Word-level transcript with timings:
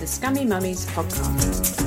the 0.00 0.06
Scummy 0.06 0.46
Mummies 0.46 0.86
podcast. 0.86 1.78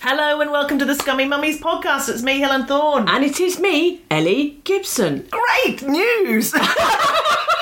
Hello 0.00 0.40
and 0.40 0.50
welcome 0.50 0.78
to 0.78 0.86
the 0.86 0.94
Scummy 0.94 1.26
Mummies 1.26 1.60
podcast. 1.60 2.08
It's 2.08 2.22
me, 2.22 2.40
Helen 2.40 2.64
Thorne. 2.64 3.06
And 3.10 3.22
it 3.22 3.38
is 3.40 3.60
me, 3.60 4.00
Ellie 4.10 4.58
Gibson. 4.64 5.28
Great 5.30 5.82
news! 5.82 6.54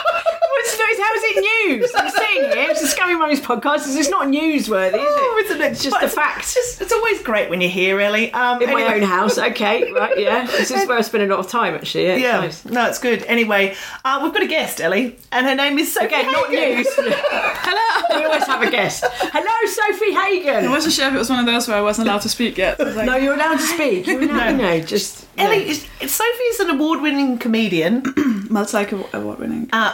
What's? 1.15 1.25
How 1.25 1.31
is 1.31 1.37
it 1.37 1.69
news? 1.81 1.93
I'm 1.95 2.11
saying 2.11 2.45
it. 2.51 2.71
It's 2.71 2.81
the 2.81 2.87
Scummy 2.89 3.15
Mummies 3.17 3.41
podcast. 3.41 3.97
It's 3.97 4.09
not 4.11 4.27
newsworthy, 4.27 4.95
is 4.95 5.01
Oh, 5.01 5.37
it? 5.39 5.47
isn't 5.47 5.61
it? 5.63 5.73
It's 5.73 5.83
just 5.83 5.95
But 5.95 6.05
a 6.05 6.09
fact. 6.09 6.41
It's, 6.41 6.55
just- 6.55 6.81
it's 6.83 6.93
always 6.93 7.23
great 7.23 7.49
when 7.51 7.61
you're 7.61 7.71
here, 7.71 8.01
Ellie. 8.01 8.33
Um, 8.33 8.61
in 8.63 8.71
my 8.73 8.95
own 8.95 9.03
house. 9.03 9.39
Okay, 9.39 9.91
right, 9.93 10.19
yeah. 10.19 10.47
This 10.65 10.71
is 10.71 10.87
where 10.89 10.99
I 10.99 11.03
spend 11.03 11.25
a 11.25 11.27
lot 11.27 11.39
of 11.39 11.49
time, 11.51 11.75
actually. 11.75 12.07
Yeah, 12.07 12.43
it's 12.45 12.65
nice. 12.65 12.73
no, 12.75 12.89
it's 12.89 12.99
good. 12.99 13.23
Anyway, 13.25 13.75
uh, 14.05 14.21
we've 14.23 14.33
got 14.33 14.43
a 14.43 14.47
guest, 14.47 14.81
Ellie, 14.81 15.17
and 15.33 15.47
her 15.47 15.55
name 15.55 15.79
is 15.79 15.95
Sofie. 15.95 16.07
Again, 16.07 16.33
not 16.33 16.51
news. 16.51 16.87
Hello. 16.97 18.19
We 18.21 18.25
always 18.27 18.45
have 18.47 18.63
a 18.63 18.71
guest. 18.71 19.05
Hello, 19.07 19.55
Sofie 19.71 20.15
Hagen. 20.15 20.67
I 20.67 20.71
wasn't 20.71 20.95
sure 20.95 21.09
if 21.09 21.15
it 21.15 21.19
was 21.19 21.31
one 21.31 21.39
of 21.41 21.47
those 21.47 21.69
where 21.69 21.77
I 21.77 21.81
wasn't 21.81 22.09
allowed 22.09 22.23
to 22.23 22.29
speak 22.29 22.59
yet. 22.59 22.81
I 22.81 22.85
like, 22.91 23.07
No, 23.07 23.17
you're 23.17 23.35
allowed 23.35 23.57
to 23.57 23.63
speak. 23.63 24.07
You're 24.07 24.23
allowed, 24.23 24.51
you 24.51 24.57
know, 24.59 24.81
just. 24.81 25.27
Ellie, 25.37 25.69
is, 25.69 25.85
Sofie 26.01 26.51
is 26.51 26.61
an 26.61 26.71
award-winning 26.71 27.39
comedian, 27.39 28.05
multi 28.51 28.87
award 29.13 29.41
winning. 29.41 29.69
uh, 29.73 29.93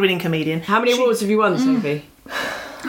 multi-award-winning 0.00 0.18
comedian. 0.18 0.60
How 0.62 0.80
many 0.80 0.92
awards 0.92 1.20
have 1.20 1.30
you 1.30 1.38
won, 1.38 1.56
Sofie? 1.56 2.02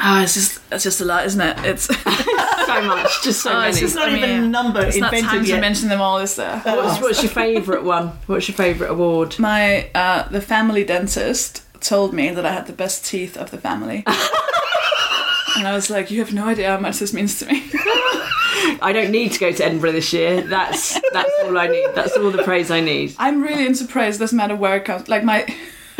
Ah, 0.04 0.24
it's 0.24 0.34
just 0.34 0.62
it's 0.72 0.84
just 0.84 1.02
a 1.02 1.06
lot, 1.06 1.26
isn't 1.26 1.42
it? 1.42 1.58
It's 1.66 1.86
So 2.72 2.82
much, 2.84 3.24
just 3.24 3.42
so 3.42 3.52
Oh, 3.52 3.60
many. 3.60 3.70
it's 3.72 3.82
It's 3.82 3.96
not 3.96 4.08
I 4.10 4.16
even 4.18 4.30
mean, 4.30 4.44
a 4.44 4.48
number 4.48 4.82
it's 4.82 4.96
not 4.98 5.14
invented 5.14 5.30
time 5.30 5.46
yet. 5.46 5.56
to 5.56 5.62
mention 5.62 5.90
them 5.90 6.00
all, 6.00 6.20
is 6.20 6.36
there? 6.38 6.60
What's, 6.60 7.02
what's 7.02 7.22
your 7.22 7.30
favourite 7.32 7.84
one? 7.84 8.14
What's 8.28 8.48
your 8.48 8.56
favourite 8.56 8.90
award? 8.92 9.38
My 9.40 9.90
uh, 9.94 10.30
the 10.30 10.40
family 10.42 10.86
dentist 10.86 11.64
told 11.82 12.14
me 12.14 12.30
that 12.30 12.46
I 12.46 12.54
had 12.54 12.68
the 12.68 12.74
best 12.74 13.06
teeth 13.06 13.36
of 13.38 13.52
the 13.52 13.58
family. 13.58 14.04
And 15.58 15.68
I 15.68 15.74
was 15.76 15.90
like, 15.90 16.10
you 16.10 16.20
have 16.20 16.34
no 16.34 16.46
idea 16.48 16.70
how 16.70 16.80
much 16.80 17.00
this 17.00 17.12
means 17.14 17.38
to 17.40 17.46
me. 17.46 17.62
I 18.82 18.92
don't 18.94 19.12
need 19.12 19.34
to 19.34 19.40
go 19.40 19.52
to 19.52 19.66
Edinburgh 19.66 19.92
this 19.92 20.14
year. 20.14 20.40
That's 20.42 20.98
that's 21.12 21.30
all 21.44 21.58
I 21.58 21.68
need. 21.68 21.90
That's 21.94 22.16
all 22.16 22.32
the 22.32 22.42
praise 22.44 22.72
I 22.72 22.80
need. 22.80 23.14
I'm 23.20 23.44
really 23.44 23.66
into 23.66 23.84
praise. 23.86 24.18
Doesn't 24.18 24.38
matter 24.38 24.56
where 24.56 24.78
it 24.78 24.86
comes. 24.86 25.10
Like 25.10 25.26
my, 25.26 25.46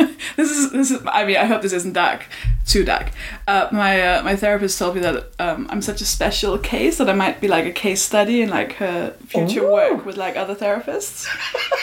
this 0.36 0.50
is 0.50 0.70
this 0.72 0.90
is. 0.90 1.02
I 1.06 1.24
mean, 1.24 1.36
I 1.36 1.44
hope 1.44 1.62
this 1.62 1.72
isn't 1.72 1.92
dark, 1.92 2.26
too 2.66 2.84
dark. 2.84 3.10
Uh, 3.46 3.68
my 3.72 4.00
uh, 4.00 4.22
my 4.22 4.36
therapist 4.36 4.78
told 4.78 4.94
me 4.94 5.00
that 5.02 5.30
um, 5.38 5.66
I'm 5.70 5.82
such 5.82 6.00
a 6.00 6.04
special 6.04 6.58
case 6.58 6.98
that 6.98 7.08
I 7.08 7.12
might 7.12 7.40
be 7.40 7.48
like 7.48 7.66
a 7.66 7.72
case 7.72 8.02
study 8.02 8.42
in 8.42 8.50
like 8.50 8.74
her 8.74 9.14
future 9.26 9.70
work 9.70 10.04
with 10.04 10.16
like 10.16 10.36
other 10.36 10.54
therapists. 10.54 11.26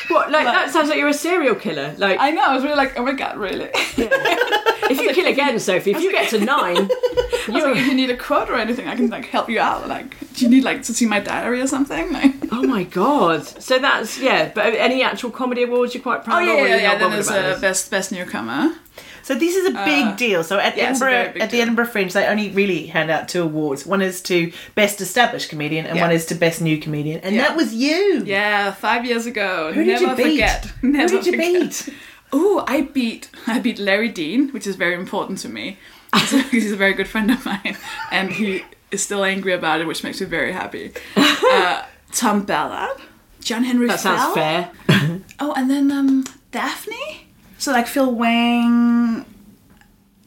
What? 0.09 0.31
Like 0.31 0.45
that 0.45 0.69
sounds 0.73 0.89
like 0.89 0.97
you're 0.97 1.09
a 1.09 1.13
serial 1.13 1.55
killer. 1.55 1.93
Like 1.97 2.19
I 2.19 2.31
know. 2.31 2.43
I 2.43 2.55
was 2.55 2.63
really 2.63 2.75
like, 2.75 2.97
oh 2.97 3.03
my 3.03 3.13
god, 3.13 3.37
really? 3.37 3.69
if 4.89 4.99
you 4.99 5.13
kill 5.13 5.27
again, 5.27 5.55
Sofie, 5.67 5.95
if 5.95 6.01
you 6.01 6.11
get 6.11 6.29
to 6.29 6.39
nine, 6.39 6.77
I 6.77 7.41
was 7.47 7.63
like, 7.63 7.77
if 7.77 7.87
you 7.87 7.95
need 7.95 8.09
a 8.09 8.17
quote 8.17 8.49
or 8.49 8.55
anything, 8.55 8.87
I 8.87 8.95
can 8.95 9.09
like 9.09 9.25
help 9.25 9.49
you 9.49 9.59
out. 9.59 9.87
Like, 9.87 10.15
do 10.33 10.45
you 10.45 10.49
need 10.51 10.63
like 10.63 10.83
to 10.83 10.93
see 10.93 11.05
my 11.05 11.19
diary 11.19 11.61
or 11.61 11.67
something? 11.67 12.11
Like, 12.19 12.33
oh 12.51 12.63
my 12.63 12.83
god. 12.83 13.45
So 13.45 13.77
that's 13.79 14.19
yeah. 14.19 14.51
But 14.53 14.73
any 14.73 15.03
actual 15.03 15.29
comedy 15.31 15.63
awards 15.63 15.93
you're 15.93 16.03
quite 16.03 16.21
oh 16.21 16.23
proud 16.23 16.39
yeah, 16.39 16.53
of? 16.53 16.59
or 16.59 16.61
yeah, 16.61 16.67
you're 16.67 16.79
yeah. 16.81 16.97
Then 16.97 17.11
there's 17.11 17.29
a 17.29 17.33
this? 17.33 17.59
best 17.61 17.91
best 17.91 18.11
newcomer. 18.11 18.75
So 19.21 19.35
this 19.35 19.55
is 19.55 19.73
a 19.75 19.79
uh, 19.79 19.85
big 19.85 20.17
deal. 20.17 20.43
So 20.43 20.57
at 20.57 20.75
yeah, 20.75 20.89
it's 20.89 20.99
a 21.01 21.05
very 21.05 21.15
Edinburgh, 21.15 21.33
big 21.33 21.41
at 21.43 21.49
the 21.51 21.57
deal. 21.57 21.61
Edinburgh 21.61 21.85
Fringe, 21.87 22.13
they 22.13 22.25
only 22.25 22.49
really 22.49 22.87
hand 22.87 23.11
out 23.11 23.27
two 23.29 23.43
awards. 23.43 23.85
One 23.85 24.01
is 24.01 24.21
to 24.23 24.51
best 24.73 25.01
established 25.01 25.49
comedian, 25.49 25.85
and 25.85 25.97
Yeah. 25.97 26.01
one 26.07 26.11
is 26.11 26.25
to 26.27 26.35
best 26.35 26.61
new 26.61 26.79
comedian. 26.79 27.19
And 27.21 27.35
Yeah. 27.35 27.43
that 27.49 27.55
was 27.55 27.73
you. 27.73 28.23
Yeah, 28.25 28.71
five 28.71 29.05
years 29.05 29.27
ago. 29.27 29.71
Who 29.71 29.83
did 29.83 30.01
Never 30.01 30.05
you 30.05 30.15
beat? 30.15 30.31
forget. 30.31 30.65
Who 30.81 30.87
Never 30.89 31.09
did 31.21 31.25
you 31.27 31.31
forget. 31.33 31.85
beat? 31.85 31.89
Oh, 32.31 32.63
I 32.67 32.81
beat 32.81 33.29
I 33.47 33.59
beat 33.59 33.79
Larry 33.79 34.09
Dean, 34.09 34.49
which 34.49 34.67
is 34.67 34.75
very 34.75 34.95
important 34.95 35.39
to 35.39 35.49
me. 35.49 35.77
He's- 36.15 36.49
He's 36.51 36.71
a 36.71 36.75
very 36.75 36.93
good 36.93 37.07
friend 37.07 37.29
of 37.31 37.45
mine, 37.45 37.77
and 38.11 38.31
he 38.31 38.63
is 38.91 39.03
still 39.03 39.23
angry 39.23 39.53
about 39.53 39.81
it, 39.81 39.87
which 39.87 40.03
makes 40.03 40.19
me 40.21 40.27
very 40.27 40.51
happy. 40.51 40.91
Uh, 41.51 41.83
Tom 42.11 42.43
Ballard, 42.43 42.97
John 43.41 43.63
Henry. 43.63 43.87
That 43.87 43.99
sounds 43.99 44.33
fair. 44.35 44.69
Oh, 45.39 45.53
and 45.57 45.67
then 45.69 45.91
um, 45.91 46.23
Daphne. 46.51 47.25
So 47.57 47.71
like 47.71 47.87
Phil 47.87 48.11
Wang 48.13 49.25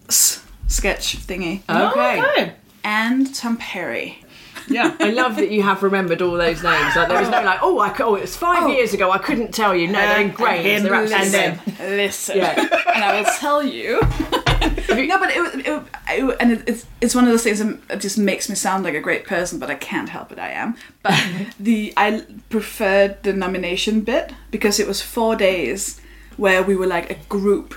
s- 0.09 0.45
sketch 0.67 1.17
thingy, 1.19 1.63
Okay. 1.71 2.21
Okay. 2.21 2.53
and 2.83 3.33
Tom 3.33 3.57
Parry. 3.57 4.25
Yeah, 4.69 4.97
I 5.01 5.11
love 5.11 5.37
that 5.37 5.51
you 5.51 5.63
have 5.63 5.83
remembered 5.83 6.23
all 6.23 6.33
those 6.33 6.63
names. 6.63 6.97
Like 6.97 7.09
there 7.09 7.19
was 7.21 7.29
no 7.29 7.43
like, 7.43 7.61
oh, 7.63 7.79
I 7.79 7.95
oh, 8.01 8.15
it 8.17 8.23
was 8.23 8.37
five 8.37 8.65
Oh. 8.65 8.69
years 8.69 8.93
ago. 8.95 9.11
I 9.11 9.19
couldn't 9.19 9.53
tell 9.53 9.75
you. 9.75 9.89
No, 9.89 9.99
they're 10.01 10.19
And 10.19 10.31
him, 10.31 10.83
They're 10.83 10.95
absolutely 10.95 11.39
and 11.45 11.59
them. 11.59 11.97
Listen, 11.97 12.37
Yeah. 12.39 12.55
and 12.95 13.05
I 13.05 13.21
will 13.21 13.31
tell 13.39 13.63
you. 13.63 14.01
no, 14.01 15.19
but 15.19 15.31
it, 15.31 15.41
was- 15.41 15.55
it, 15.55 15.83
it 16.09 16.37
and 16.41 16.53
it, 16.53 16.63
it's 16.69 16.87
it's 17.01 17.15
one 17.15 17.25
of 17.25 17.31
those 17.31 17.43
things 17.43 17.59
that 17.89 18.01
just 18.01 18.19
makes 18.19 18.49
me 18.49 18.55
sound 18.55 18.85
like 18.85 18.95
a 18.95 19.01
great 19.01 19.25
person, 19.27 19.59
but 19.59 19.71
I 19.71 19.75
can't 19.75 20.09
help 20.09 20.33
it. 20.33 20.39
I 20.39 20.51
am. 20.51 20.77
But 21.03 21.15
the 21.61 21.93
I 21.97 22.25
preferred 22.51 23.23
the 23.23 23.33
nomination 23.33 24.03
bit 24.03 24.33
because 24.51 24.79
it 24.79 24.87
was 24.87 25.03
four 25.03 25.37
days 25.37 26.01
where 26.37 26.63
we 26.63 26.77
were 26.77 26.87
like 26.87 27.11
a 27.11 27.17
group. 27.29 27.75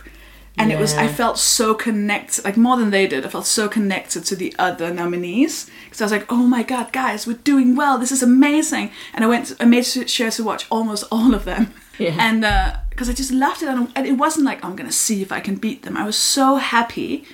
And 0.57 0.71
it 0.71 0.79
was, 0.79 0.93
I 0.95 1.07
felt 1.07 1.37
so 1.37 1.73
connected, 1.73 2.45
like 2.45 2.55
more 2.57 2.77
than 2.77 2.89
they 2.89 3.07
did. 3.07 3.25
I 3.25 3.29
felt 3.29 3.45
so 3.45 3.67
connected 3.67 4.23
to 4.25 4.35
the 4.35 4.55
other 4.57 4.93
nominees 4.93 5.69
because 5.85 6.01
I 6.01 6.05
was 6.05 6.11
like, 6.13 6.31
"Oh 6.31 6.47
my 6.47 6.63
god, 6.63 6.93
guys, 6.93 7.27
we're 7.27 7.37
doing 7.43 7.75
well. 7.75 7.97
This 7.97 8.11
is 8.11 8.23
amazing!" 8.23 8.91
And 9.13 9.23
I 9.25 9.27
went, 9.27 9.53
I 9.59 9.65
made 9.65 9.85
sure 9.85 10.31
to 10.31 10.43
watch 10.43 10.65
almost 10.71 11.03
all 11.11 11.33
of 11.33 11.43
them, 11.45 11.73
Yeah. 11.99 12.15
and 12.27 12.45
uh, 12.45 12.77
because 12.89 13.09
I 13.09 13.13
just 13.13 13.31
loved 13.31 13.61
it, 13.63 13.67
and 13.69 13.91
and 13.95 14.07
it 14.07 14.13
wasn't 14.13 14.45
like 14.45 14.63
I'm 14.63 14.75
gonna 14.75 14.91
see 14.91 15.21
if 15.21 15.31
I 15.31 15.39
can 15.41 15.55
beat 15.55 15.83
them. 15.83 15.97
I 15.97 16.05
was 16.05 16.17
so 16.17 16.55
happy 16.55 17.25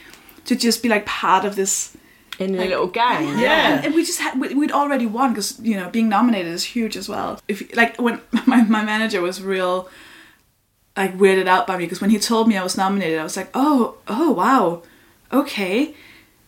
to 0.45 0.55
just 0.55 0.81
be 0.81 0.89
like 0.89 1.05
part 1.05 1.45
of 1.45 1.55
this. 1.55 1.95
in 2.39 2.55
a 2.55 2.65
little 2.65 2.87
gang. 2.87 3.37
Yeah. 3.37 3.75
And, 3.75 3.85
and 3.85 3.95
we 3.95 4.03
just 4.03 4.19
had 4.19 4.39
we, 4.41 4.55
we'd 4.55 4.71
already 4.71 5.05
won 5.05 5.33
because 5.33 5.59
you 5.61 5.75
know 5.79 5.89
being 5.91 6.09
nominated 6.09 6.51
is 6.51 6.63
huge 6.75 6.97
as 6.97 7.07
well. 7.07 7.39
If 7.47 7.61
like 7.75 8.01
when 8.01 8.19
my 8.47 8.63
my 8.63 8.83
manager 8.83 9.21
was 9.21 9.41
real 9.41 9.87
like 10.97 11.17
weirded 11.17 11.47
out 11.47 11.67
by 11.67 11.77
me 11.77 11.85
because 11.85 12.01
when 12.01 12.09
he 12.09 12.19
told 12.19 12.47
me 12.47 12.57
I 12.57 12.63
was 12.63 12.77
nominated, 12.77 13.19
I 13.19 13.23
was 13.23 13.37
like, 13.37 13.49
oh 13.53 13.97
oh 14.07 14.31
wow, 14.31 14.83
okay. 15.31 15.95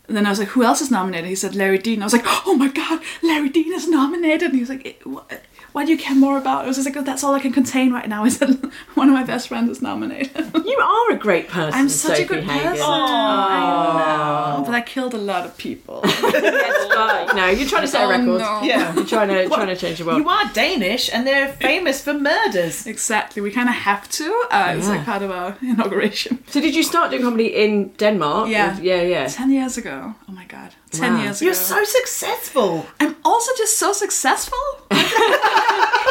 And 0.07 0.17
then 0.17 0.25
I 0.25 0.29
was 0.29 0.39
like, 0.39 0.49
who 0.49 0.63
else 0.63 0.81
is 0.81 0.91
nominated? 0.91 1.29
He 1.29 1.35
said 1.35 1.55
Larry 1.55 1.77
Dean. 1.77 2.01
I 2.01 2.05
was 2.05 2.13
like, 2.13 2.25
oh 2.45 2.55
my 2.55 2.67
god, 2.67 2.99
Larry 3.21 3.49
Dean 3.49 3.71
is 3.73 3.87
nominated. 3.87 4.43
And 4.49 4.53
he 4.55 4.59
was 4.59 4.69
like, 4.69 4.85
"Eh, 4.85 4.93
what? 5.05 5.41
Why 5.73 5.85
do 5.85 5.91
you 5.91 5.97
care 5.97 6.15
more 6.15 6.37
about? 6.37 6.63
It 6.63 6.67
was 6.67 6.77
just 6.77 6.87
like, 6.95 7.05
that's 7.05 7.23
all 7.23 7.33
I 7.35 7.39
can 7.39 7.51
contain 7.51 7.91
right 7.91 8.07
now. 8.07 8.25
Is 8.25 8.37
that 8.39 8.49
one 8.99 9.07
of 9.09 9.13
my 9.13 9.23
best 9.23 9.47
friends 9.47 9.69
is 9.69 9.81
nominated. 9.81 10.31
You 10.73 10.79
are 10.79 11.11
a 11.15 11.19
great 11.27 11.47
person. 11.49 11.73
I'm 11.79 11.89
such 11.89 12.17
Sofie 12.19 12.23
a 12.23 12.25
good 12.25 12.43
Hagen. 12.45 12.71
person. 12.71 12.85
I 12.87 14.55
know, 14.57 14.63
but 14.65 14.73
I 14.75 14.81
killed 14.81 15.13
a 15.13 15.17
lot 15.17 15.45
of 15.45 15.57
people. 15.57 16.01
Yes, 16.33 16.89
right. 16.95 17.35
No, 17.35 17.45
you're 17.49 17.67
trying 17.67 17.81
to 17.83 17.87
set 17.87 18.01
a 18.01 18.05
Oh, 18.05 18.09
record. 18.09 18.39
no. 18.39 18.61
Yeah. 18.63 18.93
You're 18.95 19.05
trying 19.05 19.29
to 19.29 19.47
trying 19.49 19.67
to 19.67 19.75
change 19.75 19.97
the 19.99 20.05
world. 20.05 20.19
You 20.21 20.29
are 20.29 20.45
Danish, 20.53 21.09
and 21.13 21.27
they're 21.27 21.49
famous 21.69 22.01
for 22.05 22.13
murders. 22.13 22.87
exactly. 22.87 23.41
We 23.41 23.51
kind 23.51 23.69
of 23.69 23.75
have 23.75 24.03
to. 24.19 24.27
Uh, 24.51 24.75
It's 24.77 24.87
like 24.93 25.05
part 25.05 25.21
of 25.21 25.31
our 25.31 25.55
inauguration. 25.61 26.31
So 26.47 26.59
did 26.61 26.73
you 26.75 26.83
start 26.83 27.11
doing 27.11 27.23
comedy 27.23 27.47
in 27.63 27.89
Denmark? 27.97 28.49
Yeah. 28.49 28.77
yeah, 28.81 29.01
yeah. 29.15 29.27
Ten 29.27 29.51
years 29.51 29.77
ago. 29.77 29.97
Oh 30.29 30.31
my 30.39 30.45
god. 30.45 30.71
Ten 30.93 31.13
Wow. 31.15 31.23
years 31.23 31.41
ago. 31.41 31.45
You're 31.47 31.55
so 31.55 31.83
successful. 31.83 32.85
I'm 32.99 33.15
also 33.25 33.51
just 33.57 33.77
so 33.79 33.93
successful. 33.93 34.57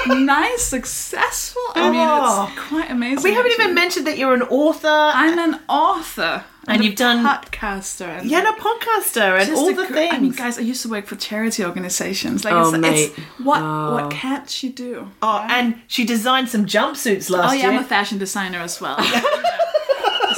nice, 0.09 0.63
successful. 0.65 1.63
I 1.75 1.91
mean, 1.91 2.01
Oh. 2.01 2.51
it's 2.53 2.69
quite 2.69 2.91
amazing. 2.91 3.23
We 3.23 3.35
haven't 3.35 3.53
even 3.53 3.75
mentioned 3.75 4.07
that 4.09 4.19
you're 4.19 4.35
an 4.35 4.43
author 4.43 4.89
I'm 4.89 5.39
an 5.39 5.61
author. 5.69 6.45
And 6.69 6.81
a 6.81 6.85
you've 6.85 6.95
done- 6.95 7.25
podcaster 7.27 8.07
and 8.07 8.31
and 8.31 8.47
a 8.47 8.53
podcaster 8.53 9.41
and 9.41 9.53
all 9.57 9.75
the 9.75 9.85
gr- 9.87 9.95
things. 9.95 10.15
I 10.15 10.19
mean, 10.19 10.31
guys, 10.33 10.59
I 10.59 10.63
used 10.63 10.83
to 10.83 10.89
work 10.89 11.07
for 11.07 11.17
charity 11.17 11.65
organizations. 11.65 12.45
Like, 12.45 12.55
Oh, 12.55 12.69
it's, 12.69 12.79
mate. 12.79 13.11
it's 13.17 13.19
what 13.41 13.61
oh. 13.63 13.95
what 13.95 14.11
can't 14.13 14.49
she 14.49 14.69
do? 14.69 15.09
oh, 15.23 15.45
and 15.51 15.81
she 15.89 16.05
designed 16.05 16.49
some 16.49 16.65
jumpsuits 16.67 17.31
last 17.31 17.55
year. 17.57 17.67
Oh 17.67 17.71
yeah, 17.73 17.77
I'm 17.79 17.85
a 17.85 17.89
fashion 17.89 18.19
designer 18.19 18.59
as 18.61 18.81
well. 18.81 18.97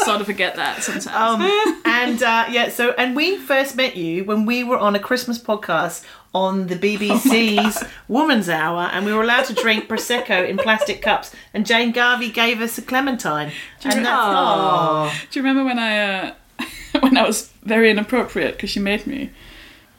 Sort 0.05 0.21
of 0.21 0.27
forget 0.27 0.57
that 0.57 0.83
sometimes. 0.83 1.07
Um, 1.07 1.83
and 1.85 2.23
uh, 2.23 2.47
yeah, 2.51 2.69
so 2.69 2.93
and 2.93 3.17
we 3.17 3.37
first 3.37 3.77
met 3.77 3.97
you 3.97 4.25
when 4.25 4.47
we 4.47 4.65
were 4.65 4.79
on 4.79 4.95
a 4.95 4.99
Christmas 4.99 5.39
podcast 5.39 6.05
on 6.35 6.67
the 6.67 6.75
BBC's 6.75 7.85
Woman's 8.09 8.49
Hour, 8.49 8.91
and 8.93 9.07
we 9.07 9.13
were 9.13 9.23
allowed 9.23 9.45
to 9.47 9.55
drink 9.55 9.89
prosecco 9.89 10.47
in 10.47 10.59
plastic 10.59 11.01
cups. 11.01 11.35
And 11.55 11.65
Jane 11.65 11.93
Garvey 11.93 12.31
gave 12.31 12.61
us 12.61 12.77
a 12.77 12.83
clementine, 12.83 13.53
and 13.85 14.05
that's 14.05 14.09
oh, 14.09 15.15
Do 15.31 15.39
you 15.39 15.45
remember 15.45 15.65
when 15.65 15.79
I 15.79 15.99
uh, 15.99 16.35
when 17.01 17.17
I 17.17 17.27
was 17.27 17.51
very 17.63 17.91
inappropriate 17.91 18.57
because 18.57 18.71
she 18.71 18.81
made 18.81 19.07
me? 19.07 19.31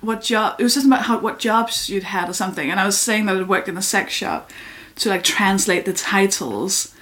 What 0.02 0.22
job? 0.22 0.60
It 0.60 0.64
was 0.64 0.76
just 0.76 0.86
about 0.86 1.04
how 1.04 1.20
what 1.20 1.40
jobs 1.40 1.90
you'd 1.90 2.04
had 2.04 2.30
or 2.30 2.34
something, 2.34 2.70
and 2.70 2.80
I 2.80 2.86
was 2.86 2.98
saying 2.98 3.26
that 3.26 3.38
I'd 3.38 3.48
worked 3.48 3.70
in 3.70 3.78
a 3.78 3.82
sex 3.82 4.14
shop 4.14 4.52
to 4.98 5.10
like 5.10 5.24
translate 5.24 5.86
the 5.86 5.94
titles, 5.94 6.94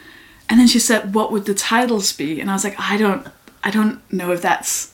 and 0.50 0.60
then 0.60 0.68
she 0.68 0.80
said, 0.80 1.13
"What 1.16 1.31
would 1.31 1.45
the 1.45 1.54
titles 1.54 2.12
be?" 2.13 2.40
And 2.42 2.50
I 2.50 2.54
was 2.54 2.63
like, 2.63 2.75
"I 2.80 2.98
don't, 2.98 3.28
I 3.63 3.72
don't 3.72 4.00
know 4.12 4.31
if 4.31 4.42
that's." 4.42 4.94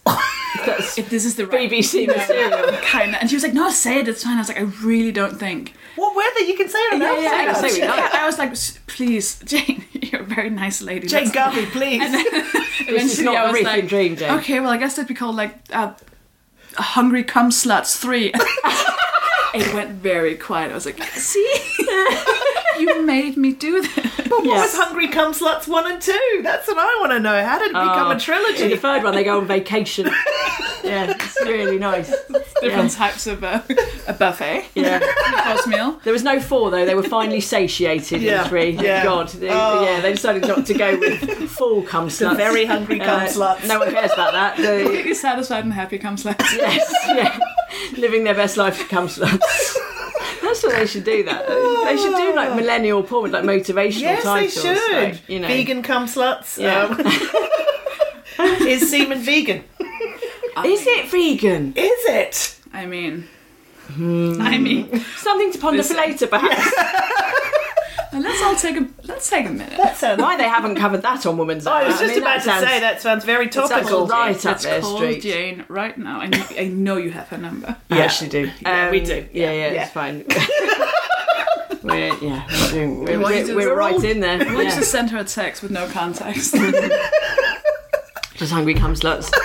if 0.97 1.09
this 1.09 1.25
is 1.25 1.35
the 1.35 1.45
right 1.45 1.69
BBC 1.69 2.07
material. 2.15 2.73
kind 2.81 3.11
of, 3.13 3.21
and 3.21 3.29
she 3.29 3.35
was 3.35 3.43
like, 3.43 3.53
"No, 3.53 3.69
say 3.69 3.99
it. 3.99 4.07
It's 4.07 4.23
fine." 4.23 4.35
I 4.37 4.39
was 4.39 4.47
like, 4.49 4.57
"I 4.59 4.63
really 4.83 5.11
don't 5.11 5.37
think." 5.39 5.73
what 5.95 6.15
were 6.15 6.23
they? 6.37 6.47
You 6.47 6.55
can 6.55 6.69
say 6.69 6.79
it 6.79 6.93
on 6.93 7.01
Yeah, 7.01 7.07
our 7.09 7.19
yeah, 7.19 7.53
podcast. 7.53 7.69
say. 7.71 7.85
I 7.87 8.25
was 8.25 8.37
like, 8.37 8.55
"Please, 8.87 9.39
Jane, 9.45 9.83
you're 9.93 10.21
a 10.21 10.23
very 10.25 10.49
nice 10.49 10.81
lady." 10.81 11.07
Jane 11.07 11.25
Let's- 11.25 11.35
Garvey, 11.35 11.65
please. 11.65 12.01
This 12.89 13.19
is 13.19 13.23
not 13.23 13.35
I 13.35 13.45
the 13.47 13.51
was 13.51 13.61
Reefing 13.61 13.87
Dream, 13.87 14.15
Jane. 14.15 14.31
Okay, 14.39 14.59
well, 14.61 14.69
I 14.71 14.77
guess 14.77 14.95
that'd 14.95 15.07
be 15.07 15.13
called 15.13 15.35
like 15.35 15.53
uh, 15.71 15.93
Hungry 16.75 17.23
Cum 17.23 17.51
Sluts 17.51 17.97
3. 17.97 18.31
it 19.53 19.73
went 19.75 19.91
very 19.91 20.35
quiet. 20.35 20.71
I 20.71 20.73
was 20.75 20.85
like, 20.87 21.03
see? 21.03 21.61
You 22.79 23.05
made 23.05 23.37
me 23.37 23.51
do 23.53 23.81
this. 23.81 23.89
But 24.29 24.39
What 24.39 24.45
Yes. 24.45 24.73
was 24.77 24.85
Hungry 24.85 25.07
Come 25.07 25.33
Sluts 25.33 25.67
1 25.67 25.91
and 25.91 25.99
2? 25.99 26.41
That's 26.43 26.67
what 26.67 26.77
I 26.77 26.97
want 26.99 27.13
to 27.13 27.19
know. 27.19 27.43
How 27.43 27.57
did 27.57 27.69
it 27.69 27.73
become 27.73 28.11
a 28.11 28.61
In 28.61 28.69
the 28.69 28.77
third 28.77 29.03
one, 29.03 29.15
they 29.15 29.23
go 29.23 29.39
on 29.39 29.47
vacation. 29.47 30.05
yeah, 30.83 31.09
it's 31.17 31.41
really 31.41 31.79
nice. 31.79 32.13
Different 32.61 32.91
types 32.91 33.25
of 33.25 33.43
uh, 33.43 33.61
a 34.07 34.13
buffet. 34.13 34.65
Yeah. 34.75 34.99
Course 35.45 35.65
meal. 35.65 35.99
There 36.03 36.13
was 36.13 36.23
no 36.23 36.39
four 36.39 36.69
though. 36.69 36.85
They 36.85 36.93
were 36.93 37.01
finally 37.03 37.41
satiated 37.41 38.21
Yeah, 38.21 38.43
in 38.43 38.49
three. 38.49 38.75
Thank 38.75 38.85
yeah. 38.85 39.03
God. 39.03 39.29
They, 39.29 39.49
Oh. 39.49 39.83
Yeah, 39.83 39.99
they 40.01 40.11
decided 40.13 40.47
not 40.47 40.65
to 40.67 40.73
go 40.75 40.97
with 40.99 41.49
full 41.49 41.81
cum 41.81 42.07
sluts. 42.09 42.37
very 42.37 42.65
hungry 42.65 42.99
cum 42.99 43.21
Uh, 43.21 43.25
sluts. 43.27 43.67
No 43.67 43.79
one 43.79 43.91
cares 43.91 44.11
about 44.13 44.33
that. 44.33 44.57
The- 44.57 44.83
Completely 44.83 45.13
satisfied 45.15 45.63
and 45.63 45.73
happy 45.73 45.97
cum 45.97 46.17
sluts. 46.17 46.39
yes, 46.55 46.93
yeah. 47.07 47.39
Living 47.97 48.25
their 48.25 48.35
best 48.35 48.57
life 48.57 48.87
cum 48.89 49.07
sluts. 49.07 49.75
That's 50.49 50.63
what 50.63 50.75
they 50.75 50.85
should 50.87 51.03
do. 51.03 51.23
That 51.23 51.47
they 51.47 51.97
should 51.97 52.15
do 52.15 52.35
like 52.35 52.55
millennial 52.55 53.03
porn 53.03 53.23
with 53.23 53.33
like 53.33 53.43
motivational 53.43 54.01
Yes, 54.01 54.23
they 54.23 54.29
titles. 54.29 54.53
should. 54.63 54.91
like, 54.91 55.29
you 55.29 55.39
know, 55.39 55.47
Vegan 55.47 55.83
cum 55.83 56.05
sluts. 56.07 56.57
Yeah. 56.57 56.85
Um, 58.39 58.57
is 58.67 58.89
semen 58.89 59.19
vegan? 59.19 59.63
Is 60.65 60.85
it 60.87 61.09
vegan? 61.09 61.73
Is 61.75 62.05
it? 62.05 62.55
I 62.73 62.85
mean, 62.85 63.27
I 63.97 64.57
mean, 64.57 64.99
Something 65.17 65.51
to 65.51 65.57
ponder 65.59 65.83
for 65.83 65.93
later, 65.95 66.27
perhaps. 66.27 66.73
Now 68.13 68.19
let's 68.19 68.41
all 68.41 68.55
take 68.55 68.77
a 68.77 68.87
let's 69.05 69.29
take 69.29 69.45
a 69.45 69.49
minute. 69.49 69.77
That 69.77 69.95
sounds. 69.97 70.21
Why 70.21 70.35
they 70.37 70.47
haven't 70.47 70.75
covered 70.75 71.01
that 71.03 71.25
on 71.25 71.37
Woman's 71.37 71.67
Hour? 71.67 71.75
I 71.83 71.87
was 71.87 71.99
just 71.99 72.13
mean, 72.15 72.23
about 72.23 72.37
that 72.37 72.43
sounds- 72.43 72.63
to 72.63 72.69
say 72.69 72.79
that 72.79 73.01
sounds 73.01 73.25
very 73.25 73.51
sounds 73.51 73.69
topical. 73.69 74.07
right 74.07 74.35
up 74.37 74.43
Let's 74.45 74.63
their 74.63 74.81
call 74.81 74.97
street. 74.97 75.21
Jane 75.21 75.65
right 75.67 75.97
now. 75.97 76.19
I 76.21 76.27
know, 76.27 76.45
I 76.57 76.67
know 76.67 76.97
you 76.97 77.11
have 77.11 77.27
her 77.29 77.37
number. 77.37 77.75
I 77.89 77.97
Yeah. 77.97 78.03
actually 78.03 78.29
do. 78.29 78.51
Yeah, 78.61 78.89
we 78.91 78.99
Um, 78.99 79.05
do. 79.05 79.13
Yeah, 79.31 79.51
Yeah, 79.51 79.51
yeah, 79.51 79.71
yeah. 79.73 79.83
it's 79.83 79.91
fine. 79.91 80.25
we're, 81.83 82.13
yeah, 82.21 82.45
we're, 82.49 82.71
doing, 82.71 82.99
we're, 83.05 83.19
we're, 83.19 83.45
we're 83.47 83.55
we're 83.55 83.75
right 83.75 83.93
all- 83.95 84.03
in 84.03 84.19
there. 84.19 84.37
We'll 84.39 84.63
Yeah. 84.63 84.75
just 84.75 84.91
send 84.91 85.11
her 85.11 85.19
a 85.19 85.23
text 85.23 85.61
with 85.61 85.71
no 85.71 85.87
context. 85.87 86.55
Just 88.39 88.53
hungry 88.53 88.73
cum 88.73 88.93
sluts. 88.95 89.29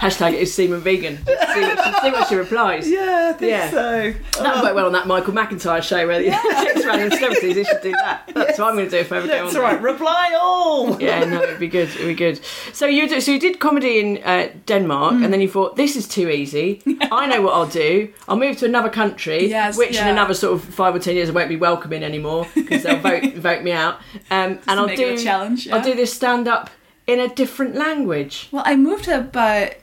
Hashtag 0.00 0.34
is 0.34 0.52
semen 0.52 0.80
vegan. 0.80 1.16
See 1.24 1.32
what, 1.32 1.84
she, 1.84 1.92
see 2.02 2.10
what 2.10 2.28
she 2.28 2.34
replies. 2.34 2.90
Yeah, 2.90 3.32
I 3.34 3.38
think 3.38 3.50
Yeah. 3.50 3.70
so. 3.70 4.14
That 4.42 4.56
would 4.56 4.62
work 4.64 4.74
well 4.74 4.86
on 4.86 4.92
that 4.92 5.06
Michael 5.06 5.32
McIntyre 5.32 5.82
show 5.82 6.06
where 6.06 6.18
the 6.22 6.30
chicks 6.62 6.84
random 6.84 7.10
celebrities. 7.10 7.54
They 7.54 7.64
should 7.64 7.80
do 7.82 7.92
that. 7.92 8.30
That's 8.34 8.58
what 8.58 8.68
I'm 8.68 8.74
going 8.76 8.86
to 8.86 8.90
do 8.90 8.98
if 8.98 9.10
I 9.10 9.16
ever 9.18 9.26
go 9.26 9.32
on. 9.38 9.40
That's 9.44 9.54
there. 9.54 9.62
right. 9.62 9.80
Reply 9.80 10.36
all. 10.40 11.00
Yeah, 11.00 11.24
no, 11.24 11.42
it'd 11.42 11.58
be 11.58 11.68
good. 11.68 11.88
It'd 11.88 12.06
be 12.08 12.14
good. 12.14 12.40
So 12.74 12.84
you 12.86 13.08
do, 13.08 13.22
so 13.22 13.32
you 13.32 13.40
did 13.40 13.58
comedy 13.58 14.00
in 14.00 14.22
uh, 14.22 14.50
Denmark, 14.66 15.14
and 15.14 15.32
then 15.32 15.40
you 15.40 15.48
thought 15.48 15.76
this 15.76 15.96
is 15.96 16.06
too 16.06 16.28
easy. 16.28 16.82
I 17.10 17.26
know 17.26 17.40
what 17.40 17.54
I'll 17.54 17.66
do. 17.66 18.12
I'll 18.28 18.36
move 18.36 18.58
to 18.58 18.66
another 18.66 18.90
country, 18.90 19.48
Yes, 19.48 19.78
which 19.78 19.90
in 19.90 19.94
yeah. 19.94 20.08
another 20.08 20.34
sort 20.34 20.52
of 20.54 20.62
five 20.64 20.94
or 20.94 20.98
ten 20.98 21.16
years 21.16 21.30
I 21.30 21.32
won't 21.32 21.48
be 21.48 21.56
welcome 21.56 21.92
in 21.94 22.02
anymore 22.02 22.46
because 22.54 22.82
they'll 22.82 22.98
vote 23.00 23.32
vote 23.34 23.62
me 23.62 23.72
out. 23.72 23.96
Um, 24.30 24.58
and 24.68 24.78
I'll 24.78 24.86
make 24.86 24.98
do 24.98 25.14
a 25.14 25.16
challenge, 25.16 25.68
I'll 25.68 25.78
yeah. 25.78 25.84
do 25.84 25.94
this 25.94 26.12
stand 26.12 26.48
up 26.48 26.68
in 27.12 27.20
a 27.20 27.28
different 27.34 27.74
language. 27.74 28.48
Well, 28.52 28.62
I 28.72 28.76
moved 28.76 29.04
here 29.06 29.28
but 29.32 29.76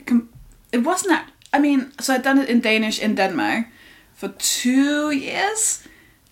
it 0.72 0.78
wasn't. 0.84 1.12
act- 1.12 1.32
I 1.52 1.58
mean, 1.58 1.92
so 2.00 2.14
I'd 2.14 2.22
done 2.22 2.38
it 2.42 2.48
in 2.48 2.60
Danish 2.60 2.98
in 3.02 3.14
Denmark 3.14 3.66
for 4.14 4.28
two 4.38 5.10
years, 5.10 5.82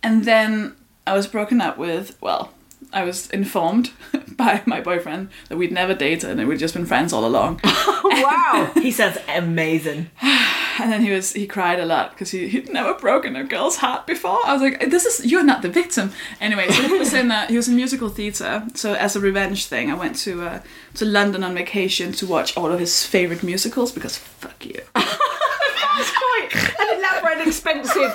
and 0.03 0.25
then 0.25 0.73
I 1.07 1.13
was 1.17 1.27
broken 1.27 1.61
up 1.61 1.79
with. 1.79 2.17
Well, 2.21 2.49
I 2.93 3.05
was 3.05 3.31
informed 3.31 3.91
by 4.37 4.63
my 4.67 4.81
boyfriend 4.81 5.29
that 5.49 5.57
we'd 5.59 5.73
never 5.73 5.95
dated 5.95 6.39
and 6.39 6.49
we'd 6.49 6.59
just 6.61 6.75
been 6.75 6.87
friends 6.87 7.13
all 7.13 7.25
along. 7.27 7.61
Wow. 8.07 8.71
He 8.83 8.91
sounds 8.93 9.19
amazing. 9.29 10.11
and 10.83 10.93
then 10.93 11.03
he 11.03 11.11
was 11.11 11.33
he 11.33 11.47
cried 11.47 11.81
a 11.81 11.85
lot 11.85 12.11
because 12.11 12.31
he, 12.31 12.49
he'd 12.49 12.69
never 12.73 12.95
broken 12.95 13.37
a 13.37 13.45
girl's 13.45 13.77
heart 13.77 14.07
before. 14.07 14.39
I 14.47 14.53
was 14.53 14.63
like, 14.63 14.91
"This 14.91 15.05
is 15.07 15.25
you're 15.31 15.45
not 15.45 15.63
the 15.63 15.69
victim." 15.69 16.11
Anyway, 16.41 16.69
so 16.71 16.83
he 16.83 16.99
was 16.99 17.13
in 17.15 17.31
uh, 17.31 17.47
he 17.49 17.57
was 17.57 17.69
in 17.69 17.77
musical 17.77 18.09
theatre. 18.09 18.63
So 18.75 18.95
as 18.95 19.17
a 19.17 19.21
revenge 19.21 19.67
thing, 19.67 19.91
I 19.91 19.95
went 19.95 20.17
to 20.25 20.43
uh, 20.43 20.59
to 20.95 21.05
London 21.05 21.43
on 21.45 21.55
vacation 21.55 22.13
to 22.13 22.27
watch 22.27 22.57
all 22.57 22.73
of 22.73 22.79
his 22.81 23.05
favorite 23.07 23.43
musicals 23.43 23.93
because 23.93 24.17
fuck 24.19 24.65
you. 24.67 24.81
That's 24.95 26.13
quite 26.13 26.77
an 26.81 26.99
elaborate, 26.99 27.47
expensive, 27.47 27.97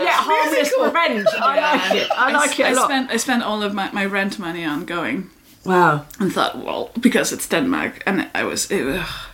yeah, 0.00 0.10
harmless 0.12 0.72
revenge. 0.80 1.26
I 1.40 1.60
like 1.60 1.94
it. 2.02 2.10
I 2.12 2.32
like 2.32 2.60
it 2.60 2.66
I 2.66 2.70
a 2.70 2.74
lot. 2.74 2.84
spent 2.84 3.10
I 3.10 3.16
spent 3.18 3.42
all 3.42 3.62
of 3.62 3.74
my, 3.74 3.90
my 3.92 4.06
rent 4.06 4.38
money 4.38 4.64
on 4.64 4.84
going 4.84 5.30
Wow. 5.64 6.04
and 6.20 6.32
thought, 6.32 6.56
well, 6.64 6.90
because 7.00 7.32
it's 7.32 7.48
Denmark, 7.48 8.02
and 8.06 8.28
I 8.34 8.44
was, 8.44 8.70
it, 8.70 8.86
ugh. 8.86 9.25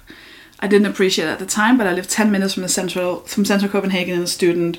I 0.62 0.68
didn't 0.68 0.86
appreciate 0.86 1.26
it 1.26 1.32
at 1.32 1.38
the 1.38 1.46
time, 1.46 1.76
but 1.76 1.86
I 1.86 1.92
lived 1.92 2.08
ten 2.08 2.30
minutes 2.30 2.54
from 2.54 2.62
the 2.62 2.68
central 2.68 3.20
from 3.20 3.44
central 3.44 3.70
Copenhagen 3.70 4.14
in 4.14 4.22
a 4.22 4.26
student 4.26 4.78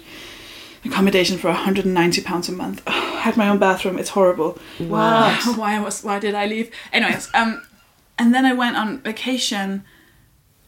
accommodation 0.85 1.37
for 1.37 1.47
190 1.47 2.21
pounds 2.21 2.49
a 2.49 2.51
month. 2.51 2.81
I 2.87 3.19
had 3.19 3.37
my 3.37 3.47
own 3.49 3.59
bathroom. 3.59 3.99
It's 3.99 4.09
horrible. 4.09 4.57
Wow. 4.79 5.37
why 5.55 5.79
was 5.79 6.03
why 6.03 6.19
did 6.19 6.35
I 6.35 6.45
leave? 6.45 6.71
Anyways, 6.91 7.29
um, 7.33 7.61
and 8.17 8.33
then 8.33 8.45
I 8.45 8.53
went 8.53 8.77
on 8.77 8.99
vacation, 8.99 9.83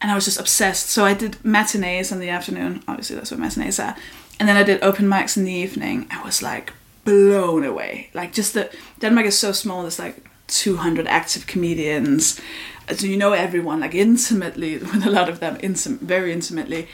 and 0.00 0.10
I 0.10 0.14
was 0.14 0.24
just 0.24 0.38
obsessed. 0.38 0.90
So 0.90 1.04
I 1.04 1.14
did 1.14 1.42
matinees 1.44 2.12
in 2.12 2.20
the 2.20 2.28
afternoon. 2.28 2.82
Obviously, 2.86 3.16
that's 3.16 3.30
what 3.30 3.40
matinees 3.40 3.80
are. 3.80 3.96
And 4.38 4.48
then 4.48 4.56
I 4.56 4.62
did 4.62 4.82
open 4.82 5.06
mics 5.06 5.36
in 5.36 5.44
the 5.44 5.52
evening. 5.52 6.06
I 6.10 6.22
was 6.22 6.42
like 6.42 6.72
blown 7.04 7.64
away. 7.64 8.10
Like 8.12 8.32
just 8.32 8.54
the 8.54 8.70
Denmark 9.00 9.26
is 9.26 9.38
so 9.38 9.52
small. 9.52 9.82
There's 9.82 9.98
like 9.98 10.22
200 10.48 11.06
active 11.06 11.46
comedians. 11.46 12.40
So 12.94 13.06
you 13.06 13.16
know 13.16 13.32
everyone 13.32 13.80
like 13.80 13.94
intimately 13.94 14.78
with 14.92 15.06
a 15.06 15.10
lot 15.10 15.28
of 15.28 15.40
them, 15.40 15.56
intim- 15.58 15.98
very 15.98 16.32
intimately. 16.32 16.88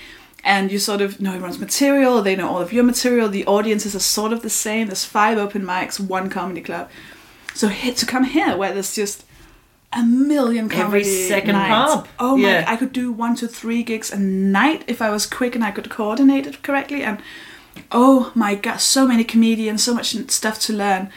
And 0.45 0.73
you 0.73 0.79
sort 0.81 1.01
of 1.01 1.21
know 1.21 1.31
everyone's 1.35 1.61
material. 1.61 2.21
They 2.21 2.35
know 2.35 2.49
all 2.49 2.61
of 2.61 2.73
your 2.73 2.83
material. 2.83 3.29
The 3.29 3.47
audiences 3.47 3.95
are 3.95 4.01
sort 4.01 4.33
of 4.33 4.43
the 4.43 4.51
same. 4.51 4.89
There's 4.89 5.05
five 5.05 5.39
open 5.39 5.63
mics, 5.63 6.01
one 6.01 6.29
comedy 6.31 6.61
club. 6.61 6.91
So 7.55 7.69
here, 7.69 7.95
to 7.95 8.07
come 8.07 8.25
here 8.25 8.57
where 8.57 8.73
there's 8.73 8.95
just 8.95 9.25
a 9.93 10.03
million 10.03 10.69
comedy 10.69 11.05
second 11.05 11.53
nights. 11.53 11.95
pub. 11.95 12.09
Oh 12.19 12.37
my! 12.37 12.49
Yeah. 12.49 12.65
I 12.67 12.77
could 12.77 12.93
do 12.93 13.13
one 13.13 13.37
to 13.37 13.47
three 13.47 13.83
gigs 13.83 14.11
a 14.11 14.19
night 14.19 14.85
if 14.89 15.03
I 15.03 15.11
was 15.11 15.27
quick 15.27 15.55
and 15.55 15.63
I 15.63 15.71
could 15.71 15.91
coordinate 15.91 16.47
it 16.47 16.63
correctly. 16.63 17.03
And 17.03 17.23
oh 17.93 18.33
my 18.35 18.55
god, 18.55 18.79
so 18.79 19.07
many 19.07 19.23
comedians, 19.23 19.83
so 19.83 19.95
much 19.95 20.17
stuff 20.31 20.59
to 20.61 20.73
learn. 20.73 21.11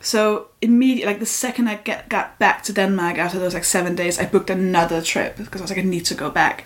So 0.00 0.48
immediately, 0.66 1.12
like 1.12 1.20
the 1.20 1.26
second 1.26 1.68
I 1.68 1.74
get 1.84 2.08
got 2.08 2.38
back 2.38 2.62
to 2.64 2.72
Denmark 2.72 3.18
after 3.18 3.38
those 3.38 3.54
like 3.54 3.64
seven 3.64 3.94
days, 3.96 4.18
I 4.18 4.26
booked 4.26 4.50
another 4.50 5.00
trip 5.02 5.36
because 5.36 5.60
I 5.60 5.64
was 5.64 5.70
like, 5.70 5.84
I 5.84 5.88
need 5.88 6.04
to 6.06 6.14
go 6.14 6.30
back. 6.30 6.64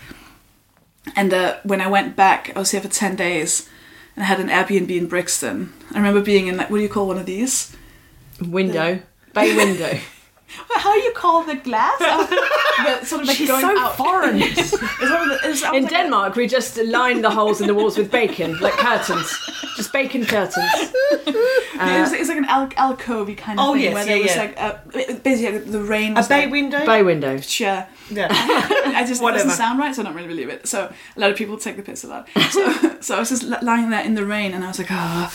And 1.16 1.32
uh, 1.32 1.56
when 1.64 1.80
I 1.80 1.88
went 1.90 2.14
back, 2.16 2.50
I 2.54 2.58
was 2.58 2.70
here 2.72 2.80
for 2.82 2.88
ten 2.88 3.16
days, 3.16 3.68
and 4.16 4.22
I 4.24 4.26
had 4.26 4.40
an 4.40 4.48
Airbnb 4.48 4.90
in 4.96 5.06
Brixton. 5.08 5.72
I 5.94 5.98
remember 5.98 6.20
being 6.22 6.46
in 6.48 6.56
like, 6.56 6.70
what 6.70 6.76
do 6.78 6.82
you 6.82 6.88
call 6.92 7.06
one 7.08 7.18
of 7.20 7.26
these? 7.26 7.76
Window. 8.40 9.00
Bay 9.34 9.56
window. 9.56 9.98
Well, 10.68 10.80
How 10.80 10.94
do 10.94 11.00
you 11.00 11.12
call 11.12 11.44
the 11.44 11.54
glass? 11.54 11.96
The, 12.00 13.04
sort 13.06 13.22
of 13.22 13.28
like 13.28 13.36
She's 13.36 13.46
going 13.48 13.60
so 13.60 13.78
out. 13.78 13.96
foreign. 13.96 14.42
It's 14.42 14.72
one 14.72 15.30
of 15.30 15.40
the, 15.42 15.48
it's, 15.48 15.62
In 15.62 15.82
like- 15.84 15.88
Denmark, 15.90 16.34
we 16.34 16.48
just 16.48 16.76
line 16.76 17.22
the 17.22 17.30
holes 17.30 17.60
in 17.60 17.68
the 17.68 17.74
walls 17.74 17.96
with 17.96 18.10
bacon, 18.10 18.58
like 18.58 18.72
curtains. 18.72 19.30
Just 19.80 19.92
bacon 19.92 20.24
curtains. 20.24 20.56
Yeah, 21.80 21.96
it 21.98 22.00
was, 22.02 22.12
it 22.12 22.28
like 22.28 22.36
an 22.36 22.44
al- 22.44 22.68
alcove 22.76 23.34
kind 23.38 23.58
of 23.58 23.64
Oh, 23.66 23.72
thing 23.72 23.82
yes, 23.84 23.94
where 23.94 24.04
there 24.04 24.16
yeah, 24.18 24.22
was 24.22 24.34
yeah. 24.36 24.42
like 24.42 24.60
uh, 24.60 24.74
it- 24.92 25.22
basically 25.22 25.60
like, 25.60 25.70
the 25.70 25.80
rain. 25.82 26.12
A 26.12 26.16
Was 26.16 26.28
bay 26.28 26.42
like, 26.42 26.52
window? 26.52 26.84
Bay 26.84 27.02
window. 27.02 27.40
Sure. 27.40 27.86
Yeah. 28.10 28.28
I 28.30 29.04
just 29.08 29.22
it 29.22 29.24
Whatever. 29.24 29.44
doesn't 29.44 29.56
sound 29.56 29.78
right, 29.78 29.94
so 29.94 30.02
I 30.02 30.04
don't 30.04 30.14
really 30.14 30.28
believe 30.28 30.50
it. 30.50 30.66
So 30.68 30.92
a 31.16 31.20
lot 31.20 31.30
of 31.30 31.36
people 31.38 31.56
take 31.56 31.76
the 31.76 31.82
piss 31.82 32.04
of 32.04 32.10
that. 32.10 32.28
So, 32.52 32.96
so 33.00 33.16
I 33.16 33.18
was 33.20 33.30
just 33.30 33.44
li- 33.44 33.56
lying 33.62 33.88
there 33.88 34.04
in 34.04 34.14
the 34.14 34.26
rain, 34.26 34.52
and 34.52 34.62
I 34.62 34.68
was 34.68 34.78
like, 34.78 34.90
ah. 34.90 35.32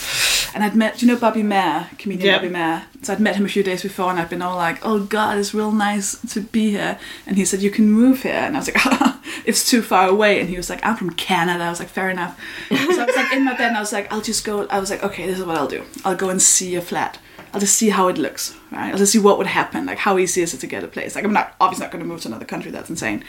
And 0.53 0.63
I'd 0.63 0.75
met, 0.75 0.99
do 0.99 1.05
you 1.07 1.11
know, 1.11 1.19
Bobby 1.19 1.41
Mair, 1.41 1.89
comedian 1.97 2.27
Yep. 2.27 2.41
Bobby 2.41 2.53
Mair. 2.53 2.85
So 3.01 3.13
I'd 3.13 3.19
met 3.19 3.35
him 3.37 3.45
a 3.45 3.49
few 3.49 3.63
days 3.63 3.81
before, 3.81 4.11
and 4.11 4.19
I'd 4.19 4.29
been 4.29 4.43
all 4.43 4.55
like, 4.55 4.85
oh 4.85 4.99
God, 4.99 5.39
it's 5.39 5.53
real 5.55 5.71
nice 5.71 6.15
to 6.33 6.41
be 6.41 6.69
here. 6.71 6.99
And 7.25 7.37
he 7.37 7.45
said, 7.45 7.61
you 7.63 7.71
can 7.71 7.89
move 7.91 8.21
here, 8.21 8.33
and 8.33 8.55
I 8.55 8.59
was 8.59 8.67
like, 8.67 8.85
ah, 8.85 9.14
it's 9.45 9.69
too 9.69 9.81
far 9.81 10.07
away. 10.07 10.39
And 10.39 10.49
he 10.49 10.57
was 10.57 10.69
like, 10.69 10.85
I'm 10.85 10.95
from 10.95 11.11
Canada. 11.11 11.63
I 11.63 11.69
was 11.69 11.79
like, 11.79 11.89
fair 11.89 12.09
enough. 12.09 12.39
So 12.69 12.75
I 12.75 13.05
was 13.05 13.15
like 13.15 13.33
in 13.33 13.43
my 13.43 13.55
bed, 13.55 13.69
and 13.69 13.77
I 13.77 13.79
was 13.79 13.91
like, 13.91 14.11
I'll 14.11 14.21
just 14.21 14.45
go. 14.45 14.65
I 14.67 14.79
was 14.79 14.89
like, 14.89 15.03
okay, 15.03 15.25
this 15.25 15.39
is 15.39 15.45
what 15.45 15.57
I'll 15.57 15.67
do. 15.67 15.83
I'll 16.03 16.15
go 16.15 16.29
and 16.29 16.41
see 16.41 16.75
a 16.75 16.81
flat. 16.81 17.19
I'll 17.53 17.59
just 17.59 17.75
see 17.75 17.89
how 17.89 18.09
it 18.09 18.17
looks, 18.17 18.55
right? 18.71 18.91
I'll 18.91 18.97
just 18.97 19.13
see 19.13 19.19
what 19.19 19.37
would 19.37 19.47
happen. 19.47 19.85
Like, 19.85 19.97
how 19.97 20.17
easy 20.17 20.41
is 20.41 20.53
it 20.53 20.59
to 20.59 20.67
get 20.67 20.83
a 20.83 20.87
place? 20.87 21.15
Like, 21.15 21.23
I'm 21.23 21.33
not 21.33 21.55
obviously 21.61 21.85
not 21.85 21.91
going 21.91 22.03
to 22.03 22.07
move 22.07 22.21
to 22.21 22.27
another 22.27 22.45
country. 22.45 22.69
That's 22.69 22.89
insane. 22.89 23.23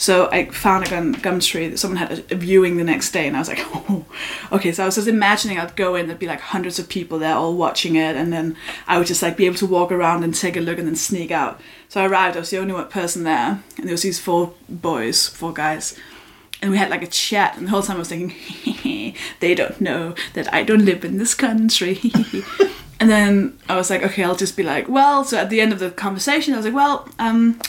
So 0.00 0.30
I 0.30 0.46
found 0.46 0.86
a 0.86 0.88
gun, 0.88 1.14
Gumtree 1.14 1.70
that 1.70 1.78
someone 1.78 1.98
had 1.98 2.24
a, 2.30 2.34
viewing 2.34 2.78
the 2.78 2.84
next 2.84 3.10
day, 3.10 3.26
and 3.26 3.36
I 3.36 3.38
was 3.38 3.48
like, 3.48 3.60
oh, 3.66 4.06
okay. 4.50 4.72
So 4.72 4.82
I 4.82 4.86
was 4.86 4.94
just 4.94 5.06
imagining 5.06 5.58
I'd 5.58 5.76
go 5.76 5.94
in, 5.94 6.06
there'd 6.06 6.18
be 6.18 6.26
like 6.26 6.40
hundreds 6.40 6.78
of 6.78 6.88
people 6.88 7.18
there 7.18 7.34
all 7.34 7.54
watching 7.54 7.96
it, 7.96 8.16
and 8.16 8.32
then 8.32 8.56
I 8.88 8.96
would 8.96 9.06
just 9.06 9.20
like 9.20 9.36
be 9.36 9.44
able 9.44 9.58
to 9.58 9.66
walk 9.66 9.92
around 9.92 10.24
and 10.24 10.34
take 10.34 10.56
a 10.56 10.60
look 10.60 10.78
and 10.78 10.88
then 10.88 10.96
sneak 10.96 11.30
out. 11.30 11.60
So 11.90 12.00
I 12.00 12.06
arrived, 12.06 12.34
I 12.38 12.40
was 12.40 12.48
the 12.48 12.56
only 12.56 12.72
one 12.72 12.88
person 12.88 13.24
there, 13.24 13.62
and 13.76 13.86
there 13.86 13.92
was 13.92 14.00
these 14.00 14.18
four 14.18 14.54
boys, 14.70 15.28
four 15.28 15.52
guys, 15.52 15.94
and 16.62 16.70
we 16.70 16.78
had 16.78 16.88
like 16.88 17.02
a 17.02 17.06
chat, 17.06 17.58
and 17.58 17.66
the 17.66 17.70
whole 17.70 17.82
time 17.82 17.96
I 17.96 17.98
was 17.98 18.08
thinking, 18.08 19.14
they 19.40 19.54
don't 19.54 19.82
know 19.82 20.14
that 20.32 20.50
I 20.50 20.62
don't 20.62 20.86
live 20.86 21.04
in 21.04 21.18
this 21.18 21.34
country. 21.34 22.00
and 22.98 23.10
then 23.10 23.58
I 23.68 23.76
was 23.76 23.90
like, 23.90 24.02
okay, 24.02 24.24
I'll 24.24 24.34
just 24.34 24.56
be 24.56 24.62
like, 24.62 24.88
well, 24.88 25.24
so 25.24 25.36
at 25.36 25.50
the 25.50 25.60
end 25.60 25.74
of 25.74 25.78
the 25.78 25.90
conversation, 25.90 26.54
I 26.54 26.56
was 26.56 26.64
like, 26.64 26.74
well, 26.74 27.06
um, 27.18 27.60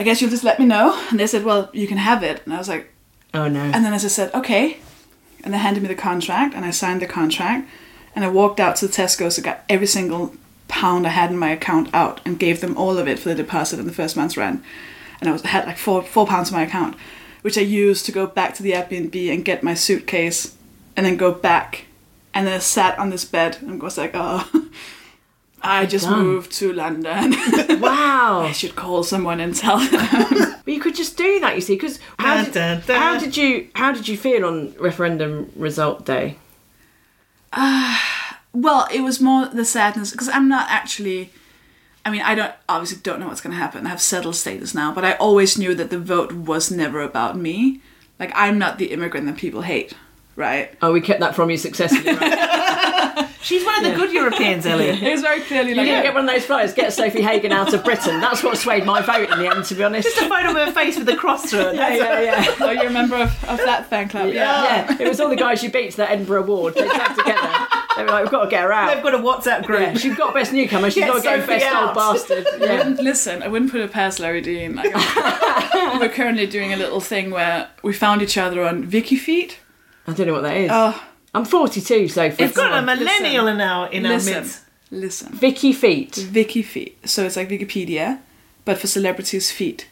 I 0.00 0.02
guess 0.02 0.22
you'll 0.22 0.30
just 0.30 0.44
let 0.44 0.58
me 0.58 0.64
know. 0.64 0.98
And 1.10 1.20
they 1.20 1.26
said, 1.26 1.44
well, 1.44 1.68
you 1.74 1.86
can 1.86 1.98
have 1.98 2.22
it. 2.22 2.42
And 2.46 2.54
I 2.54 2.58
was 2.58 2.68
like, 2.68 2.90
Oh 3.34 3.48
no. 3.48 3.60
and 3.60 3.84
then 3.84 3.92
as 3.92 4.02
I 4.02 4.06
just 4.06 4.16
said, 4.16 4.32
okay. 4.34 4.78
And 5.44 5.52
they 5.52 5.58
handed 5.58 5.82
me 5.82 5.88
the 5.88 5.94
contract, 5.94 6.54
and 6.54 6.64
I 6.64 6.70
signed 6.70 7.02
the 7.02 7.06
contract. 7.06 7.68
And 8.16 8.24
I 8.24 8.28
walked 8.28 8.60
out 8.60 8.76
to 8.76 8.86
the 8.86 8.92
Tesco's 8.92 9.36
and 9.36 9.44
got 9.44 9.62
every 9.68 9.86
single 9.86 10.34
pound 10.68 11.06
I 11.06 11.10
had 11.10 11.30
in 11.30 11.36
my 11.36 11.50
account 11.50 11.90
out 11.92 12.20
and 12.24 12.38
gave 12.38 12.60
them 12.60 12.76
all 12.78 12.96
of 12.96 13.06
it 13.08 13.18
for 13.18 13.28
the 13.28 13.34
deposit 13.34 13.78
and 13.78 13.86
the 13.88 13.92
first 13.92 14.16
month's 14.16 14.36
rent. 14.38 14.62
And 15.20 15.28
I 15.28 15.32
was 15.32 15.42
had 15.42 15.66
like 15.66 15.76
four 15.78 16.02
four 16.02 16.26
pounds 16.26 16.50
in 16.50 16.56
my 16.56 16.62
account, 16.62 16.96
which 17.42 17.58
I 17.58 17.62
used 17.62 18.06
to 18.06 18.12
go 18.12 18.26
back 18.26 18.54
to 18.54 18.62
the 18.62 18.72
Airbnb 18.72 19.32
and 19.32 19.44
get 19.44 19.62
my 19.62 19.74
suitcase, 19.74 20.56
and 20.96 21.04
then 21.04 21.16
go 21.18 21.30
back. 21.32 21.86
And 22.32 22.46
then 22.46 22.54
I 22.54 22.58
sat 22.58 22.98
on 22.98 23.10
this 23.10 23.24
bed 23.26 23.58
and 23.60 23.82
was 23.82 23.98
like, 23.98 24.12
oh, 24.14 24.50
I 25.62 25.86
just 25.86 26.06
done? 26.06 26.22
moved 26.24 26.52
to 26.52 26.72
London. 26.72 27.32
wow. 27.80 28.40
I 28.42 28.52
should 28.52 28.76
call 28.76 29.02
someone 29.02 29.40
and 29.40 29.54
tell 29.54 29.78
them. 29.78 30.56
But 30.64 30.74
you 30.74 30.80
could 30.80 30.94
just 30.94 31.16
do 31.16 31.40
that, 31.40 31.54
you 31.54 31.62
see, 31.62 31.74
because 31.74 31.98
how, 32.18 32.44
did- 32.44 32.52
dun, 32.52 32.82
dun. 32.86 32.96
how 33.00 33.18
did 33.18 33.34
you 33.36 33.68
how 33.74 33.92
did 33.92 34.06
you 34.08 34.16
feel 34.16 34.44
on 34.44 34.74
referendum 34.78 35.50
result 35.56 36.04
day? 36.04 36.36
Uh, 37.52 37.98
well, 38.52 38.86
it 38.92 39.00
was 39.00 39.20
more 39.20 39.46
the 39.46 39.64
sadness 39.64 40.10
because 40.12 40.28
I'm 40.28 40.48
not 40.48 40.68
actually. 40.70 41.30
I 42.04 42.10
mean, 42.10 42.22
I 42.22 42.34
don't 42.34 42.54
obviously 42.68 42.98
don't 43.02 43.20
know 43.20 43.28
what's 43.28 43.40
going 43.40 43.52
to 43.54 43.58
happen. 43.58 43.86
I 43.86 43.90
have 43.90 44.00
settled 44.00 44.36
status 44.36 44.74
now, 44.74 44.92
but 44.92 45.04
I 45.04 45.12
always 45.14 45.58
knew 45.58 45.74
that 45.74 45.90
the 45.90 45.98
vote 45.98 46.32
was 46.32 46.70
never 46.70 47.00
about 47.00 47.36
me. 47.38 47.80
Like 48.18 48.32
I'm 48.34 48.58
not 48.58 48.78
the 48.78 48.92
immigrant 48.92 49.26
that 49.26 49.36
people 49.38 49.62
hate, 49.62 49.94
right? 50.36 50.74
Oh, 50.82 50.92
we 50.92 51.00
kept 51.00 51.20
that 51.20 51.34
from 51.34 51.50
you 51.50 51.56
successfully. 51.56 52.14
Right? 52.14 52.38
She's 53.42 53.64
one 53.64 53.84
of 53.84 53.90
the 53.90 53.96
good 53.96 54.12
Europeans, 54.12 54.66
Ellie. 54.66 54.88
It 54.88 55.10
was 55.12 55.22
very 55.22 55.40
clearly 55.40 55.70
you 55.70 55.76
like 55.76 55.86
didn't 55.86 56.02
get 56.02 56.14
one 56.14 56.28
of 56.28 56.34
those 56.34 56.44
flyers. 56.44 56.74
Get 56.74 56.88
Sofie 56.90 57.22
Hagen 57.22 57.52
out 57.52 57.72
of 57.72 57.82
Britain. 57.84 58.20
That's 58.20 58.42
what 58.42 58.58
swayed 58.58 58.84
my 58.84 59.00
vote 59.00 59.30
in 59.30 59.38
the 59.38 59.46
end, 59.48 59.64
to 59.64 59.74
be 59.74 59.82
honest. 59.82 60.06
Just 60.08 60.20
a 60.20 60.28
photo 60.28 60.50
of 60.50 60.56
her 60.56 60.72
face 60.72 60.98
with 60.98 61.08
a 61.08 61.16
cross 61.16 61.48
through 61.50 61.68
it. 61.68 61.74
yeah, 61.76 61.94
yeah, 61.94 62.20
yeah. 62.20 62.54
Oh, 62.60 62.70
you're 62.70 62.88
a 62.88 62.90
member 62.90 63.16
of, 63.16 63.28
of 63.48 63.56
that 63.58 63.86
fan 63.88 64.08
club, 64.08 64.32
yeah. 64.32 64.64
Yeah, 64.90 64.96
it 65.00 65.08
was 65.08 65.20
all 65.20 65.30
the 65.30 65.36
guys 65.36 65.62
you 65.62 65.70
beat 65.70 65.92
to 65.92 65.96
that 65.98 66.10
Edinburgh 66.10 66.42
Award. 66.42 66.74
They 66.74 66.88
came 66.88 67.14
together. 67.16 67.66
They 67.96 68.04
were 68.04 68.10
like, 68.10 68.22
"We've 68.24 68.30
got 68.30 68.44
to 68.44 68.50
get 68.50 68.62
her 68.62 68.72
out." 68.72 68.94
They've 68.94 69.02
got 69.02 69.14
a 69.14 69.18
WhatsApp 69.18 69.64
group. 69.66 69.80
Yeah, 69.80 69.94
she's 69.94 70.16
got 70.16 70.32
best 70.32 70.52
newcomer. 70.52 70.90
She's 70.90 71.04
Get 71.04 71.08
got 71.08 71.16
to 71.16 71.22
get 71.22 71.40
Sofie 71.40 71.46
best 71.46 71.66
out. 71.66 71.86
old 71.88 71.94
bastard. 71.96 72.46
Yeah. 72.60 72.82
Listen, 73.02 73.42
I 73.42 73.48
wouldn't 73.48 73.70
put 73.72 73.80
it 73.80 73.90
past 73.90 74.20
Larry 74.20 74.40
Dean. 74.42 74.74
Like, 74.76 74.94
we're 75.98 76.08
currently 76.08 76.46
doing 76.46 76.72
a 76.72 76.76
little 76.76 77.00
thing 77.00 77.30
where 77.30 77.68
we 77.82 77.92
found 77.92 78.22
each 78.22 78.36
other 78.38 78.62
on 78.64 78.90
WikiFeet. 78.90 79.54
I 80.06 80.12
don't 80.12 80.26
know 80.26 80.34
what 80.34 80.42
that 80.42 80.56
is. 80.56 80.70
Oh, 80.72 81.02
I'm 81.34 81.44
42, 81.44 82.04
Sofie. 82.06 82.38
We've 82.38 82.54
got 82.54 82.66
a 82.72 82.76
Come 82.80 82.88
on. 82.88 82.98
millennial 82.98 83.46
in 83.46 83.60
our 83.60 83.88
in 83.90 84.04
our 84.06 84.14
listen, 84.14 84.34
midst. 84.34 84.60
listen. 84.90 85.32
Vicky 85.32 85.72
Feet. 85.72 86.12
WikiFeet. 86.12 87.08
So 87.08 87.24
it's 87.24 87.36
like 87.36 87.48
Wikipedia, 87.48 88.18
but 88.64 88.78
for 88.78 88.86
celebrities' 88.88 89.50
feet. 89.50 89.86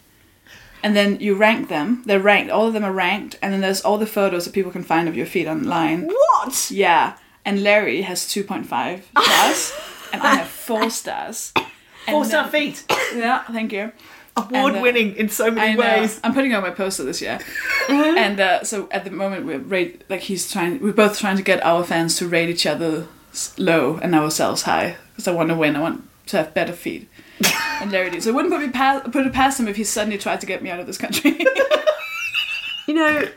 And 0.82 0.96
then 0.96 1.18
you 1.20 1.34
rank 1.34 1.68
them. 1.68 2.02
They're 2.06 2.20
ranked. 2.20 2.50
All 2.52 2.66
of 2.68 2.72
them 2.72 2.84
are 2.84 2.92
ranked. 2.92 3.36
And 3.42 3.52
then 3.52 3.60
there's 3.60 3.80
all 3.80 3.98
the 3.98 4.06
photos 4.06 4.44
that 4.44 4.54
people 4.54 4.70
can 4.70 4.84
find 4.84 5.08
of 5.08 5.16
your 5.16 5.26
feet 5.26 5.46
online. 5.48 6.06
What? 6.06 6.70
Yeah. 6.70 7.16
And 7.44 7.62
Larry 7.64 8.02
has 8.02 8.20
2.5 8.26 9.02
stars. 9.20 9.72
and 10.12 10.22
I 10.22 10.36
have 10.36 10.46
4 10.48 10.88
stars. 10.90 11.52
And 11.56 11.66
Four 12.14 12.24
star 12.24 12.48
then- 12.48 12.72
feet. 12.72 12.84
Yeah, 13.16 13.42
thank 13.44 13.72
you. 13.72 13.90
Award 14.38 14.76
uh, 14.76 14.80
winning 14.80 15.16
in 15.16 15.28
so 15.28 15.50
many 15.50 15.76
ways. 15.76 16.20
I'm 16.22 16.34
putting 16.34 16.54
on 16.54 16.62
my 16.62 16.70
poster 16.70 17.04
this 17.04 17.20
year. 17.20 17.38
and 17.88 18.40
uh, 18.40 18.64
so 18.64 18.88
at 18.90 19.04
the 19.04 19.10
moment 19.10 19.46
we're 19.46 19.58
rate 19.58 20.04
like 20.08 20.22
he's 20.22 20.50
trying 20.50 20.80
we're 20.80 20.92
both 20.92 21.18
trying 21.18 21.36
to 21.36 21.42
get 21.42 21.62
our 21.64 21.84
fans 21.84 22.16
to 22.18 22.28
rate 22.28 22.48
each 22.48 22.66
other 22.66 23.08
low 23.56 23.98
and 24.02 24.14
ourselves 24.14 24.62
high 24.62 24.96
because 25.10 25.28
I 25.28 25.32
want 25.32 25.48
to 25.50 25.54
win. 25.54 25.76
I 25.76 25.80
want 25.80 26.08
to 26.26 26.36
have 26.38 26.54
better 26.54 26.72
feet. 26.72 27.08
and 27.80 27.92
Larry 27.92 28.10
did. 28.10 28.22
So 28.22 28.30
I 28.30 28.34
wouldn't 28.34 28.52
put, 28.52 28.60
me 28.60 28.70
past, 28.70 29.10
put 29.12 29.26
it 29.26 29.32
past 29.32 29.60
him 29.60 29.68
if 29.68 29.76
he 29.76 29.84
suddenly 29.84 30.18
tried 30.18 30.40
to 30.40 30.46
get 30.46 30.62
me 30.62 30.70
out 30.70 30.80
of 30.80 30.86
this 30.86 30.98
country. 30.98 31.38
You 32.88 32.94
know, 32.94 33.28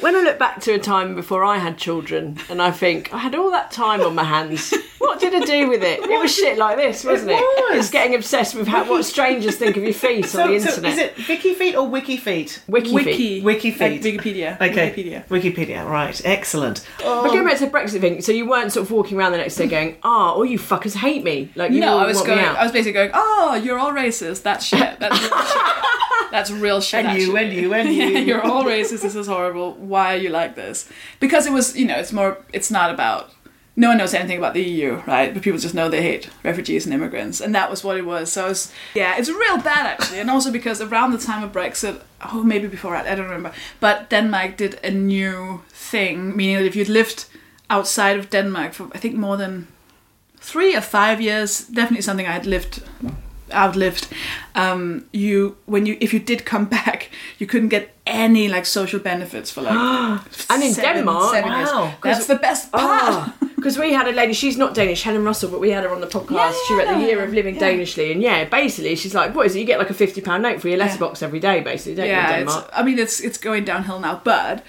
when 0.00 0.14
I 0.16 0.20
look 0.20 0.38
back 0.38 0.60
to 0.62 0.72
a 0.74 0.78
time 0.78 1.14
before 1.14 1.44
I 1.44 1.58
had 1.58 1.76
children, 1.78 2.38
and 2.48 2.60
I 2.62 2.70
think 2.70 3.12
I 3.12 3.18
had 3.18 3.34
all 3.34 3.50
that 3.50 3.70
time 3.70 4.00
on 4.02 4.14
my 4.14 4.24
hands. 4.24 4.72
What 4.98 5.20
did 5.20 5.34
I 5.34 5.44
do 5.46 5.68
with 5.68 5.82
it? 5.82 6.00
It 6.00 6.20
was 6.20 6.34
shit 6.34 6.58
like 6.58 6.76
this, 6.76 7.04
wasn't 7.04 7.30
it? 7.30 7.40
was. 7.40 7.78
It's 7.78 7.90
getting 7.90 8.14
obsessed 8.14 8.54
with 8.54 8.66
how, 8.68 8.88
what 8.88 9.04
strangers 9.04 9.56
think 9.56 9.76
of 9.76 9.82
your 9.82 9.92
feet 9.94 10.26
So, 10.26 10.42
on 10.42 10.50
the 10.52 10.60
so 10.60 10.68
internet. 10.70 10.92
is 10.92 10.98
it 10.98 11.16
Vicky 11.16 11.54
feet 11.54 11.74
or 11.76 11.88
Wiki 11.88 12.16
feet? 12.16 12.62
Wiki, 12.68 12.92
Wiki. 12.92 13.12
feet. 13.16 13.44
Wiki 13.44 13.70
Like. 13.70 14.02
Wikipedia. 14.02 14.60
Okay. 14.60 14.90
Wikipedia. 14.92 15.26
Wikipedia. 15.28 15.88
Right. 15.88 16.20
Excellent. 16.24 16.84
But 16.98 17.28
going 17.28 17.44
back 17.44 17.58
to 17.58 17.66
the 17.66 17.70
Brexit 17.70 18.00
thing, 18.00 18.20
so 18.20 18.32
you 18.32 18.48
weren't 18.48 18.72
sort 18.72 18.86
of 18.86 18.90
walking 18.92 19.16
around 19.18 19.32
the 19.32 19.38
next 19.38 19.56
day 19.56 19.66
going, 19.66 19.96
"Ah, 20.02 20.32
all 20.32 20.44
you 20.44 20.58
fuckers 20.58 20.94
hate 20.94 21.24
me." 21.24 21.50
Like 21.54 21.70
you 21.72 21.80
No, 21.80 21.98
I 21.98 22.06
was 22.06 22.20
going. 22.22 22.38
out. 22.40 22.56
I 22.56 22.62
was 22.64 22.72
basically 22.72 22.92
going. 22.94 23.10
Oh, 23.14 23.54
you're 23.62 23.78
all 23.78 23.92
racist. 23.92 24.42
That's 24.42 24.64
shit. 24.64 24.98
That's 24.98 25.20
real 25.20 25.42
shit. 25.42 25.62
That's 26.30 26.50
real 26.50 26.80
shit. 26.82 27.06
And 27.06 27.18
you, 27.18 27.34
actually. 27.36 27.48
and 27.48 27.52
you, 27.62 27.72
and 27.74 27.88
you. 27.94 28.04
Yeah, 28.04 28.18
you're 28.18 28.42
all 28.44 28.62
racist. 28.64 29.00
This 29.00 29.14
is 29.14 29.26
horrible. 29.26 29.72
Why 29.88 30.14
are 30.14 30.18
you 30.18 30.30
like 30.30 30.54
this? 30.54 30.88
Because 31.20 31.46
it 31.46 31.52
was, 31.52 31.76
you 31.76 31.86
know, 31.86 31.98
it's 31.98 32.12
more. 32.12 32.38
It's 32.52 32.70
not 32.70 32.92
about. 32.92 33.30
No 33.76 33.88
one 33.88 33.98
knows 33.98 34.12
anything 34.12 34.38
about 34.38 34.54
the 34.54 34.62
EU, 34.62 35.00
right? 35.06 35.32
But 35.32 35.44
people 35.44 35.60
just 35.60 35.74
know 35.74 35.88
they 35.88 36.02
hate 36.02 36.28
refugees 36.42 36.84
and 36.84 36.92
immigrants, 36.92 37.40
and 37.40 37.54
that 37.54 37.70
was 37.70 37.84
what 37.84 37.96
it 37.96 38.04
was. 38.04 38.32
So 38.32 38.48
it's 38.48 38.72
yeah, 38.94 39.16
it's 39.16 39.28
real 39.28 39.58
bad 39.58 39.86
actually, 39.86 40.18
and 40.18 40.28
also 40.30 40.50
because 40.50 40.80
around 40.80 41.12
the 41.12 41.18
time 41.18 41.44
of 41.44 41.52
Brexit, 41.52 42.02
oh 42.32 42.42
maybe 42.42 42.66
before 42.66 42.92
that, 42.92 43.06
I 43.06 43.14
don't 43.14 43.26
remember. 43.26 43.52
But 43.78 44.10
Denmark 44.10 44.56
did 44.56 44.80
a 44.82 44.90
new 44.90 45.62
thing, 45.68 46.36
meaning 46.36 46.56
that 46.56 46.66
if 46.66 46.74
you'd 46.74 46.88
lived 46.88 47.26
outside 47.70 48.18
of 48.18 48.30
Denmark 48.30 48.72
for 48.72 48.88
I 48.94 48.98
think 48.98 49.14
more 49.14 49.36
than 49.36 49.68
three 50.40 50.74
or 50.74 50.80
five 50.80 51.20
years, 51.20 51.66
definitely 51.66 52.02
something 52.02 52.26
I'd 52.26 52.46
lived 52.46 52.82
outlived. 53.52 54.08
Um, 54.54 55.04
you 55.12 55.56
when 55.66 55.86
you 55.86 55.96
if 56.00 56.12
you 56.12 56.20
did 56.20 56.44
come 56.44 56.64
back, 56.78 57.10
you 57.38 57.46
couldn't 57.46 57.68
get 57.68 57.94
any 58.06 58.48
like 58.48 58.66
social 58.66 59.00
benefits 59.00 59.50
for 59.50 59.62
like. 59.62 59.74
And 60.50 60.62
in 60.62 60.72
seven- 60.72 60.96
Denmark? 60.96 61.34
seven. 61.34 61.50
Wow. 61.50 61.94
that's 62.02 62.26
the 62.26 62.36
best 62.36 62.72
part. 62.72 63.32
Because 63.58 63.76
we 63.76 63.92
had 63.92 64.06
a 64.06 64.12
lady, 64.12 64.34
she's 64.34 64.56
not 64.56 64.72
Danish, 64.72 65.02
Helen 65.02 65.24
Russell, 65.24 65.50
but 65.50 65.58
we 65.58 65.72
had 65.72 65.82
her 65.82 65.90
on 65.90 66.00
the 66.00 66.06
podcast. 66.06 66.30
Yeah, 66.30 66.54
she 66.68 66.74
wrote 66.74 66.86
the 66.94 67.00
year 67.04 67.24
of 67.24 67.32
living 67.32 67.56
yeah. 67.56 67.60
danishly, 67.60 68.12
and 68.12 68.22
yeah, 68.22 68.44
basically 68.44 68.94
she's 68.94 69.14
like, 69.16 69.34
"What 69.34 69.46
is 69.46 69.56
it? 69.56 69.58
You 69.58 69.64
get 69.66 69.80
like 69.80 69.90
a 69.90 69.94
fifty 69.94 70.20
pound 70.20 70.44
note 70.44 70.60
for 70.60 70.68
your 70.68 70.78
letterbox 70.78 71.22
every 71.22 71.40
day, 71.40 71.60
basically, 71.60 71.96
don't 71.96 72.06
you, 72.06 72.12
yeah, 72.12 72.30
in 72.30 72.46
Denmark?" 72.46 72.70
I 72.72 72.84
mean 72.84 73.00
it's 73.00 73.18
it's 73.18 73.36
going 73.36 73.64
downhill 73.64 73.98
now, 73.98 74.20
but 74.22 74.62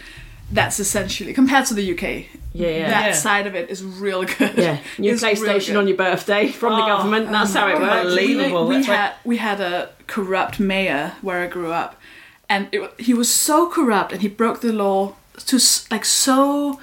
that's 0.51 0.79
essentially 0.79 1.33
compared 1.33 1.67
to 1.67 1.75
the 1.75 1.93
UK. 1.93 2.25
Yeah, 2.53 2.67
yeah. 2.69 2.89
That 2.89 3.05
Yeah. 3.07 3.13
side 3.13 3.47
of 3.47 3.55
it 3.55 3.69
is 3.69 3.83
real 3.83 4.23
good. 4.23 4.53
Yeah, 4.57 4.77
new 4.97 5.13
It's 5.13 5.21
real 5.23 5.35
PlayStation 5.35 5.67
good. 5.67 5.75
on 5.77 5.87
your 5.87 5.97
birthday 5.97 6.47
from 6.49 6.73
the 6.73 6.83
Oh, 6.83 6.87
government. 6.87 7.29
That's 7.31 7.53
how 7.53 7.67
it 7.67 7.79
works. 7.79 7.93
unbelievable. 8.07 8.67
we 8.67 8.75
That's 8.77 8.87
right. 8.87 8.95
had 8.97 9.13
we 9.23 9.37
had 9.37 9.61
a 9.61 9.89
corrupt 10.07 10.59
mayor 10.59 11.13
where 11.21 11.41
I 11.43 11.47
grew 11.47 11.71
up, 11.71 11.95
and 12.49 12.67
it, 12.71 12.79
wa- 12.81 12.89
he 12.97 13.13
was 13.13 13.31
so 13.33 13.69
corrupt 13.69 14.11
and 14.11 14.21
he 14.21 14.27
broke 14.27 14.61
the 14.61 14.73
law 14.73 15.13
to 15.45 15.55
s- 15.57 15.85
like 15.91 16.05
so 16.05 16.79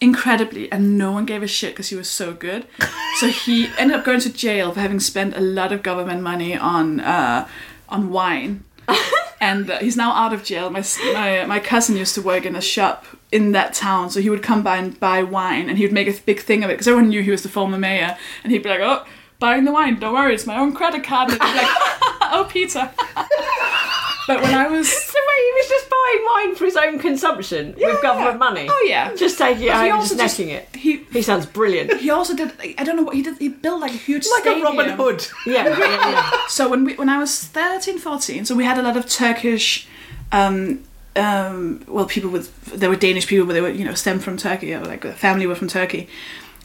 incredibly, 0.00 0.72
and 0.72 0.96
no 0.96 1.12
one 1.12 1.26
gave 1.26 1.42
a 1.42 1.46
shit 1.46 1.72
because 1.74 1.90
he 1.90 1.96
was 1.96 2.08
so 2.08 2.32
good. 2.32 2.66
so 3.20 3.26
he 3.28 3.68
ended 3.78 3.96
up 3.98 4.04
going 4.04 4.20
to 4.20 4.32
jail 4.32 4.72
for 4.72 4.80
having 4.80 5.00
spent 5.00 5.36
a 5.36 5.40
lot 5.40 5.70
of 5.72 5.82
government 5.82 6.22
money 6.22 6.56
on 6.56 7.00
uh, 7.00 7.46
on 7.90 8.10
wine. 8.10 8.64
and 9.40 9.70
uh, 9.70 9.78
he's 9.78 9.96
now 9.96 10.12
out 10.12 10.32
of 10.32 10.42
jail. 10.44 10.70
My, 10.70 10.80
s- 10.80 10.98
my 11.12 11.44
my 11.44 11.60
cousin 11.60 11.96
used 11.96 12.14
to 12.14 12.22
work 12.22 12.46
in 12.46 12.56
a 12.56 12.62
shop 12.62 13.04
in 13.32 13.52
that 13.52 13.74
town, 13.74 14.10
so 14.10 14.20
he 14.20 14.28
would 14.30 14.42
come 14.42 14.62
by 14.62 14.76
and 14.78 14.98
buy 14.98 15.22
wine, 15.22 15.68
and 15.68 15.78
he 15.78 15.84
would 15.84 15.92
make 15.92 16.08
a 16.08 16.20
big 16.22 16.40
thing 16.40 16.64
of 16.64 16.70
it 16.70 16.74
because 16.74 16.88
everyone 16.88 17.08
knew 17.10 17.22
he 17.22 17.30
was 17.30 17.42
the 17.42 17.48
former 17.48 17.78
mayor, 17.78 18.16
and 18.42 18.52
he'd 18.52 18.62
be 18.62 18.68
like, 18.68 18.80
"Oh, 18.80 19.04
buying 19.38 19.64
the 19.64 19.72
wine, 19.72 19.98
don't 20.00 20.14
worry, 20.14 20.34
it's 20.34 20.46
my 20.46 20.56
own 20.58 20.72
credit 20.74 21.04
card." 21.04 21.30
And 21.30 21.42
he'd 21.42 21.48
be 21.52 21.56
like, 21.58 21.68
"Oh, 22.32 22.46
Peter." 22.50 22.90
but 24.26 24.42
when 24.42 24.54
I 24.54 24.68
was 24.68 24.88
So 25.12 25.18
wait, 25.28 25.42
he 25.46 25.52
was 25.60 25.68
just 25.68 25.90
buying 25.90 26.24
wine 26.32 26.54
for 26.56 26.64
his 26.64 26.76
own 26.76 26.98
consumption 26.98 27.74
with 27.78 28.02
government 28.02 28.38
money. 28.38 28.66
Oh, 28.68 28.86
yeah. 28.88 29.14
just 29.14 29.38
taking 29.38 29.64
it 29.64 29.74
he 29.74 29.88
just 29.88 30.16
necking 30.16 30.48
it. 30.50 30.68
he 30.74 30.98
He 31.12 31.22
sounds 31.22 31.46
brilliant. 31.46 32.00
he 32.00 32.10
also 32.10 32.34
did 32.36 32.52
I 32.78 32.84
don't 32.84 32.96
know 32.96 33.02
what 33.02 33.14
he 33.16 33.22
did. 33.22 33.38
He 33.38 33.48
built 33.48 33.80
like 33.80 33.92
a 33.92 33.96
huge 33.96 34.26
Like 34.36 34.46
a 34.46 34.60
Robin 34.60 34.86
stadium. 34.86 34.98
Hood. 34.98 35.26
Yeah, 35.46 35.68
yeah, 35.68 36.10
yeah. 36.10 36.30
So 36.48 36.68
when 36.68 36.84
we 36.84 36.94
when 36.94 37.08
I 37.08 37.18
was 37.18 37.44
13, 37.44 37.98
14, 37.98 38.44
so 38.44 38.54
we 38.54 38.64
had 38.64 38.78
a 38.78 38.82
lot 38.82 38.96
of 38.96 39.08
Turkish 39.08 39.86
um 40.32 40.82
um 41.16 41.80
well 41.88 42.06
people 42.06 42.30
with 42.30 42.48
there 42.80 42.88
were 42.88 42.96
Danish 42.96 43.26
people 43.26 43.46
but 43.46 43.54
they 43.54 43.60
were 43.60 43.70
you 43.70 43.84
know 43.84 43.94
stemmed 43.94 44.22
from 44.22 44.36
Turkey 44.36 44.74
or 44.74 44.84
like 44.84 45.00
the 45.00 45.12
family 45.12 45.46
were 45.46 45.56
from 45.56 45.68
Turkey. 45.68 46.06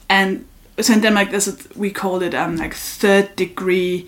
And 0.09 0.45
so 0.79 0.93
in 0.93 1.01
Denmark 1.01 1.29
there's 1.31 1.47
a, 1.47 1.55
we 1.75 1.89
called 1.91 2.23
it 2.23 2.33
um 2.33 2.57
like 2.57 2.73
third 2.75 3.35
degree 3.35 4.05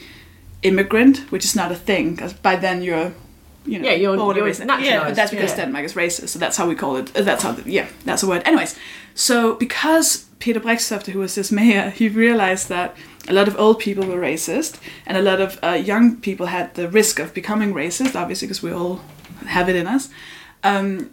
immigrant, 0.61 1.17
which 1.31 1.45
is 1.45 1.55
not 1.55 1.71
a 1.71 1.75
thing 1.75 2.11
because 2.15 2.33
by 2.33 2.55
then 2.55 2.81
you're 2.83 3.11
you 3.65 3.79
know 3.79 3.89
Yeah, 3.89 3.97
you're- 3.97 4.17
born 4.17 4.37
you're 4.37 4.47
Yeah, 4.47 5.03
but 5.07 5.15
that's 5.15 5.31
because 5.31 5.51
yeah. 5.57 5.65
Denmark 5.65 5.85
is 5.85 5.93
racist, 5.95 6.29
so 6.29 6.39
that's 6.39 6.57
how 6.57 6.67
we 6.69 6.75
call 6.75 6.97
it. 6.97 7.09
uh, 7.17 7.23
That's 7.23 7.43
how 7.43 7.51
the, 7.53 7.69
yeah, 7.71 7.85
that's 8.05 8.23
a 8.23 8.27
word. 8.27 8.41
Anyways, 8.45 8.75
so 9.15 9.55
because 9.55 10.25
Peter 10.39 10.59
Brixtofte, 10.59 11.11
who 11.13 11.19
was 11.19 11.33
this 11.35 11.51
mayor, 11.51 11.89
he 11.99 12.09
realized 12.09 12.67
that 12.69 12.95
a 13.29 13.33
lot 13.33 13.47
of 13.47 13.55
old 13.59 13.79
people 13.79 14.05
were 14.05 14.21
racist, 14.21 14.79
and 15.05 15.17
a 15.17 15.21
lot 15.21 15.41
of 15.41 15.59
uh, 15.63 15.73
young 15.87 16.15
people 16.21 16.45
had 16.45 16.73
the 16.73 16.87
risk 16.87 17.19
of 17.19 17.33
becoming 17.33 17.73
racist, 17.75 18.15
obviously 18.15 18.47
because 18.47 18.63
we 18.67 18.71
all 18.73 18.99
have 19.45 19.69
it 19.69 19.75
in 19.75 19.87
us. 19.87 20.09
Um, 20.63 21.11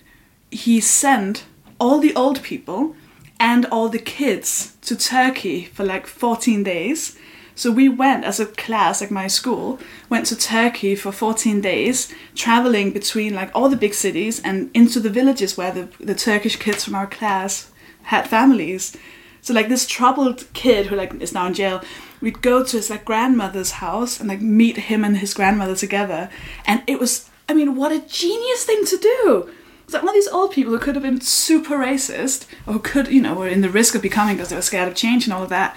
he 0.51 0.81
sent 0.81 1.45
all 1.81 1.99
the 1.99 2.15
old 2.15 2.43
people 2.43 2.95
and 3.41 3.67
all 3.67 3.89
the 3.89 3.99
kids 3.99 4.77
to 4.83 4.97
Turkey 4.97 5.65
for 5.65 5.85
like 5.85 6.07
14 6.07 6.63
days. 6.63 7.19
So 7.57 7.71
we 7.71 7.89
went 7.89 8.25
as 8.25 8.41
a 8.41 8.47
class, 8.47 9.01
like 9.01 9.11
my 9.11 9.27
school, 9.27 9.79
went 10.09 10.27
to 10.27 10.37
Turkey 10.37 10.97
for 10.97 11.13
14 11.13 11.61
days, 11.61 12.13
traveling 12.35 12.93
between 12.93 13.35
like 13.35 13.51
all 13.55 13.69
the 13.69 13.77
big 13.77 13.95
cities 13.95 14.41
and 14.43 14.71
into 14.75 14.99
the 14.99 15.11
villages 15.11 15.57
where 15.57 15.71
the, 15.71 15.89
the 16.01 16.15
Turkish 16.15 16.57
kids 16.57 16.85
from 16.85 16.95
our 16.95 17.07
class 17.07 17.71
had 18.05 18.29
families. 18.29 18.97
So 19.41 19.55
like 19.55 19.69
this 19.69 19.87
troubled 19.87 20.53
kid 20.53 20.87
who 20.87 20.97
like 20.97 21.15
is 21.21 21.35
now 21.35 21.47
in 21.47 21.55
jail, 21.55 21.83
we'd 22.21 22.43
go 22.43 22.65
to 22.65 22.77
his 22.77 22.91
like 22.91 23.05
grandmother's 23.05 23.73
house 23.73 24.19
and 24.19 24.29
like 24.29 24.41
meet 24.41 24.77
him 24.77 25.05
and 25.05 25.19
his 25.19 25.35
grandmother 25.35 25.77
together. 25.77 26.31
And 26.67 26.83
it 26.87 26.99
was 26.99 27.31
I 27.49 27.55
mean, 27.55 27.77
what 27.77 27.93
a 27.93 28.01
genius 28.01 28.65
thing 28.65 28.85
to 28.87 28.97
do. 28.97 29.51
It's 29.85 29.93
like 29.93 30.03
all 30.03 30.13
these 30.13 30.29
old 30.29 30.53
people 30.53 30.73
who 30.73 30.79
could 30.79 30.95
have 30.95 31.03
been 31.03 31.21
super 31.21 31.77
racist, 31.77 32.47
or 32.67 32.79
could, 32.79 33.09
you 33.09 33.21
know, 33.21 33.35
were 33.35 33.49
in 33.49 33.61
the 33.61 33.69
risk 33.69 33.95
of 33.95 34.03
becoming 34.03 34.37
because 34.37 34.49
they 34.49 34.57
were 34.57 34.63
scared 34.63 34.89
of 34.89 34.95
change 34.95 35.25
and 35.25 35.33
all 35.33 35.43
of 35.43 35.51
that, 35.51 35.77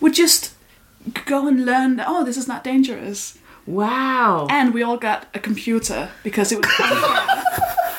would 0.00 0.14
just 0.14 0.54
go 1.24 1.48
and 1.48 1.66
learn 1.66 1.96
that, 1.96 2.06
oh, 2.08 2.24
this 2.24 2.36
is 2.36 2.46
not 2.46 2.62
dangerous. 2.62 3.38
Wow. 3.66 4.46
And 4.48 4.72
we 4.72 4.82
all 4.82 4.96
got 4.96 5.26
a 5.34 5.38
computer 5.38 6.10
because 6.22 6.52
it 6.52 6.58
was 6.58 6.68
unfair. 6.80 7.44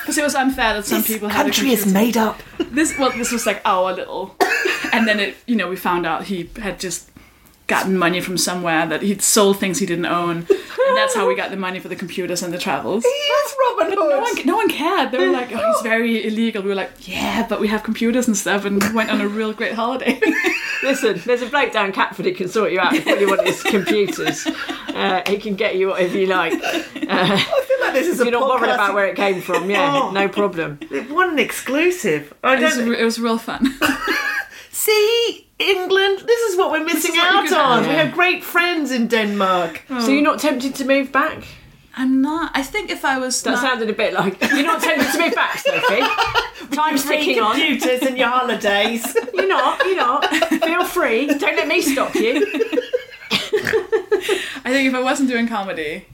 Because 0.02 0.18
it 0.18 0.24
was 0.24 0.36
unfair 0.36 0.74
that 0.74 0.86
some 0.86 1.04
people 1.04 1.30
had 1.30 1.46
a 1.46 1.50
country 1.50 1.72
is 1.72 1.92
made 1.92 2.18
up. 2.18 2.42
This 2.58 2.98
well, 2.98 3.12
this 3.12 3.32
was 3.32 3.46
like 3.46 3.62
our 3.64 3.94
little, 3.94 4.36
and 4.92 5.08
then 5.08 5.20
it, 5.20 5.38
you 5.46 5.56
know, 5.56 5.70
we 5.70 5.78
found 5.78 6.06
out 6.06 6.26
he 6.26 6.50
had 6.58 6.80
just 6.80 7.10
gotten 7.68 7.98
money 7.98 8.20
from 8.22 8.38
somewhere 8.38 8.86
that 8.88 9.02
he'd 9.02 9.22
sold 9.22 9.60
things 9.60 9.80
he 9.80 9.86
didn't 9.86 10.06
own, 10.06 10.38
and 10.50 10.98
that's 10.98 11.16
how 11.16 11.28
we 11.28 11.36
got 11.36 11.50
the 11.50 11.58
money 11.58 11.80
for 11.80 11.88
the 11.88 11.96
computers 11.96 12.44
and 12.44 12.54
the 12.54 12.58
travels. 12.58 13.04
He 13.04 13.10
is 13.10 13.56
Robin 13.70 13.88
Hood. 13.94 13.96
No 14.10 14.20
one, 14.20 14.46
no 14.46 14.56
one 14.58 14.70
cared. 14.70 15.12
They 15.12 15.18
were 15.20 15.32
like, 15.32 15.50
"Oh, 15.54 15.72
he's 15.74 15.82
very 15.82 16.26
illegal." 16.28 16.62
We 16.62 16.70
were 16.70 16.76
like, 16.76 16.92
"Yeah, 17.08 17.46
but 17.48 17.60
we 17.62 17.68
have 17.70 17.84
computers 17.84 18.28
and 18.28 18.36
stuff," 18.36 18.66
and 18.66 18.82
went 18.94 19.10
on 19.10 19.22
a 19.22 19.28
real 19.28 19.54
great 19.54 19.74
holiday. 19.74 20.20
Listen, 20.84 21.22
there's 21.26 21.42
a 21.42 21.46
bloke 21.48 21.72
down 21.72 21.94
Catford 21.94 22.26
who 22.26 22.34
can 22.34 22.50
sort 22.50 22.74
you 22.74 22.80
out 22.82 22.94
if 22.94 23.08
all 23.08 23.18
you 23.18 23.28
want 23.30 23.48
is 23.48 23.64
computers. 23.64 24.46
Uh, 24.90 25.22
he 25.28 25.38
can 25.38 25.56
get 25.56 25.78
you 25.78 25.88
whatever 25.88 26.18
you 26.18 26.28
like. 26.28 26.54
I 26.64 27.38
feel 27.40 27.80
like 27.80 27.94
this 27.94 28.08
is 28.08 28.20
a 28.20 28.26
You're 28.26 28.34
not 28.34 28.50
worried 28.50 28.70
about 28.70 28.94
where 28.94 29.08
it 29.08 29.16
came 29.16 29.42
from. 29.42 29.70
Yeah, 29.70 29.92
Oh. 30.04 30.12
no 30.12 30.28
problem. 30.28 30.80
What 31.08 31.30
an 31.30 31.40
exclusive. 31.40 32.34
I 32.44 32.56
it, 32.58 32.62
was, 32.62 32.76
don't 32.76 32.94
it 32.94 33.04
was 33.04 33.18
real 33.20 33.38
fun. 33.38 33.74
see 34.72 35.48
England. 35.64 36.20
This 36.28 36.42
is 36.52 36.58
what 36.58 36.72
we're 36.72 36.84
missing 36.86 37.16
out 37.18 37.52
on. 37.52 37.84
have. 37.84 37.88
We 37.88 37.94
have 37.96 38.14
great 38.14 38.44
friends 38.44 38.92
in 38.92 39.08
Denmark. 39.08 39.82
So 39.88 40.10
you're 40.10 40.22
not 40.22 40.40
tempted 40.40 40.76
to 40.76 40.86
move 40.86 41.12
back? 41.12 41.44
I'm 41.96 42.22
not. 42.22 42.52
I 42.56 42.64
think 42.64 42.90
if 42.90 43.06
I 43.06 43.20
was 43.20 43.42
That 43.44 43.52
not, 43.52 43.62
sounded 43.62 43.90
a 43.90 43.94
bit 43.94 44.14
like 44.14 44.42
you're 44.52 44.64
not 44.66 44.82
tempted 44.82 45.12
to 45.12 45.20
move 45.20 45.36
back, 45.36 45.58
Sofie. 45.64 46.72
Time's 46.72 47.06
ticking 47.06 47.40
on. 47.40 47.52
computers 47.56 48.02
and 48.02 48.18
your 48.18 48.30
holidays. 48.30 49.16
You're 49.34 49.48
not. 49.48 49.80
You're 49.86 49.98
not. 49.98 50.26
Feel 50.64 50.86
free. 50.86 51.28
Don't 51.28 51.56
let 51.56 51.68
me 51.68 51.82
stop 51.82 52.16
you. 52.16 52.34
I 54.66 54.70
think 54.72 54.88
if 54.88 54.96
I 54.96 55.02
wasn't 55.02 55.30
doing 55.30 55.48
comedy, 55.48 56.06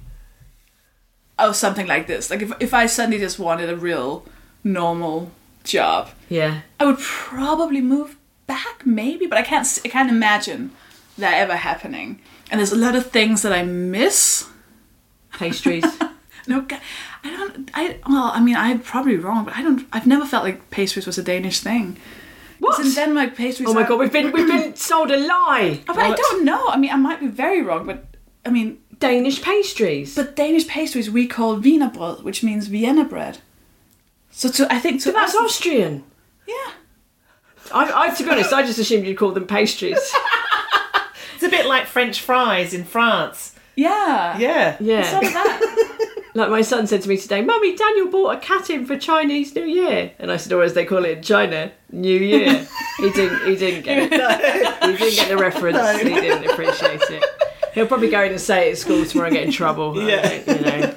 oh, 1.38 1.52
something 1.54 1.88
like 1.88 2.08
this. 2.08 2.30
Like 2.30 2.42
if 2.42 2.52
if 2.60 2.74
I 2.74 2.88
suddenly 2.88 3.20
just 3.20 3.40
wanted 3.40 3.70
a 3.70 3.76
real 3.78 4.26
normal 4.64 5.32
job, 5.64 6.10
Yeah. 6.30 6.62
I 6.80 6.86
would 6.86 7.00
probably 7.00 7.82
move 7.82 8.18
back, 8.56 8.86
maybe. 8.86 9.26
But 9.30 9.38
I 9.38 9.46
can't. 9.52 9.68
I 9.86 9.90
can't 9.96 10.10
imagine 10.18 10.62
that 11.18 11.34
ever 11.44 11.56
happening. 11.58 12.20
And 12.52 12.60
there's 12.60 12.74
a 12.74 12.86
lot 12.88 12.96
of 12.96 13.04
things 13.12 13.42
that 13.44 13.54
I 13.60 13.64
miss. 13.64 14.48
Pastries. 15.32 15.86
No, 16.48 16.66
I 17.24 17.30
don't. 17.38 17.70
I 17.80 17.84
well, 18.10 18.32
I 18.38 18.40
mean, 18.42 18.56
I'm 18.56 18.80
probably 18.80 19.18
wrong, 19.18 19.46
but 19.46 19.54
I 19.60 19.62
don't. 19.62 19.86
I've 19.94 20.08
never 20.08 20.26
felt 20.26 20.44
like 20.48 20.58
pastries 20.72 21.06
was 21.06 21.18
a 21.20 21.24
Danish 21.24 21.60
thing. 21.60 21.98
What? 22.60 22.80
In 22.84 22.92
Denmark, 22.96 23.36
pastries. 23.36 23.70
Oh 23.70 23.74
my 23.74 23.84
are- 23.84 23.88
god, 23.90 24.00
we've 24.00 24.12
been 24.12 24.32
we've 24.32 24.48
been 24.48 24.76
sold 24.90 25.12
a 25.12 25.18
lie. 25.18 25.80
Oh, 25.88 25.94
but 25.94 26.00
I 26.00 26.16
don't 26.16 26.44
know. 26.46 26.64
I 26.74 26.78
mean, 26.78 26.92
I 26.92 26.96
might 26.98 27.20
be 27.20 27.28
very 27.44 27.62
wrong, 27.62 27.86
but 27.86 28.00
I 28.48 28.50
mean, 28.50 28.78
Danish 29.00 29.42
pastries. 29.44 30.16
but 30.16 30.36
Danish 30.36 30.66
pastries 30.68 31.08
we 31.12 31.28
call 31.28 31.60
wienerbrød, 31.62 32.24
which 32.24 32.42
means 32.44 32.68
Vienna 32.68 33.06
bread. 33.06 33.36
So 34.32 34.50
to 34.50 34.62
I 34.76 34.80
think 34.80 35.02
to 35.04 35.12
But 35.12 35.20
that's 35.20 35.36
us, 35.36 35.42
Austrian. 35.46 36.04
yeah. 36.48 36.72
I, 37.74 38.08
I, 38.08 38.10
to 38.16 38.24
be 38.24 38.30
honest, 38.30 38.54
I 38.54 38.66
just 38.66 38.80
assumed 38.80 39.06
you'd 39.06 39.18
call 39.18 39.32
them 39.32 39.48
pastries. 39.48 40.00
It's 41.36 41.44
a 41.48 41.50
bit 41.50 41.68
like 41.68 41.86
French 41.88 42.20
fries 42.20 42.74
in 42.74 42.84
France. 42.84 43.56
Yeah. 43.78 44.38
Yeah. 44.38 44.76
Yeah. 44.82 45.04
So 45.10 45.22
did 45.22 45.34
that. 45.34 45.96
Like 46.36 46.50
my 46.52 46.62
son 46.62 46.86
said 46.86 47.02
to 47.02 47.10
me 47.10 47.18
today, 47.18 47.42
Mummy, 47.42 47.76
Daniel 47.76 48.08
bought 48.08 48.38
a 48.38 48.40
cat 48.40 48.70
in 48.70 48.86
for 48.86 48.98
Chinese 49.00 49.56
New 49.56 49.64
Year, 49.66 50.12
and 50.20 50.32
I 50.32 50.38
said, 50.38 50.54
or 50.54 50.62
as 50.64 50.74
they 50.76 50.86
call 50.86 51.04
it 51.06 51.18
in 51.18 51.24
China, 51.24 51.72
New 51.92 52.16
Year. 52.18 52.68
he 52.98 53.10
didn't. 53.10 53.48
He 53.48 53.56
didn't 53.56 53.84
get 53.84 53.98
it. 53.98 54.12
He 54.92 54.98
didn't 54.98 55.16
get 55.16 55.28
the 55.30 55.38
reference. 55.38 56.02
He 56.02 56.10
didn't 56.10 56.50
appreciate 56.52 57.02
it. 57.10 57.24
He'll 57.74 57.88
probably 57.88 58.10
go 58.10 58.22
in 58.24 58.32
and 58.34 58.40
say 58.42 58.68
it 58.70 58.74
at 58.74 58.78
school 58.78 59.04
tomorrow 59.06 59.30
and 59.30 59.36
get 59.38 59.46
in 59.46 59.52
trouble. 59.52 60.00
I 60.00 60.04
Yeah. 60.08 60.22
don't- 60.22 60.48
you 60.48 60.66
know. 60.66 60.96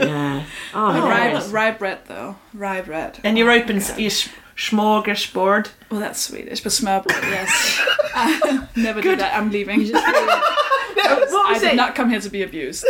Yeah. 0.00 0.44
Oh, 0.74 0.86
oh 0.88 1.08
rye, 1.08 1.28
hilarious. 1.28 1.48
rye 1.48 1.70
bread 1.70 1.98
though. 2.06 2.36
Rye 2.52 2.82
bread. 2.82 3.18
And 3.24 3.38
you're 3.38 3.50
oh, 3.50 3.54
open 3.58 3.80
your 3.96 4.10
sh- 4.10 4.28
smorgasbord. 4.56 5.68
Well, 5.90 6.00
that's 6.00 6.20
Swedish, 6.20 6.60
but 6.60 6.72
smørbrød, 6.72 7.22
yes. 7.30 7.80
Uh, 8.14 8.66
never 8.76 9.00
do 9.02 9.16
that. 9.16 9.34
I'm 9.34 9.50
leaving. 9.50 9.92
What 11.06 11.56
I 11.56 11.58
did 11.58 11.72
it? 11.72 11.76
not 11.76 11.94
come 11.94 12.10
here 12.10 12.20
to 12.20 12.30
be 12.30 12.42
abused. 12.42 12.84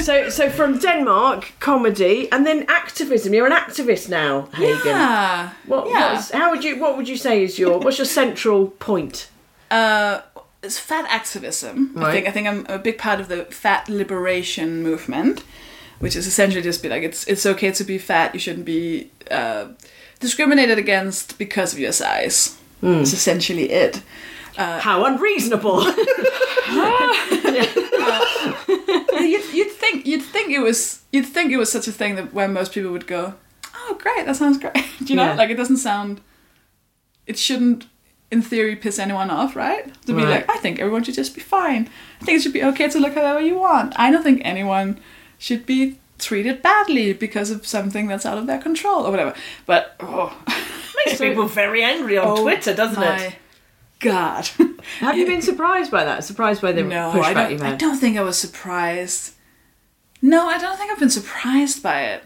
So, 0.00 0.28
so 0.28 0.48
from 0.48 0.78
Denmark, 0.78 1.52
comedy, 1.58 2.30
and 2.30 2.46
then 2.46 2.66
activism. 2.68 3.34
You're 3.34 3.46
an 3.46 3.52
activist 3.52 4.08
now, 4.08 4.48
Hagen. 4.54 4.78
Yeah. 4.84 5.50
What, 5.66 5.88
yeah. 5.88 6.22
how 6.32 6.50
would 6.50 6.62
you? 6.62 6.78
What 6.78 6.96
would 6.96 7.08
you 7.08 7.16
say 7.16 7.42
is 7.42 7.58
your? 7.58 7.80
What's 7.80 7.98
your 7.98 8.04
central 8.04 8.68
point? 8.68 9.28
uh, 9.70 10.20
it's 10.62 10.78
fat 10.78 11.06
activism. 11.08 11.92
I 11.96 12.12
think 12.12 12.26
I 12.26 12.30
think 12.30 12.48
I'm 12.48 12.66
a 12.68 12.78
big 12.78 12.98
part 12.98 13.20
of 13.20 13.28
the 13.28 13.44
fat 13.44 13.88
liberation 13.88 14.82
movement, 14.82 15.44
which 15.98 16.16
is 16.16 16.26
essentially 16.26 16.62
just 16.62 16.82
be 16.82 16.88
like 16.88 17.02
it's 17.02 17.26
it's 17.26 17.46
okay 17.46 17.70
to 17.72 17.84
be 17.84 17.98
fat. 17.98 18.34
You 18.34 18.40
shouldn't 18.40 18.66
be 18.66 19.10
uh, 19.30 19.68
discriminated 20.20 20.78
against 20.78 21.38
because 21.38 21.72
of 21.72 21.78
your 21.78 21.92
size. 21.92 22.56
Hmm. 22.80 23.00
It's 23.00 23.12
essentially 23.12 23.70
it. 23.70 24.02
Uh, 24.56 24.80
How 24.80 25.04
unreasonable! 25.04 25.82
you'd, 29.18 29.52
you'd 29.54 29.70
think 29.72 30.06
you'd 30.06 30.22
think 30.22 30.50
it 30.50 30.60
was 30.60 31.02
you'd 31.12 31.26
think 31.26 31.52
it 31.52 31.56
was 31.56 31.70
such 31.70 31.86
a 31.88 31.92
thing 31.92 32.16
that 32.16 32.32
where 32.34 32.48
most 32.48 32.72
people 32.72 32.90
would 32.90 33.06
go, 33.06 33.34
oh 33.74 33.88
oh, 33.90 33.94
great, 33.94 34.26
that 34.26 34.36
sounds 34.36 34.58
great. 34.58 34.74
Do 34.98 35.06
you 35.06 35.16
know? 35.16 35.24
Yeah. 35.24 35.34
Like, 35.34 35.50
it 35.50 35.56
doesn't 35.56 35.78
sound, 35.78 36.20
it 37.26 37.38
shouldn't, 37.38 37.86
in 38.30 38.42
theory, 38.42 38.76
piss 38.76 38.98
anyone 38.98 39.30
off, 39.30 39.56
right? 39.56 39.84
To 40.06 40.14
be 40.14 40.22
Right. 40.22 40.46
like, 40.46 40.50
I 40.50 40.58
think 40.58 40.78
everyone 40.78 41.02
should 41.04 41.14
just 41.14 41.34
be 41.34 41.40
fine. 41.40 41.88
I 42.20 42.24
think 42.24 42.38
it 42.38 42.42
should 42.42 42.52
be 42.52 42.64
okay 42.64 42.88
to 42.88 42.98
look 42.98 43.14
however 43.14 43.40
you 43.40 43.58
want. 43.58 43.94
I 43.98 44.10
don't 44.10 44.22
think 44.22 44.42
anyone 44.44 45.00
should 45.38 45.66
be 45.66 45.98
treated 46.18 46.62
badly 46.62 47.12
because 47.12 47.50
of 47.50 47.66
something 47.66 48.06
that's 48.06 48.26
out 48.26 48.38
of 48.38 48.46
their 48.46 48.58
control 48.60 49.06
or 49.06 49.10
whatever. 49.10 49.34
But, 49.66 49.94
oh, 50.00 50.36
Makes 51.06 51.20
people 51.20 51.46
very 51.46 51.82
angry 51.82 52.18
on 52.18 52.26
Oh 52.38 52.42
Twitter, 52.42 52.74
doesn't 52.74 53.00
my 53.00 53.18
it? 53.26 53.34
God. 54.00 54.48
Have 55.00 55.16
you 55.16 55.26
been 55.26 55.42
surprised 55.50 55.90
by 55.90 56.04
that? 56.04 56.24
Surprised 56.24 56.62
by 56.62 56.72
the 56.72 56.82
No, 56.82 57.12
pushback 57.14 57.24
I 57.24 57.34
don't, 57.34 57.50
you've 57.52 57.62
I 57.62 57.74
don't 57.76 57.98
think 57.98 58.16
I 58.16 58.22
was 58.22 58.38
surprised. 58.38 59.34
No, 60.20 60.48
I 60.48 60.58
don't 60.58 60.76
think 60.76 60.90
I've 60.90 60.98
been 60.98 61.10
surprised 61.10 61.82
by 61.82 62.02
it. 62.02 62.24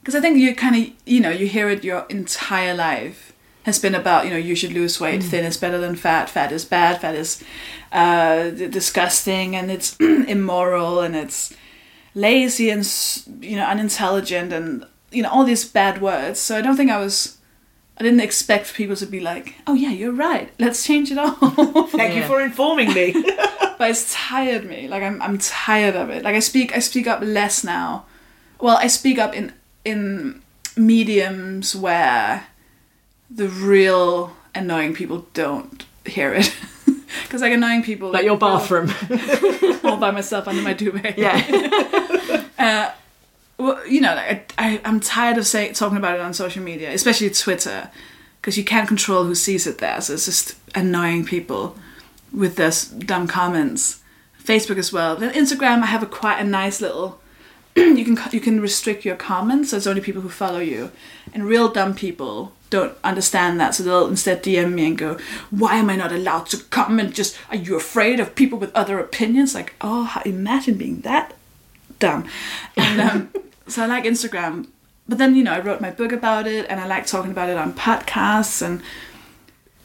Because 0.00 0.14
I 0.14 0.20
think 0.20 0.38
you 0.38 0.54
kind 0.54 0.76
of, 0.76 0.92
you 1.06 1.20
know, 1.20 1.30
you 1.30 1.46
hear 1.46 1.70
it 1.70 1.84
your 1.84 2.06
entire 2.08 2.74
life 2.74 3.32
has 3.64 3.78
been 3.78 3.94
about, 3.94 4.24
you 4.24 4.30
know, 4.30 4.36
you 4.36 4.56
should 4.56 4.72
lose 4.72 4.98
weight, 5.00 5.22
thin 5.22 5.44
is 5.44 5.56
better 5.56 5.78
than 5.78 5.94
fat, 5.94 6.28
fat 6.28 6.50
is 6.50 6.64
bad, 6.64 7.00
fat 7.00 7.14
is 7.14 7.42
uh, 7.92 8.50
disgusting, 8.50 9.54
and 9.54 9.70
it's 9.70 9.96
immoral, 10.00 11.00
and 11.00 11.14
it's 11.14 11.54
lazy 12.14 12.70
and, 12.70 12.86
you 13.40 13.56
know, 13.56 13.64
unintelligent, 13.64 14.52
and, 14.52 14.86
you 15.10 15.22
know, 15.22 15.30
all 15.30 15.44
these 15.44 15.64
bad 15.64 16.00
words. 16.00 16.40
So 16.40 16.56
I 16.56 16.60
don't 16.60 16.76
think 16.76 16.90
I 16.90 16.98
was. 16.98 17.38
I 17.98 18.02
didn't 18.04 18.20
expect 18.20 18.74
people 18.74 18.96
to 18.96 19.06
be 19.06 19.20
like, 19.20 19.54
"Oh 19.66 19.74
yeah, 19.74 19.90
you're 19.90 20.12
right. 20.12 20.50
Let's 20.58 20.84
change 20.84 21.10
it 21.10 21.18
all." 21.18 21.34
Thank 21.88 22.14
you 22.16 22.24
for 22.24 22.40
informing 22.40 22.92
me. 22.94 23.12
but 23.78 23.90
it's 23.90 24.14
tired 24.14 24.64
me. 24.64 24.88
Like 24.88 25.02
I'm 25.02 25.20
I'm 25.20 25.38
tired 25.38 25.96
of 25.96 26.10
it. 26.10 26.22
Like 26.22 26.36
I 26.36 26.40
speak 26.40 26.76
I 26.76 26.78
speak 26.78 27.06
up 27.06 27.20
less 27.20 27.64
now. 27.64 28.06
Well, 28.60 28.76
I 28.76 28.86
speak 28.86 29.18
up 29.18 29.34
in 29.34 29.52
in 29.84 30.42
mediums 30.76 31.74
where 31.74 32.46
the 33.30 33.48
real 33.48 34.36
annoying 34.54 34.94
people 34.94 35.26
don't 35.34 35.84
hear 36.06 36.32
it. 36.32 36.54
Because 37.24 37.42
like 37.42 37.52
annoying 37.52 37.82
people 37.82 38.10
Like 38.10 38.24
your 38.24 38.38
bathroom. 38.38 38.92
all 39.84 39.96
by 39.96 40.10
myself 40.18 40.48
under 40.48 40.62
my 40.62 40.72
duvet. 40.72 41.18
yeah. 41.18 42.44
Uh, 42.58 42.90
well, 43.58 43.86
you 43.86 44.00
know, 44.00 44.14
like, 44.14 44.54
I, 44.58 44.80
I'm 44.84 45.00
tired 45.00 45.38
of 45.38 45.46
say, 45.46 45.72
talking 45.72 45.98
about 45.98 46.14
it 46.14 46.20
on 46.20 46.34
social 46.34 46.62
media, 46.62 46.92
especially 46.92 47.30
Twitter, 47.30 47.90
because 48.40 48.56
you 48.56 48.64
can't 48.64 48.88
control 48.88 49.24
who 49.24 49.34
sees 49.34 49.66
it 49.66 49.78
there. 49.78 50.00
So 50.00 50.14
it's 50.14 50.26
just 50.26 50.56
annoying 50.74 51.24
people 51.24 51.76
with 52.32 52.56
their 52.56 52.72
dumb 52.98 53.26
comments. 53.26 54.00
Facebook 54.42 54.78
as 54.78 54.92
well. 54.92 55.16
Then 55.16 55.32
Instagram, 55.34 55.82
I 55.82 55.86
have 55.86 56.02
a 56.02 56.06
quite 56.06 56.40
a 56.40 56.44
nice 56.44 56.80
little. 56.80 57.20
you 57.76 58.04
can 58.04 58.18
you 58.32 58.40
can 58.40 58.60
restrict 58.60 59.04
your 59.04 59.16
comments, 59.16 59.70
so 59.70 59.76
it's 59.76 59.86
only 59.86 60.00
people 60.00 60.22
who 60.22 60.28
follow 60.28 60.58
you. 60.58 60.90
And 61.32 61.44
real 61.44 61.68
dumb 61.68 61.94
people 61.94 62.52
don't 62.72 62.96
understand 63.04 63.60
that, 63.60 63.74
so 63.74 63.82
they'll 63.82 64.08
instead 64.08 64.42
DM 64.42 64.72
me 64.72 64.86
and 64.86 64.98
go, 64.98 65.18
"Why 65.50 65.76
am 65.76 65.90
I 65.90 65.96
not 65.96 66.10
allowed 66.10 66.46
to 66.46 66.56
come? 66.76 66.98
And 66.98 67.14
Just 67.14 67.36
are 67.50 67.56
you 67.66 67.76
afraid 67.76 68.18
of 68.18 68.34
people 68.34 68.58
with 68.58 68.74
other 68.74 68.98
opinions? 68.98 69.54
Like, 69.54 69.74
oh, 69.82 70.10
imagine 70.24 70.78
being 70.78 71.02
that 71.02 71.34
dumb. 71.98 72.28
And 72.76 73.00
um, 73.00 73.32
so 73.68 73.84
I 73.84 73.86
like 73.86 74.04
Instagram. 74.04 74.66
But 75.08 75.18
then, 75.18 75.34
you 75.34 75.44
know, 75.44 75.52
I 75.52 75.60
wrote 75.60 75.80
my 75.80 75.90
book 75.90 76.12
about 76.12 76.46
it 76.46 76.66
and 76.68 76.80
I 76.80 76.86
like 76.86 77.06
talking 77.06 77.32
about 77.32 77.50
it 77.50 77.58
on 77.58 77.74
podcasts 77.74 78.62
and 78.62 78.82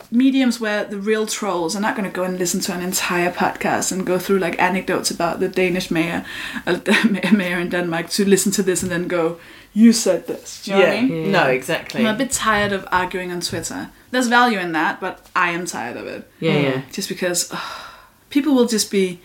mediums 0.10 0.60
where 0.60 0.86
the 0.86 0.97
real 0.97 1.26
trolls 1.26 1.76
are 1.76 1.82
not 1.82 1.95
going 1.95 2.10
to 2.10 2.15
go 2.15 2.23
and 2.23 2.39
listen 2.39 2.62
to 2.62 2.73
an 2.73 2.82
entire 2.82 3.32
podcast 3.32 3.91
and 3.91 4.06
go 4.06 4.17
through 4.17 4.39
like 4.39 4.62
anecdotes 4.62 5.12
about 5.12 5.39
the 5.39 5.50
Danish 5.50 5.91
mayor, 5.91 6.26
uh, 6.65 6.80
mayor 7.34 7.60
in 7.60 7.69
Denmark 7.69 8.10
to 8.12 8.26
listen 8.26 8.52
to 8.54 8.63
this 8.63 8.84
and 8.84 8.91
then 8.91 9.08
go, 9.08 9.39
you 9.77 9.93
said 9.93 10.25
this. 10.25 10.63
Do 10.63 10.71
you 10.71 10.77
know 10.77 10.83
what 10.83 10.97
I 10.97 11.01
mean? 11.01 11.31
No, 11.31 11.43
exactly. 11.49 12.01
I'm 12.01 12.15
a 12.15 12.17
bit 12.17 12.31
tired 12.31 12.73
of 12.73 12.87
arguing 12.91 13.31
on 13.31 13.41
Twitter. 13.41 13.91
There's 14.09 14.27
value 14.27 14.57
in 14.57 14.71
that, 14.71 14.99
but 14.99 15.23
I 15.35 15.51
am 15.51 15.67
tired 15.67 15.97
of 15.97 16.07
it. 16.07 16.27
Yeah, 16.39 16.57
yeah. 16.57 16.81
Just 16.91 17.07
because 17.07 17.51
ugh, 17.51 17.91
people 18.31 18.55
will 18.55 18.65
just 18.65 18.89
be 18.89 19.19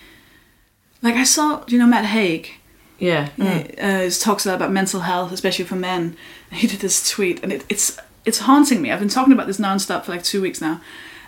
like 1.00 1.14
I 1.14 1.24
saw, 1.24 1.64
you 1.68 1.78
know 1.78 1.86
Matt 1.86 2.04
Haig? 2.04 2.50
Yeah. 2.98 3.30
He 3.36 3.78
uh, 3.78 4.10
talks 4.10 4.44
a 4.44 4.50
lot 4.50 4.56
about 4.56 4.70
mental 4.70 5.00
health, 5.00 5.32
especially 5.32 5.64
for 5.64 5.76
men. 5.76 6.16
He 6.52 6.66
did 6.66 6.80
this 6.80 7.08
tweet, 7.08 7.42
and 7.42 7.50
it, 7.50 7.64
it's 7.70 7.98
it's 8.26 8.40
haunting 8.40 8.82
me. 8.82 8.92
I've 8.92 9.00
been 9.00 9.08
talking 9.08 9.32
about 9.32 9.46
this 9.46 9.58
nonstop 9.58 10.04
for 10.04 10.12
like 10.12 10.22
two 10.22 10.42
weeks 10.42 10.60
now. 10.60 10.82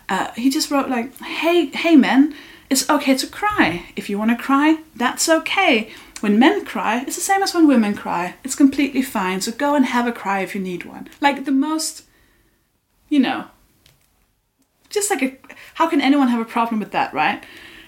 Uh, 0.06 0.32
he 0.32 0.50
just 0.50 0.70
wrote 0.70 0.90
like, 0.90 1.16
"Hey, 1.22 1.66
hey, 1.84 1.96
men, 1.96 2.34
it's 2.68 2.90
okay 2.90 3.16
to 3.16 3.26
cry. 3.26 3.86
If 3.96 4.10
you 4.10 4.18
want 4.18 4.32
to 4.32 4.36
cry, 4.36 4.80
that's 4.94 5.30
okay. 5.30 5.88
When 6.20 6.38
men 6.38 6.64
cry, 6.64 7.02
it's 7.06 7.16
the 7.16 7.22
same 7.22 7.42
as 7.42 7.54
when 7.54 7.66
women 7.66 7.94
cry. 7.94 8.36
It's 8.44 8.54
completely 8.54 9.02
fine. 9.02 9.40
So 9.40 9.52
go 9.52 9.74
and 9.74 9.84
have 9.84 10.06
a 10.06 10.12
cry 10.12 10.40
if 10.40 10.54
you 10.54 10.60
need 10.60 10.84
one. 10.84 11.08
Like 11.20 11.44
the 11.44 11.52
most, 11.52 12.04
you 13.08 13.20
know, 13.20 13.46
just 14.94 15.10
like 15.10 15.22
a 15.22 15.36
how 15.74 15.88
can 15.88 16.00
anyone 16.00 16.28
have 16.28 16.40
a 16.40 16.44
problem 16.44 16.80
with 16.80 16.92
that 16.92 17.12
right 17.12 17.44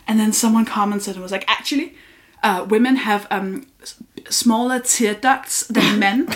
and 0.06 0.18
then 0.18 0.32
someone 0.32 0.64
commented 0.64 1.14
and 1.14 1.22
was 1.22 1.32
like 1.32 1.44
actually 1.48 1.94
uh, 2.42 2.66
women 2.68 2.96
have 2.96 3.26
um, 3.30 3.66
smaller 4.30 4.80
tear 4.80 5.14
ducts 5.14 5.66
than 5.66 5.98
men. 5.98 6.28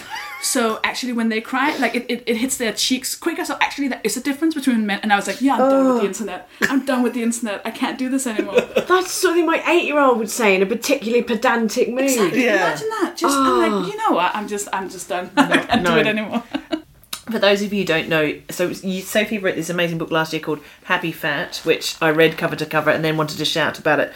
So 0.42 0.80
actually 0.82 1.12
when 1.12 1.28
they 1.28 1.40
cry 1.40 1.76
like 1.76 1.94
it, 1.94 2.06
it, 2.08 2.22
it 2.26 2.36
hits 2.36 2.56
their 2.56 2.72
cheeks 2.72 3.14
quicker. 3.14 3.44
So 3.44 3.56
actually 3.60 3.88
there 3.88 4.00
is 4.02 4.16
a 4.16 4.22
difference 4.22 4.54
between 4.54 4.86
men 4.86 5.00
and 5.02 5.12
i 5.12 5.16
was 5.16 5.26
like 5.26 5.40
yeah 5.42 5.54
i'm 5.54 5.58
done 5.58 5.86
with 5.86 5.96
the 5.96 6.02
oh. 6.02 6.06
internet. 6.06 6.48
I'm 6.62 6.84
done 6.86 7.02
with 7.02 7.14
the 7.14 7.22
internet. 7.22 7.62
I 7.64 7.70
can't 7.70 7.98
do 7.98 8.08
this 8.08 8.26
anymore. 8.26 8.60
That's 8.60 9.10
something 9.10 9.46
my 9.46 9.62
eight-year-old 9.66 10.18
would 10.18 10.30
say 10.30 10.54
in 10.54 10.62
a 10.62 10.66
particularly 10.66 11.22
pedantic 11.22 11.88
mood. 11.90 12.04
exactly. 12.04 12.44
Yeah. 12.44 12.68
imagine 12.68 12.88
that. 12.88 13.16
Just 13.16 13.36
i'm 13.36 13.58
like 13.58 13.72
ah. 13.72 13.86
you 13.86 13.96
know 13.96 14.16
what? 14.16 14.34
I'm 14.34 14.48
just 14.48 14.68
i'm 14.72 14.88
just 14.88 15.08
done. 15.08 15.30
I 15.36 15.58
can't 15.58 15.82
no. 15.82 15.94
do 15.94 16.00
it 16.00 16.06
anymore. 16.06 16.42
For 17.30 17.38
those 17.38 17.62
of 17.62 17.72
you 17.72 17.80
who 17.80 17.86
don't 17.86 18.08
know, 18.08 18.40
so 18.50 18.68
you, 18.68 19.02
Sofie 19.04 19.40
wrote 19.40 19.54
this 19.54 19.70
amazing 19.70 19.98
book 19.98 20.10
last 20.10 20.32
year 20.32 20.42
called 20.42 20.58
Happy 20.84 21.12
Fat, 21.12 21.60
which 21.62 21.94
I 22.02 22.10
read 22.10 22.36
cover 22.36 22.56
to 22.56 22.66
cover 22.66 22.90
and 22.90 23.04
then 23.04 23.16
wanted 23.16 23.38
to 23.38 23.44
shout 23.44 23.78
about 23.78 24.00
it 24.00 24.12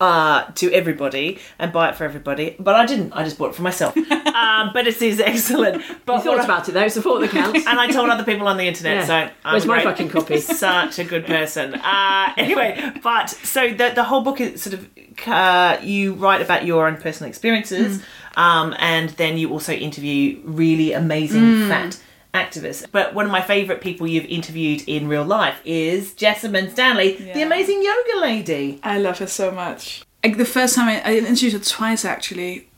uh, 0.00 0.44
to 0.52 0.72
everybody 0.72 1.38
and 1.58 1.72
buy 1.72 1.88
it 1.88 1.96
for 1.96 2.04
everybody. 2.04 2.54
But 2.58 2.74
I 2.76 2.86
didn't. 2.86 3.12
I 3.12 3.24
just 3.24 3.38
bought 3.38 3.50
it 3.50 3.54
for 3.56 3.62
myself. 3.62 3.96
um, 4.38 4.70
but 4.72 4.86
it 4.86 5.00
is 5.02 5.20
excellent. 5.20 5.82
But 6.06 6.18
You 6.18 6.20
thought 6.22 6.26
what 6.26 6.40
I- 6.40 6.44
about 6.44 6.68
it 6.68 6.72
though. 6.72 6.88
Support 6.88 7.20
the 7.22 7.28
counts. 7.38 7.66
and 7.66 7.78
I 7.80 7.88
told 7.88 8.08
other 8.10 8.24
people 8.24 8.46
on 8.46 8.56
the 8.56 8.66
internet. 8.68 8.96
Yeah. 8.98 9.04
So 9.06 9.14
I'm 9.44 9.52
Where's 9.52 9.66
my 9.66 9.82
fucking 9.82 10.10
copy? 10.10 10.38
Such 10.40 10.98
a 10.98 11.04
good 11.04 11.26
person. 11.26 11.74
Uh, 11.74 12.32
anyway, 12.36 12.92
but 13.02 13.28
so 13.30 13.68
the 13.70 13.92
the 13.94 14.04
whole 14.04 14.22
book 14.22 14.40
is 14.40 14.62
sort 14.62 14.74
of 14.74 14.88
uh, 15.26 15.78
you 15.82 16.14
write 16.14 16.40
about 16.42 16.64
your 16.64 16.86
own 16.86 16.96
personal 16.96 17.28
experiences, 17.28 18.02
um, 18.36 18.74
and 18.78 19.10
then 19.10 19.36
you 19.36 19.50
also 19.50 19.72
interview 19.72 20.40
really 20.44 20.92
amazing 20.92 21.68
fat 21.68 22.00
activists. 22.34 22.86
But 22.90 23.14
one 23.14 23.24
of 23.24 23.32
my 23.32 23.40
favourite 23.40 23.80
people 23.80 24.06
you've 24.06 24.24
interviewed 24.26 24.82
in 24.86 25.08
real 25.08 25.24
life 25.24 25.60
is 25.64 26.12
Jessamyn 26.14 26.70
Stanley, 26.70 27.12
the 27.14 27.42
amazing 27.42 27.82
yoga 27.82 28.20
lady. 28.20 28.80
I 28.82 28.98
love 28.98 29.18
her 29.18 29.26
so 29.26 29.50
much. 29.50 30.04
Like 30.24 30.36
the 30.36 30.44
first 30.44 30.74
time 30.74 30.88
I, 30.88 31.00
I 31.02 31.16
interviewed 31.16 31.52
her 31.54 31.58
twice 31.58 32.04
actually, 32.04 32.68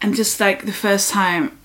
and 0.00 0.14
just 0.14 0.38
like 0.40 0.66
the 0.66 0.72
first 0.72 1.10
time, 1.10 1.58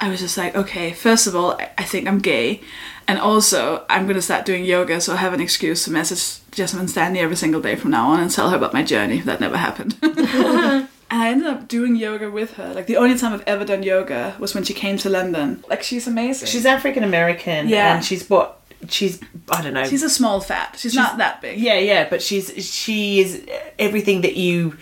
I 0.00 0.08
was 0.08 0.20
just 0.20 0.36
like, 0.36 0.54
okay, 0.54 0.92
first 0.92 1.26
of 1.26 1.34
all, 1.34 1.52
I, 1.52 1.70
I 1.78 1.84
think 1.84 2.06
I'm 2.06 2.18
gay, 2.18 2.60
and 3.08 3.18
also 3.18 3.84
I'm 3.88 4.06
gonna 4.06 4.22
start 4.22 4.44
doing 4.44 4.64
yoga, 4.64 5.00
so 5.00 5.14
I 5.14 5.16
have 5.16 5.32
an 5.32 5.40
excuse 5.40 5.84
to 5.84 5.90
message 5.90 6.42
Jessamyn 6.52 6.88
Stanley 6.88 7.20
every 7.20 7.36
single 7.36 7.60
day 7.60 7.74
from 7.76 7.90
now 7.90 8.08
on 8.08 8.20
and 8.20 8.30
tell 8.30 8.50
her 8.50 8.56
about 8.56 8.72
my 8.72 8.82
journey. 8.82 9.20
That 9.20 9.40
never 9.40 9.56
happened. 9.56 9.96
and 11.10 11.22
I 11.22 11.28
ended 11.28 11.46
up 11.46 11.68
doing 11.68 11.96
yoga 11.96 12.30
with 12.30 12.54
her. 12.54 12.72
Like 12.74 12.86
the 12.86 12.96
only 12.96 13.16
time 13.18 13.32
I've 13.32 13.42
ever 13.46 13.64
done 13.64 13.82
yoga 13.82 14.34
was 14.38 14.54
when 14.54 14.64
she 14.64 14.74
came 14.74 14.96
to 14.98 15.08
London. 15.10 15.62
Like 15.68 15.82
she's 15.82 16.06
amazing. 16.06 16.48
She's 16.48 16.66
African 16.66 17.04
American, 17.04 17.68
Yeah. 17.68 17.94
and 17.96 18.04
she's 18.04 18.28
what 18.30 18.60
she's 18.88 19.20
I 19.50 19.62
don't 19.62 19.74
know. 19.74 19.84
she's 19.86 20.02
a 20.02 20.10
small 20.10 20.40
fat. 20.40 20.76
She's, 20.78 20.94
not 20.94 21.18
that 21.18 21.40
big. 21.40 21.58
Yeah, 21.58 21.78
yeah, 21.78 22.08
but 22.08 22.22
she's 22.22 22.52
she 22.66 23.20
is 23.20 23.44
everything 23.78 24.22
that 24.22 24.36
you 24.36 24.76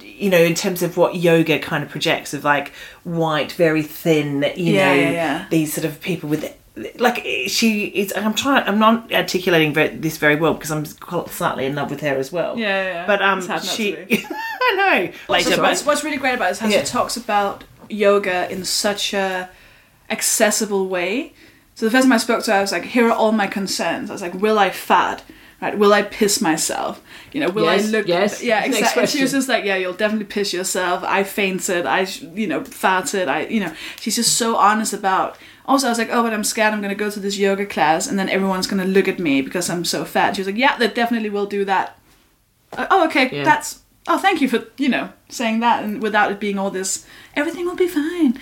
you 0.00 0.30
know 0.30 0.38
in 0.38 0.54
terms 0.54 0.82
of 0.82 0.96
what 0.96 1.16
yoga 1.16 1.58
kind 1.58 1.84
of 1.84 1.90
projects 1.90 2.32
of 2.34 2.42
like 2.44 2.72
white, 3.04 3.52
very 3.52 3.82
thin, 3.82 4.42
you 4.56 4.72
Yeah, 4.74 4.88
know, 4.88 4.94
yeah, 5.00 5.10
yeah. 5.10 5.46
these 5.50 5.72
sort 5.74 5.84
of 5.84 6.00
people 6.00 6.28
with 6.28 6.56
like 6.98 7.24
she 7.46 7.84
is. 7.86 8.12
I'm 8.16 8.34
trying. 8.34 8.66
I'm 8.66 8.80
not 8.80 9.12
articulating 9.12 9.72
ve- 9.74 9.96
this 9.96 10.18
very 10.18 10.34
well 10.34 10.54
because 10.54 10.72
I'm 10.72 10.84
slightly 10.86 11.66
in 11.66 11.76
love 11.76 11.88
with 11.90 12.00
her 12.00 12.16
as 12.16 12.32
well. 12.32 12.58
Yeah, 12.58 12.66
yeah, 12.82 12.92
yeah. 12.94 13.06
But 13.06 13.22
um, 13.22 13.38
It's 13.38 13.46
hard 13.46 13.62
not 13.62 13.72
she. 13.72 14.24
to 14.70 14.76
be. 14.76 14.82
I 14.82 14.98
know. 14.98 15.00
Later, 15.02 15.16
What's, 15.28 15.48
but 15.50 15.60
what's, 15.62 15.86
what's 15.86 16.04
really 16.04 16.16
great 16.16 16.34
about 16.34 16.48
it 16.48 16.52
is 16.52 16.58
how 16.58 16.68
Yeah. 16.68 16.80
she 16.84 16.86
talks 16.90 17.16
about 17.16 17.64
yoga 17.88 18.50
in 18.50 18.64
such 18.64 19.12
a 19.14 19.48
accessible 20.10 20.88
way. 20.88 21.32
So 21.74 21.86
the 21.86 21.90
first 21.90 22.04
time 22.04 22.12
I 22.12 22.18
spoke 22.18 22.44
to 22.44 22.52
her, 22.52 22.58
I 22.58 22.60
was 22.60 22.72
like, 22.72 22.84
"Here 22.84 23.06
are 23.08 23.12
all 23.12 23.32
my 23.32 23.46
concerns." 23.46 24.10
I 24.10 24.12
was 24.12 24.22
like, 24.22 24.34
"Will 24.34 24.58
I 24.58 24.70
fat? 24.70 25.22
Right? 25.60 25.76
Will 25.78 25.92
I 25.92 26.02
piss 26.02 26.40
myself? 26.40 27.00
You 27.32 27.40
know, 27.40 27.48
will 27.48 27.64
Yes, 27.64 27.86
I 27.86 27.90
look? 27.90 28.06
yes. 28.06 28.42
Yeah, 28.42 28.64
exactly." 28.64 29.02
And 29.02 29.10
she 29.10 29.22
was 29.22 29.32
just 29.32 29.48
like, 29.48 29.64
"Yeah, 29.64 29.76
you'll 29.76 29.92
definitely 29.94 30.26
piss 30.26 30.52
yourself. 30.52 31.02
I 31.04 31.24
fainted. 31.24 31.84
I, 31.86 32.00
you 32.34 32.46
know, 32.46 32.60
farted. 32.60 33.28
I, 33.28 33.46
you 33.46 33.60
know." 33.60 33.72
She's 34.00 34.14
just 34.16 34.36
so 34.36 34.56
honest 34.56 34.92
about. 34.92 35.36
Also, 35.66 35.86
I 35.86 35.90
was 35.90 35.98
like, 35.98 36.10
"Oh, 36.12 36.22
but 36.22 36.32
I'm 36.32 36.44
scared. 36.44 36.74
I'm 36.74 36.80
going 36.80 36.90
to 36.90 37.04
go 37.04 37.10
to 37.10 37.18
this 37.18 37.38
yoga 37.38 37.66
class, 37.66 38.06
and 38.06 38.18
then 38.18 38.28
everyone's 38.28 38.66
going 38.66 38.82
to 38.82 38.88
look 38.88 39.08
at 39.08 39.18
me 39.18 39.40
because 39.42 39.68
I'm 39.68 39.84
so 39.84 40.04
fat." 40.04 40.36
She 40.36 40.42
was 40.42 40.46
like, 40.48 40.56
"Yeah, 40.58 40.76
they 40.76 40.88
definitely 40.88 41.30
will 41.30 41.46
do 41.46 41.64
that." 41.64 41.98
Uh, 42.72 42.86
oh, 42.90 43.06
okay, 43.06 43.30
Yeah. 43.32 43.44
that's 43.44 43.80
oh, 44.08 44.18
thank 44.18 44.40
you 44.40 44.48
for 44.48 44.64
you 44.76 44.88
know 44.88 45.10
saying 45.28 45.60
that, 45.60 45.82
and 45.84 46.02
without 46.02 46.30
it 46.32 46.40
being 46.40 46.58
all 46.58 46.70
this, 46.70 47.06
everything 47.34 47.64
will 47.66 47.76
be 47.76 47.88
fine. 47.88 48.38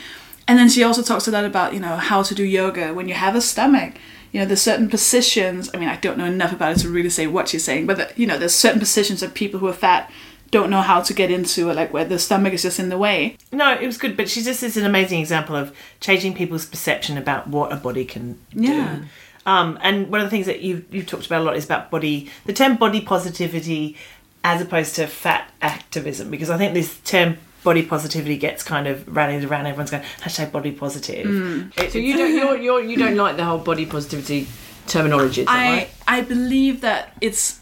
and 0.49 0.59
then 0.59 0.69
she 0.69 0.83
also 0.83 1.03
talks 1.03 1.29
a 1.29 1.31
lot 1.31 1.45
about 1.45 1.73
you 1.75 1.81
know 1.81 1.97
how 1.97 2.23
to 2.23 2.35
do 2.35 2.45
yoga 2.45 2.93
when 2.93 3.09
you 3.09 3.15
have 3.15 3.35
a 3.37 3.41
stomach 3.41 3.95
you 4.33 4.41
know 4.41 4.47
there's 4.47 4.61
certain 4.63 4.89
positions 4.89 5.71
i 5.73 5.77
mean 5.79 5.89
i 5.89 5.97
don't 5.97 6.19
know 6.19 6.25
enough 6.25 6.53
about 6.53 6.73
it 6.77 6.81
to 6.81 6.89
really 6.89 7.09
say 7.11 7.27
what 7.29 7.49
she's 7.49 7.63
saying 7.65 7.87
but 7.87 7.97
the, 7.97 8.13
you 8.17 8.27
know 8.27 8.37
there's 8.39 8.55
certain 8.55 8.81
positions 8.81 9.21
that 9.21 9.35
people 9.35 9.61
who 9.61 9.69
are 9.69 9.73
fat 9.73 10.11
don't 10.51 10.69
know 10.69 10.81
how 10.83 11.01
to 11.01 11.15
get 11.15 11.31
into 11.31 11.71
or 11.71 11.75
like 11.75 11.93
where 11.93 12.05
the 12.05 12.19
stomach 12.19 12.53
is 12.53 12.63
just 12.63 12.81
in 12.81 12.89
the 12.89 12.99
way 12.99 13.37
No, 13.53 13.73
it 13.73 13.87
was 13.87 13.97
good, 13.99 14.17
but 14.17 14.29
she 14.29 14.43
just 14.43 14.63
is 14.63 14.77
an 14.77 14.85
amazing 14.85 15.21
example 15.21 15.55
of 15.55 15.73
changing 16.01 16.35
people's 16.35 16.67
perception 16.67 17.17
about 17.17 17.47
what 17.49 17.73
a 17.73 17.77
body 17.77 18.05
can 18.05 18.39
Yeah. 18.53 18.97
do. 18.97 19.03
Um, 19.47 19.79
and 19.83 20.09
one 20.11 20.21
of 20.21 20.27
the 20.27 20.31
things 20.31 20.47
that 20.47 20.61
you've, 20.61 20.85
you've 20.95 21.07
talked 21.07 21.25
about 21.27 21.41
a 21.41 21.45
lot 21.45 21.57
is 21.57 21.65
about 21.65 21.91
body, 21.91 22.29
the 22.45 22.53
term 22.53 22.77
body 22.77 23.01
positivity 23.01 23.97
as 24.45 24.61
opposed 24.61 24.95
to 24.97 25.07
fat 25.07 25.51
activism, 25.61 26.31
because 26.31 26.51
I 26.51 26.59
think 26.59 26.75
this 26.75 26.99
term 27.01 27.39
body 27.65 27.85
positivity 27.85 28.37
gets 28.37 28.63
kind 28.65 28.87
of 28.89 29.07
rallied 29.17 29.45
around. 29.45 29.67
Everyone's 29.67 29.91
going, 29.91 30.03
hashtag 30.21 30.51
body 30.51 30.73
positive. 30.73 31.27
Mm. 31.27 31.79
It- 31.79 31.93
So 31.93 31.99
you 31.99 32.17
don't 32.17 32.35
you're, 32.39 32.57
you're, 32.57 32.83
you 32.83 32.97
don't 32.97 33.17
like 33.17 33.37
the 33.37 33.45
whole 33.45 33.59
body 33.59 33.87
positivity 33.87 34.49
terminology, 34.89 35.43
is 35.43 35.47
that 35.47 35.57
I 35.57 35.71
right? 35.77 35.91
I 36.09 36.21
believe 36.23 36.81
that 36.81 37.17
it's 37.21 37.61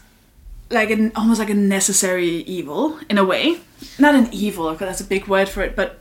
like 0.71 0.89
an 0.89 1.11
almost 1.15 1.39
like 1.39 1.49
a 1.51 1.53
necessary 1.53 2.27
evil 2.29 2.97
in 3.09 3.17
a 3.17 3.23
way. 3.25 3.59
Not 3.99 4.15
an 4.15 4.29
evil, 4.31 4.71
because 4.71 4.87
that's 4.87 5.01
a 5.01 5.05
big 5.05 5.27
word 5.27 5.49
for 5.49 5.61
it, 5.61 5.75
but 5.75 5.99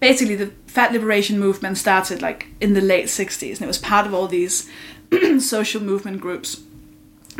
basically 0.00 0.36
the 0.36 0.46
fat 0.66 0.92
liberation 0.92 1.38
movement 1.40 1.78
started 1.78 2.20
like 2.22 2.48
in 2.60 2.74
the 2.74 2.80
late 2.80 3.06
60s 3.06 3.52
and 3.54 3.62
it 3.62 3.66
was 3.66 3.78
part 3.78 4.06
of 4.06 4.12
all 4.14 4.26
these 4.28 4.68
social 5.38 5.80
movement 5.82 6.20
groups 6.20 6.60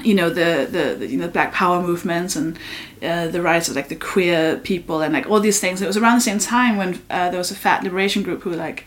you 0.03 0.15
know 0.15 0.29
the, 0.29 0.67
the, 0.71 0.97
the 0.99 1.07
you 1.07 1.19
know 1.19 1.29
black 1.29 1.53
power 1.53 1.81
movements 1.81 2.35
and 2.37 2.59
uh, 3.03 3.29
the 3.29 3.41
rights 3.41 3.69
of 3.69 3.77
like 3.77 3.89
the 3.89 3.97
queer 3.97 4.57
people 4.59 5.03
and 5.03 5.13
like 5.13 5.29
all 5.29 5.41
these 5.41 5.61
things. 5.61 5.81
It 5.81 5.87
was 5.87 5.97
around 5.97 6.17
the 6.17 6.23
same 6.23 6.39
time 6.39 6.77
when 6.77 7.03
uh, 7.11 7.31
there 7.31 7.39
was 7.39 7.51
a 7.51 7.57
fat 7.57 7.85
liberation 7.85 8.23
group 8.23 8.43
who 8.43 8.51
were 8.51 8.57
like 8.57 8.85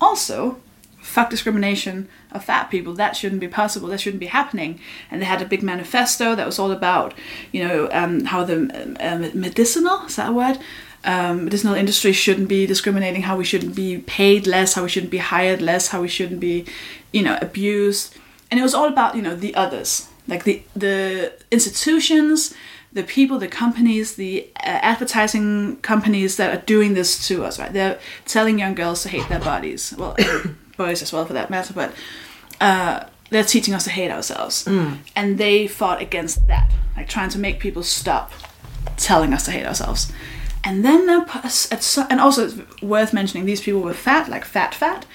also 0.00 0.60
fuck 1.00 1.30
discrimination 1.30 2.08
of 2.32 2.44
fat 2.44 2.70
people. 2.70 2.92
That 2.92 3.16
shouldn't 3.16 3.40
be 3.40 3.48
possible. 3.48 3.88
That 3.88 4.00
shouldn't 4.00 4.20
be 4.20 4.26
happening. 4.26 4.80
And 5.10 5.22
they 5.22 5.26
had 5.26 5.40
a 5.40 5.46
big 5.46 5.62
manifesto 5.62 6.34
that 6.34 6.46
was 6.46 6.58
all 6.58 6.72
about 6.72 7.14
you 7.52 7.66
know 7.66 7.88
um, 7.92 8.24
how 8.24 8.44
the 8.44 8.96
um, 9.00 9.40
medicinal 9.40 10.06
is 10.06 10.16
that 10.16 10.30
a 10.30 10.32
word? 10.32 10.58
Um, 11.04 11.44
medicinal 11.44 11.74
industry 11.74 12.12
shouldn't 12.12 12.48
be 12.48 12.66
discriminating 12.66 13.22
how 13.22 13.36
we 13.36 13.44
shouldn't 13.44 13.76
be 13.76 13.98
paid 13.98 14.48
less 14.48 14.74
how 14.74 14.82
we 14.82 14.88
shouldn't 14.88 15.12
be 15.12 15.18
hired 15.18 15.62
less 15.62 15.88
how 15.88 16.02
we 16.02 16.08
shouldn't 16.08 16.40
be 16.40 16.66
you 17.12 17.22
know 17.22 17.38
abused. 17.40 18.16
And 18.50 18.58
it 18.58 18.62
was 18.62 18.74
all 18.74 18.88
about 18.88 19.14
you 19.14 19.22
know 19.22 19.36
the 19.36 19.54
others 19.54 20.07
like 20.28 20.44
the 20.44 20.62
the 20.76 21.32
institutions 21.50 22.54
the 22.92 23.02
people 23.02 23.38
the 23.38 23.48
companies 23.48 24.14
the 24.14 24.48
uh, 24.56 24.78
advertising 24.92 25.76
companies 25.82 26.36
that 26.36 26.56
are 26.56 26.62
doing 26.64 26.94
this 26.94 27.26
to 27.28 27.44
us 27.44 27.58
right? 27.58 27.72
They're 27.72 27.98
telling 28.26 28.58
young 28.58 28.74
girls 28.74 29.02
to 29.02 29.08
hate 29.08 29.28
their 29.28 29.40
bodies. 29.40 29.94
Well 29.98 30.16
boys 30.76 31.02
as 31.02 31.12
well 31.12 31.24
for 31.26 31.32
that 31.34 31.50
matter 31.50 31.74
but 31.74 31.92
uh, 32.60 33.04
they're 33.30 33.44
teaching 33.44 33.74
us 33.74 33.84
to 33.84 33.90
hate 33.90 34.10
ourselves. 34.10 34.66
And 35.16 35.38
they 35.38 35.66
fought 35.66 36.00
against 36.00 36.46
that 36.46 36.70
like 36.96 37.08
trying 37.08 37.30
to 37.30 37.38
make 37.38 37.58
people 37.60 37.82
stop 37.82 38.32
telling 38.96 39.32
us 39.32 39.44
to 39.44 39.50
hate 39.50 39.66
ourselves. 39.66 40.10
And 40.64 40.84
then 40.84 41.06
there 41.06 41.20
was- 41.20 41.68
at 41.70 41.82
so, 41.82 42.06
and 42.10 42.20
also 42.20 42.46
it's 42.46 42.82
worth 42.82 43.12
mentioning 43.12 43.44
these 43.46 43.60
people 43.60 43.80
were 43.80 43.94
fat 43.94 44.28
like 44.28 44.44
fat 44.44 44.74
fat 44.74 45.06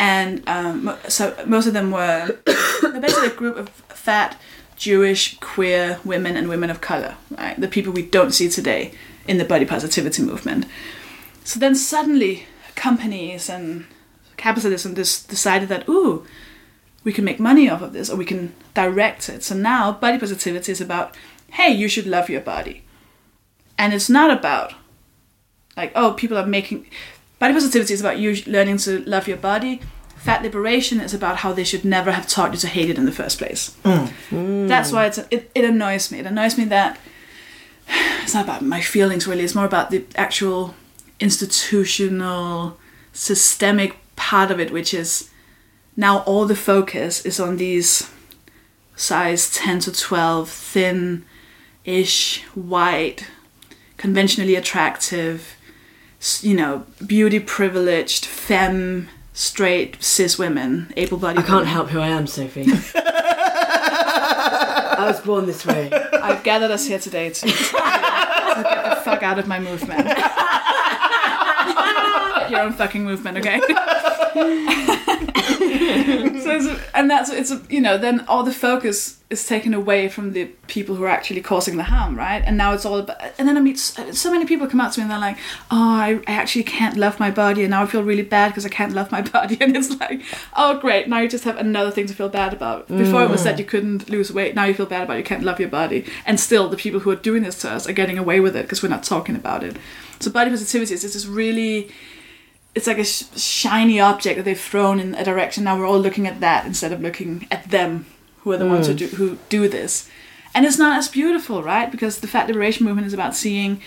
and 0.00 0.42
um, 0.48 0.96
so 1.08 1.36
most 1.46 1.66
of 1.66 1.74
them 1.74 1.90
were 1.90 2.38
basically 2.82 3.26
a 3.26 3.34
group 3.34 3.58
of 3.58 3.68
fat 3.68 4.40
Jewish 4.74 5.38
queer 5.40 6.00
women 6.06 6.38
and 6.38 6.48
women 6.48 6.70
of 6.70 6.80
color, 6.80 7.16
right? 7.36 7.60
The 7.60 7.68
people 7.68 7.92
we 7.92 8.06
don't 8.06 8.32
see 8.32 8.48
today 8.48 8.94
in 9.28 9.36
the 9.36 9.44
body 9.44 9.66
positivity 9.66 10.22
movement. 10.22 10.64
So 11.44 11.60
then 11.60 11.74
suddenly 11.74 12.46
companies 12.76 13.50
and 13.50 13.84
capitalism 14.38 14.94
just 14.94 15.28
decided 15.28 15.68
that 15.68 15.86
ooh, 15.86 16.26
we 17.04 17.12
can 17.12 17.26
make 17.26 17.38
money 17.38 17.68
off 17.68 17.82
of 17.82 17.92
this 17.92 18.08
or 18.08 18.16
we 18.16 18.24
can 18.24 18.54
direct 18.72 19.28
it. 19.28 19.42
So 19.42 19.54
now 19.54 19.92
body 19.92 20.18
positivity 20.18 20.72
is 20.72 20.80
about 20.80 21.14
hey, 21.50 21.72
you 21.72 21.88
should 21.88 22.06
love 22.06 22.30
your 22.30 22.40
body. 22.40 22.84
And 23.76 23.92
it's 23.92 24.08
not 24.08 24.30
about 24.30 24.72
like 25.76 25.92
oh, 25.94 26.14
people 26.14 26.38
are 26.38 26.46
making 26.46 26.86
body 27.40 27.54
positivity 27.54 27.94
is 27.94 28.00
about 28.00 28.18
you 28.18 28.40
learning 28.46 28.76
to 28.78 29.00
love 29.00 29.26
your 29.26 29.38
body. 29.38 29.80
Fat 30.16 30.42
liberation 30.42 31.00
is 31.00 31.14
about 31.14 31.38
how 31.38 31.52
they 31.52 31.64
should 31.64 31.84
never 31.84 32.12
have 32.12 32.28
taught 32.28 32.52
you 32.52 32.58
to 32.58 32.68
hate 32.68 32.90
it 32.90 32.98
in 32.98 33.06
the 33.06 33.12
first 33.12 33.38
place. 33.38 33.76
Mm. 33.82 34.68
That's 34.68 34.92
why 34.92 35.06
it's 35.06 35.18
it, 35.30 35.50
it 35.54 35.64
annoys 35.64 36.12
me. 36.12 36.20
It 36.20 36.26
annoys 36.26 36.56
me 36.56 36.66
that 36.66 37.00
it's 38.22 38.34
not 38.34 38.44
about 38.44 38.62
my 38.62 38.82
feelings 38.82 39.26
really. 39.26 39.42
It's 39.42 39.54
more 39.54 39.64
about 39.64 39.90
the 39.90 40.04
actual 40.14 40.74
institutional, 41.18 42.78
systemic 43.12 43.96
part 44.16 44.50
of 44.50 44.60
it, 44.60 44.70
which 44.70 44.92
is 44.92 45.30
now 45.96 46.18
all 46.20 46.44
the 46.44 46.54
focus 46.54 47.24
is 47.24 47.40
on 47.40 47.56
these 47.56 48.10
size 48.96 49.52
10 49.54 49.80
to 49.80 49.92
12, 49.92 50.48
thin 50.50 51.24
ish, 51.84 52.42
white, 52.54 53.26
conventionally 53.96 54.54
attractive, 54.54 55.56
you 56.42 56.54
know, 56.54 56.84
beauty 57.06 57.40
privileged, 57.40 58.26
femme, 58.26 59.08
straight, 59.32 60.02
cis 60.02 60.38
women, 60.38 60.92
able 60.96 61.18
bodied. 61.18 61.44
I 61.44 61.46
can't 61.46 61.66
help 61.66 61.88
who 61.88 62.00
I 62.00 62.08
am, 62.08 62.26
Sofie. 62.26 62.66
I 65.00 65.06
was 65.06 65.20
born 65.20 65.46
this 65.46 65.64
way. 65.64 65.90
I've 65.90 66.44
gathered 66.44 66.70
us 66.70 66.86
here 66.86 66.98
today 66.98 67.30
to, 67.30 67.40
to 67.40 67.46
get 67.46 67.62
the 68.90 69.00
fuck 69.02 69.22
out 69.22 69.38
of 69.38 69.46
my 69.46 69.58
movement. 69.58 70.06
Your 72.50 72.60
own 72.60 72.72
fucking 72.72 73.04
movement, 73.04 73.38
okay? 73.38 73.60
so 75.60 76.50
it's, 76.56 76.82
and 76.94 77.10
that's 77.10 77.30
it's 77.30 77.52
you 77.68 77.80
know 77.80 77.98
then 77.98 78.24
all 78.26 78.42
the 78.42 78.52
focus 78.52 79.20
is 79.30 79.46
taken 79.46 79.72
away 79.72 80.08
from 80.08 80.32
the 80.32 80.46
people 80.66 80.96
who 80.96 81.04
are 81.04 81.08
actually 81.08 81.40
causing 81.40 81.76
the 81.76 81.84
harm, 81.84 82.16
right? 82.16 82.42
And 82.44 82.56
now 82.56 82.72
it's 82.72 82.84
all 82.84 82.98
about. 82.98 83.18
And 83.38 83.48
then 83.48 83.56
I 83.56 83.60
meet 83.60 83.78
so 83.78 84.10
so 84.12 84.30
many 84.30 84.44
people 84.44 84.66
come 84.66 84.80
up 84.80 84.92
to 84.92 85.00
me 85.00 85.02
and 85.02 85.10
they're 85.10 85.18
like, 85.18 85.36
"Oh, 85.70 85.94
I, 85.94 86.20
I 86.26 86.32
actually 86.32 86.64
can't 86.64 86.96
love 86.96 87.20
my 87.20 87.30
body, 87.30 87.62
and 87.62 87.70
now 87.70 87.82
I 87.82 87.86
feel 87.86 88.02
really 88.02 88.22
bad 88.22 88.48
because 88.48 88.66
I 88.66 88.68
can't 88.68 88.92
love 88.92 89.12
my 89.12 89.22
body." 89.36 89.56
And 89.60 89.76
it's 89.76 89.98
like, 90.00 90.22
"Oh, 90.56 90.78
great! 90.78 91.08
Now 91.08 91.18
you 91.20 91.28
just 91.28 91.44
have 91.44 91.56
another 91.56 91.90
thing 91.90 92.06
to 92.06 92.14
feel 92.14 92.28
bad 92.28 92.52
about." 92.52 92.88
Before 92.88 93.22
it 93.22 93.30
was 93.30 93.44
that 93.44 93.54
mm. 93.56 93.60
you 93.60 93.64
couldn't 93.64 94.10
lose 94.10 94.32
weight. 94.32 94.54
Now 94.54 94.64
you 94.64 94.74
feel 94.74 94.86
bad 94.86 95.04
about 95.04 95.16
it, 95.16 95.20
you 95.20 95.24
can't 95.24 95.44
love 95.44 95.60
your 95.60 95.68
body, 95.68 96.04
and 96.26 96.40
still 96.40 96.68
the 96.68 96.76
people 96.76 97.00
who 97.00 97.10
are 97.10 97.16
doing 97.16 97.42
this 97.42 97.60
to 97.60 97.70
us 97.70 97.88
are 97.88 97.92
getting 97.92 98.18
away 98.18 98.40
with 98.40 98.56
it 98.56 98.62
because 98.62 98.82
we're 98.82 98.88
not 98.88 99.04
talking 99.04 99.36
about 99.36 99.62
it. 99.62 99.76
So 100.18 100.30
body 100.30 100.50
positivity 100.50 100.94
is 100.94 101.02
this 101.02 101.26
really 101.26 101.90
it's 102.74 102.86
like 102.86 102.98
a 102.98 103.04
sh- 103.04 103.24
shiny 103.36 104.00
object 104.00 104.36
that 104.36 104.44
they've 104.44 104.60
thrown 104.60 105.00
in 105.00 105.14
a 105.14 105.24
direction. 105.24 105.64
Now 105.64 105.78
we're 105.78 105.86
all 105.86 105.98
looking 105.98 106.26
at 106.26 106.40
that 106.40 106.66
instead 106.66 106.92
of 106.92 107.00
looking 107.00 107.46
at 107.50 107.70
them, 107.70 108.06
who 108.40 108.52
are 108.52 108.56
the 108.56 108.66
ones 108.66 108.86
who 108.86 108.94
do 108.94 109.06
who 109.08 109.38
do 109.48 109.68
this. 109.68 110.08
And 110.54 110.66
it's 110.66 110.78
not 110.78 110.98
as 110.98 111.08
beautiful, 111.08 111.62
right? 111.62 111.90
Because 111.90 112.20
the 112.20 112.26
fat 112.26 112.48
liberation 112.48 112.84
movement 112.86 113.06
is 113.06 113.12
about 113.12 113.36
seeing 113.36 113.80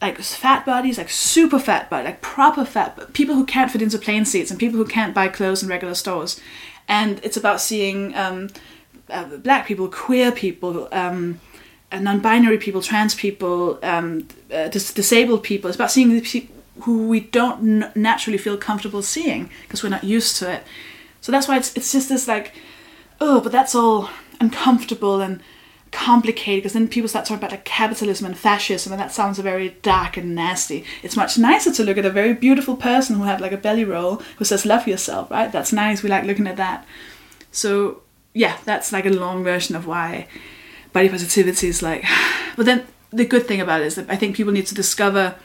like 0.00 0.18
fat 0.18 0.64
bodies, 0.64 0.98
like 0.98 1.10
super 1.10 1.58
fat 1.58 1.90
body, 1.90 2.04
like 2.04 2.20
proper 2.20 2.64
fat, 2.64 3.12
people 3.14 3.34
who 3.34 3.44
can't 3.44 3.70
fit 3.70 3.82
into 3.82 3.98
plane 3.98 4.24
seats 4.24 4.50
and 4.50 4.60
people 4.60 4.76
who 4.76 4.84
can't 4.84 5.14
buy 5.14 5.28
clothes 5.28 5.62
in 5.62 5.68
regular 5.68 5.94
stores. 5.94 6.40
And 6.86 7.20
it's 7.24 7.36
about 7.36 7.60
seeing 7.60 8.14
um, 8.14 8.48
uh, 9.10 9.24
black 9.24 9.66
people, 9.66 9.88
queer 9.88 10.30
people, 10.30 10.88
um, 10.92 11.40
uh, 11.90 11.98
non-binary 11.98 12.58
people, 12.58 12.80
trans 12.80 13.14
people, 13.14 13.78
um, 13.82 14.28
uh, 14.52 14.68
dis- 14.68 14.94
disabled 14.94 15.42
people. 15.42 15.68
It's 15.68 15.76
about 15.76 15.90
seeing 15.90 16.10
the 16.10 16.20
people 16.20 16.54
who 16.82 17.08
we 17.08 17.20
don't 17.20 17.94
naturally 17.96 18.38
feel 18.38 18.56
comfortable 18.56 19.02
seeing 19.02 19.50
because 19.62 19.82
we're 19.82 19.88
not 19.88 20.04
used 20.04 20.36
to 20.36 20.50
it. 20.50 20.64
So 21.20 21.32
that's 21.32 21.48
why 21.48 21.56
it's 21.56 21.74
it's 21.76 21.92
just 21.92 22.08
this 22.08 22.28
like, 22.28 22.54
oh, 23.20 23.40
but 23.40 23.52
that's 23.52 23.74
all 23.74 24.10
uncomfortable 24.40 25.20
and 25.20 25.42
complicated 25.90 26.62
because 26.62 26.74
then 26.74 26.86
people 26.86 27.08
start 27.08 27.24
talking 27.24 27.38
about 27.38 27.50
like 27.50 27.64
capitalism 27.64 28.26
and 28.26 28.36
fascism 28.36 28.92
and 28.92 29.00
that 29.00 29.12
sounds 29.12 29.38
very 29.38 29.70
dark 29.82 30.16
and 30.16 30.34
nasty. 30.34 30.84
It's 31.02 31.16
much 31.16 31.38
nicer 31.38 31.72
to 31.72 31.84
look 31.84 31.98
at 31.98 32.04
a 32.04 32.10
very 32.10 32.34
beautiful 32.34 32.76
person 32.76 33.16
who 33.16 33.22
had 33.22 33.40
like 33.40 33.52
a 33.52 33.56
belly 33.56 33.84
roll 33.84 34.22
who 34.36 34.44
says 34.44 34.66
love 34.66 34.86
yourself, 34.86 35.30
right? 35.30 35.50
That's 35.50 35.72
nice. 35.72 36.02
We 36.02 36.10
like 36.10 36.24
looking 36.24 36.46
at 36.46 36.56
that. 36.56 36.86
So 37.52 38.02
yeah, 38.34 38.58
that's 38.64 38.92
like 38.92 39.06
a 39.06 39.10
long 39.10 39.42
version 39.42 39.74
of 39.74 39.86
why 39.86 40.28
body 40.92 41.08
positivity 41.08 41.68
is 41.68 41.82
like. 41.82 42.04
But 42.56 42.66
then 42.66 42.86
the 43.12 43.24
good 43.24 43.46
thing 43.46 43.60
about 43.60 43.82
it 43.82 43.86
is 43.86 43.94
that 43.94 44.10
I 44.10 44.16
think 44.16 44.34
people 44.34 44.52
need 44.52 44.66
to 44.66 44.74
discover 44.74 45.36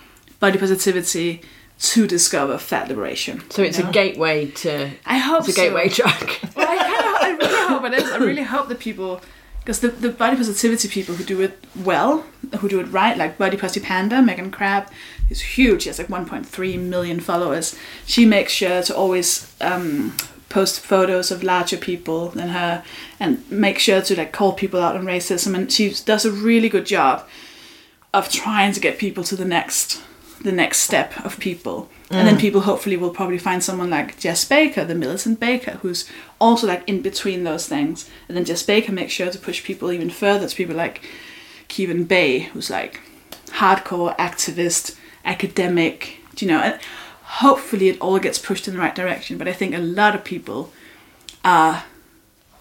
body 0.43 0.59
positivity 0.59 1.41
to 1.79 2.05
discover 2.05 2.57
fat 2.57 2.89
liberation. 2.89 3.49
So 3.49 3.63
it's 3.63 3.79
a 3.79 3.89
gateway 3.89 4.47
to. 4.63 4.91
I 5.05 5.17
hope 5.17 5.47
It's 5.47 5.57
a 5.57 5.61
gateway 5.61 5.87
so. 5.87 6.03
drug. 6.03 6.29
Well, 6.57 6.67
I, 6.69 6.75
kind 6.75 7.41
of, 7.41 7.47
I 7.47 7.47
really 7.47 7.67
hope 7.69 7.83
it 7.85 7.93
is. 7.93 8.11
I 8.11 8.17
really 8.17 8.43
hope 8.55 8.67
that 8.67 8.79
people, 8.79 9.21
because 9.61 9.79
the, 9.79 9.87
the 9.87 10.09
body 10.09 10.35
positivity 10.35 10.89
people 10.89 11.15
who 11.15 11.23
do 11.23 11.39
it 11.39 11.63
well, 11.81 12.25
who 12.59 12.67
do 12.67 12.81
it 12.81 12.87
right, 12.91 13.17
like 13.17 13.37
Body 13.37 13.55
Positive 13.55 13.83
Panda, 13.83 14.21
Megan 14.21 14.51
Crabbe, 14.51 14.89
is 15.29 15.39
huge. 15.39 15.83
She 15.83 15.89
has 15.89 15.97
like 15.97 16.09
1.3 16.09 16.79
million 16.81 17.21
followers. 17.21 17.77
She 18.05 18.25
makes 18.25 18.51
sure 18.51 18.83
to 18.83 18.93
always 18.93 19.55
um, 19.61 20.13
post 20.49 20.81
photos 20.81 21.31
of 21.31 21.41
larger 21.41 21.77
people 21.77 22.27
than 22.29 22.49
her 22.49 22.83
and 23.17 23.49
make 23.49 23.79
sure 23.79 24.01
to 24.01 24.17
like 24.17 24.33
call 24.33 24.51
people 24.51 24.81
out 24.81 24.97
on 24.97 25.05
racism. 25.05 25.55
And 25.55 25.71
she 25.71 25.95
does 26.05 26.25
a 26.25 26.31
really 26.31 26.67
good 26.67 26.85
job 26.85 27.25
of 28.13 28.29
trying 28.29 28.73
to 28.73 28.81
get 28.81 28.99
people 28.99 29.23
to 29.23 29.37
the 29.37 29.45
next 29.45 30.01
the 30.43 30.51
next 30.51 30.79
step 30.79 31.19
of 31.25 31.39
people 31.39 31.89
And 32.13 32.27
then 32.27 32.35
mm. 32.35 32.41
people 32.41 32.61
hopefully 32.61 32.95
will 32.95 33.09
probably 33.09 33.39
find 33.39 33.63
someone 33.63 33.89
like 33.89 34.19
Jess 34.19 34.45
Baker, 34.45 34.85
the 34.85 34.93
militant 34.93 35.39
baker, 35.39 35.79
who's 35.81 36.07
also 36.39 36.67
like 36.67 36.87
in 36.87 37.01
between 37.01 37.43
those 37.43 37.67
things. 37.67 38.09
And 38.27 38.37
then 38.37 38.45
Jess 38.45 38.61
Baker 38.61 38.91
makes 38.91 39.13
sure 39.13 39.31
to 39.31 39.39
push 39.39 39.63
people 39.63 39.91
even 39.91 40.09
further 40.09 40.47
to 40.47 40.55
people 40.55 40.75
like 40.75 41.01
Kivan 41.69 42.07
Bay, 42.07 42.39
who's 42.39 42.69
like 42.69 43.01
hardcore 43.47 44.15
activist, 44.17 44.95
academic, 45.25 46.17
do 46.35 46.45
you 46.45 46.51
know? 46.51 46.59
And 46.59 46.79
hopefully 47.23 47.89
it 47.89 47.99
all 47.99 48.19
gets 48.19 48.37
pushed 48.37 48.67
in 48.67 48.75
the 48.75 48.79
right 48.79 48.93
direction. 48.93 49.39
But 49.39 49.47
I 49.47 49.53
think 49.53 49.73
a 49.73 49.79
lot 49.79 50.13
of 50.13 50.23
people 50.23 50.71
are 51.43 51.85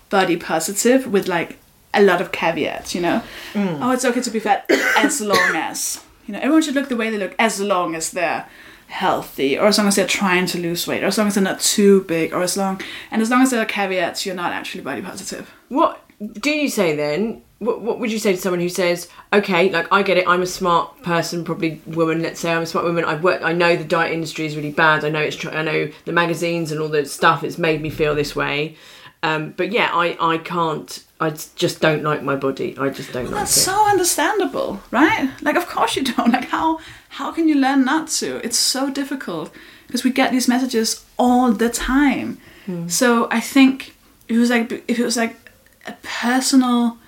body 0.09 0.37
positive 0.37 1.07
with 1.07 1.29
like 1.29 1.59
a 1.93 2.03
lot 2.03 2.23
of 2.23 2.33
caveats, 2.33 2.95
you 2.95 3.03
know? 3.03 3.23
Mm. 3.53 3.81
Oh, 3.83 3.91
it's 3.91 4.05
okay 4.05 4.23
to 4.23 4.31
be 4.31 4.41
fat 4.41 4.65
as 4.97 5.21
long 5.21 5.57
as, 5.57 6.03
you 6.27 6.33
know, 6.33 6.41
everyone 6.41 6.63
should 6.63 6.75
look 6.75 6.89
the 6.89 6.97
way 6.97 7.11
they 7.11 7.19
look 7.19 7.35
as 7.39 7.61
long 7.61 7.95
as 7.95 8.11
they're 8.11 8.47
healthy 8.89 9.59
or 9.59 9.67
as 9.67 9.79
long 9.79 9.89
as 9.89 9.97
they're 9.97 10.07
trying 10.07 10.45
to 10.47 10.59
lose 10.59 10.87
weight 10.87 11.03
or 11.03 11.07
as 11.07 11.17
long 11.17 11.27
as 11.27 11.35
they're 11.35 11.43
not 11.43 11.61
too 11.61 12.03
big 12.05 12.33
or 12.33 12.43
as 12.43 12.59
long 12.59 12.79
and 13.11 13.23
as 13.23 13.31
long 13.31 13.41
as 13.41 13.51
there 13.51 13.63
are 13.63 13.65
caveats 13.65 14.27
you're 14.27 14.35
not 14.35 14.53
actually 14.53 14.83
body 14.83 15.01
positive 15.01 15.51
What 15.69 16.05
do 16.33 16.51
you 16.51 16.69
say 16.69 16.95
then? 16.95 17.43
What, 17.59 17.81
what 17.81 17.99
would 18.01 18.13
you 18.13 18.19
say 18.19 18.33
to 18.33 18.39
someone 18.39 18.61
who 18.61 18.69
says, 18.69 19.09
"Okay, 19.33 19.71
like 19.71 19.87
I 19.93 20.03
get 20.03 20.17
it. 20.17 20.27
I'm 20.27 20.43
a 20.43 20.47
smart 20.47 21.03
person, 21.03 21.45
probably 21.45 21.81
woman. 21.87 22.23
Let's 22.23 22.41
say 22.41 22.53
I'm 22.53 22.63
a 22.63 22.67
smart 22.67 22.87
woman. 22.87 23.05
I've 23.05 23.23
worked. 23.23 23.45
I 23.45 23.53
know 23.53 23.77
the 23.77 23.85
diet 23.85 24.13
industry 24.13 24.47
is 24.47 24.57
really 24.57 24.73
bad. 24.73 25.05
I 25.05 25.11
know 25.11 25.21
it's. 25.21 25.45
I 25.47 25.63
know 25.63 25.91
the 26.05 26.13
magazines 26.13 26.73
and 26.73 26.81
all 26.81 26.89
the 26.89 27.05
stuff. 27.07 27.45
It's 27.45 27.59
made 27.59 27.81
me 27.83 27.91
feel 27.91 28.15
this 28.15 28.35
way. 28.37 28.77
Um, 29.23 29.55
but 29.57 29.73
yeah, 29.73 29.91
I 29.93 30.17
I 30.21 30.39
can't. 30.39 31.05
I 31.23 31.31
just 31.55 31.81
don't 31.81 32.03
like 32.03 32.25
my 32.25 32.35
body. 32.35 32.77
I 32.77 32.89
just 32.91 33.13
don't 33.13 33.27
like 33.27 33.35
that's 33.35 33.57
it. 33.57 33.61
so 33.61 33.89
understandable 33.89 34.81
right 34.91 35.31
like 35.41 35.57
of 35.57 35.67
course 35.69 35.95
you 35.95 36.03
don't 36.03 36.33
like 36.37 36.49
how 36.49 36.81
how 37.11 37.31
can 37.31 37.47
you 37.49 37.55
learn 37.55 37.85
not 37.85 38.09
to 38.09 38.45
it's 38.45 38.59
so 38.59 38.91
difficult 38.91 39.55
because 39.87 40.03
we 40.03 40.11
get 40.11 40.33
these 40.33 40.49
messages 40.49 41.05
all 41.19 41.53
the 41.53 41.69
time 41.69 42.39
hmm. 42.67 42.89
so 42.89 43.29
i 43.31 43.39
think 43.39 43.95
if 44.29 44.37
it 44.37 44.39
was 44.39 44.51
like 44.51 44.73
if 44.89 44.99
it 44.99 45.05
was 45.05 45.17
like 45.17 45.37
a 45.87 45.95
personal 46.03 46.99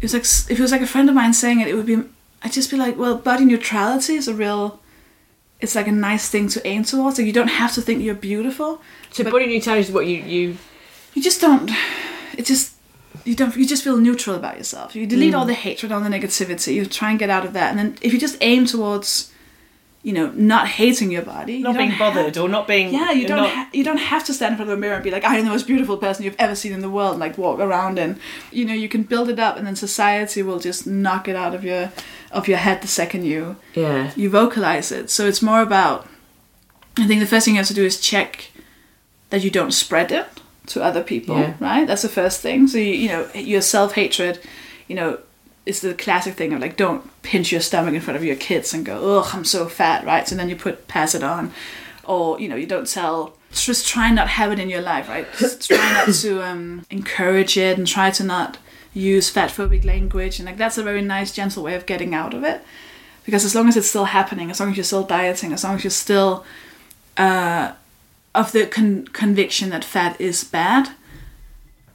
it 0.00 0.04
was 0.04 0.14
like 0.14 0.24
if 0.50 0.58
it 0.58 0.62
was 0.62 0.72
like 0.72 0.80
a 0.80 0.86
friend 0.86 1.08
of 1.08 1.14
mine 1.14 1.34
saying 1.34 1.60
it 1.60 1.68
it 1.68 1.74
would 1.74 1.86
be 1.86 2.02
i'd 2.42 2.52
just 2.52 2.70
be 2.70 2.76
like 2.76 2.96
well 2.96 3.16
body 3.16 3.44
neutrality 3.44 4.14
is 4.14 4.28
a 4.28 4.34
real 4.34 4.80
it's 5.60 5.74
like 5.74 5.86
a 5.86 5.92
nice 5.92 6.28
thing 6.28 6.48
to 6.48 6.66
aim 6.66 6.82
towards 6.82 7.18
like 7.18 7.26
you 7.26 7.32
don't 7.32 7.48
have 7.48 7.72
to 7.74 7.82
think 7.82 8.02
you're 8.02 8.14
beautiful 8.14 8.80
so 9.10 9.24
body 9.24 9.46
neutrality 9.46 9.86
is 9.86 9.92
what 9.92 10.06
you 10.06 10.16
you. 10.16 10.56
you 11.14 11.22
just 11.22 11.40
don't 11.40 11.70
it 12.38 12.46
just 12.46 12.71
you 13.24 13.34
don't 13.34 13.54
you 13.56 13.66
just 13.66 13.84
feel 13.84 13.96
neutral 13.96 14.36
about 14.36 14.56
yourself 14.58 14.94
you 14.96 15.06
delete 15.06 15.32
Mm. 15.34 15.38
all 15.38 15.44
the 15.46 15.54
hatred 15.54 15.92
all 15.92 16.00
the 16.00 16.08
negativity 16.08 16.74
you 16.74 16.84
try 16.86 17.10
and 17.10 17.18
get 17.18 17.30
out 17.30 17.44
of 17.44 17.52
that 17.52 17.70
and 17.70 17.78
then 17.78 17.96
if 18.02 18.12
you 18.12 18.18
just 18.18 18.36
aim 18.40 18.66
towards 18.66 19.30
you 20.02 20.12
know 20.12 20.32
not 20.34 20.66
hating 20.66 21.12
your 21.12 21.22
body 21.22 21.58
Not 21.60 21.74
don't 21.76 21.86
being 21.88 21.98
bothered 21.98 22.36
or 22.36 22.48
not 22.48 22.66
being. 22.66 22.92
yeah 22.92 23.12
you 23.12 23.26
don't 23.28 23.36
not- 23.38 23.50
ha- 23.50 23.68
you 23.72 23.84
don't 23.84 23.98
have 23.98 24.24
to 24.24 24.34
stand 24.34 24.52
in 24.54 24.56
front 24.56 24.70
of 24.70 24.76
a 24.76 24.80
mirror 24.80 24.94
and 24.96 25.04
be 25.04 25.12
like 25.12 25.24
i 25.24 25.36
am 25.38 25.44
the 25.44 25.50
most 25.50 25.66
beautiful 25.68 25.96
person 25.96 26.24
you've 26.24 26.34
ever 26.40 26.56
seen 26.56 26.72
in 26.72 26.80
the 26.80 26.90
world 26.90 27.12
and, 27.12 27.20
like 27.20 27.38
walk 27.38 27.60
around 27.60 27.98
and 28.00 28.18
you 28.50 28.64
know 28.64 28.74
you 28.74 28.88
can 28.88 29.04
build 29.04 29.28
it 29.28 29.38
up 29.38 29.56
and 29.56 29.64
then 29.66 29.76
society 29.76 30.42
will 30.42 30.58
just 30.58 30.86
knock 30.86 31.28
it 31.28 31.36
out 31.36 31.54
of 31.54 31.62
your 31.64 31.92
of 32.32 32.48
your 32.48 32.58
head 32.58 32.82
the 32.82 32.88
second 32.88 33.24
you 33.24 33.54
Yeah. 33.74 34.10
you 34.16 34.28
vocalize 34.30 34.90
it. 34.90 35.10
So 35.10 35.26
it's 35.26 35.42
more 35.42 35.60
about. 35.62 36.08
I 36.98 37.06
think 37.06 37.20
the 37.20 37.26
first 37.26 37.44
thing 37.44 37.54
you 37.54 37.58
have 37.60 37.68
to 37.68 37.74
do 37.74 37.84
is 37.84 38.00
check 38.00 38.50
that 39.30 39.42
you 39.44 39.50
don't 39.50 39.72
spread 39.72 40.10
it 40.10 40.26
to 40.66 40.82
other 40.82 41.02
people, 41.02 41.38
Yeah. 41.38 41.54
right? 41.60 41.86
That's 41.86 42.02
the 42.02 42.08
first 42.08 42.40
thing. 42.40 42.68
So 42.68 42.78
you, 42.78 42.92
you 42.94 43.08
know 43.08 43.28
your 43.34 43.60
self 43.62 43.94
hatred, 43.94 44.40
you 44.88 44.94
know, 44.94 45.18
is 45.66 45.80
the 45.80 45.94
classic 45.94 46.34
thing 46.34 46.52
of 46.52 46.60
like 46.60 46.76
don't 46.76 47.02
pinch 47.22 47.52
your 47.52 47.60
stomach 47.60 47.94
in 47.94 48.00
front 48.00 48.16
of 48.16 48.24
your 48.24 48.36
kids 48.36 48.74
and 48.74 48.84
go, 48.84 49.18
ugh, 49.18 49.30
I'm 49.32 49.44
so 49.44 49.66
fat, 49.66 50.04
right? 50.04 50.26
So 50.26 50.34
then 50.34 50.48
you 50.48 50.56
put 50.56 50.88
pass 50.88 51.14
it 51.14 51.22
on, 51.22 51.52
or 52.04 52.40
you 52.40 52.48
know 52.48 52.56
you 52.56 52.66
don't 52.66 52.86
tell. 52.88 53.36
Just 53.52 53.86
try 53.86 54.10
not 54.10 54.28
have 54.28 54.50
it 54.50 54.58
in 54.58 54.70
your 54.70 54.80
life, 54.80 55.08
right? 55.10 55.26
Just 55.38 55.68
try 55.68 55.92
not 55.92 56.14
to 56.14 56.42
um, 56.42 56.86
encourage 56.90 57.58
it 57.58 57.76
and 57.76 57.86
try 57.86 58.10
to 58.10 58.24
not 58.24 58.56
use 58.94 59.28
fat 59.30 59.50
phobic 59.50 59.84
language 59.84 60.38
and 60.38 60.44
like 60.46 60.58
that's 60.58 60.76
a 60.78 60.82
very 60.82 61.00
nice 61.00 61.32
gentle 61.32 61.62
way 61.62 61.74
of 61.74 61.86
getting 61.86 62.14
out 62.14 62.34
of 62.34 62.44
it 62.44 62.60
because 63.24 63.42
as 63.42 63.54
long 63.54 63.66
as 63.68 63.76
it's 63.76 63.88
still 63.88 64.04
happening, 64.04 64.50
as 64.50 64.60
long 64.60 64.70
as 64.70 64.76
you're 64.76 64.84
still 64.84 65.02
dieting, 65.02 65.52
as 65.52 65.64
long 65.64 65.76
as 65.76 65.84
you're 65.84 65.90
still 65.90 66.44
uh, 67.16 67.72
of 68.34 68.52
the 68.52 68.66
con- 68.66 69.06
conviction 69.12 69.70
that 69.70 69.84
fat 69.84 70.20
is 70.20 70.44
bad, 70.44 70.90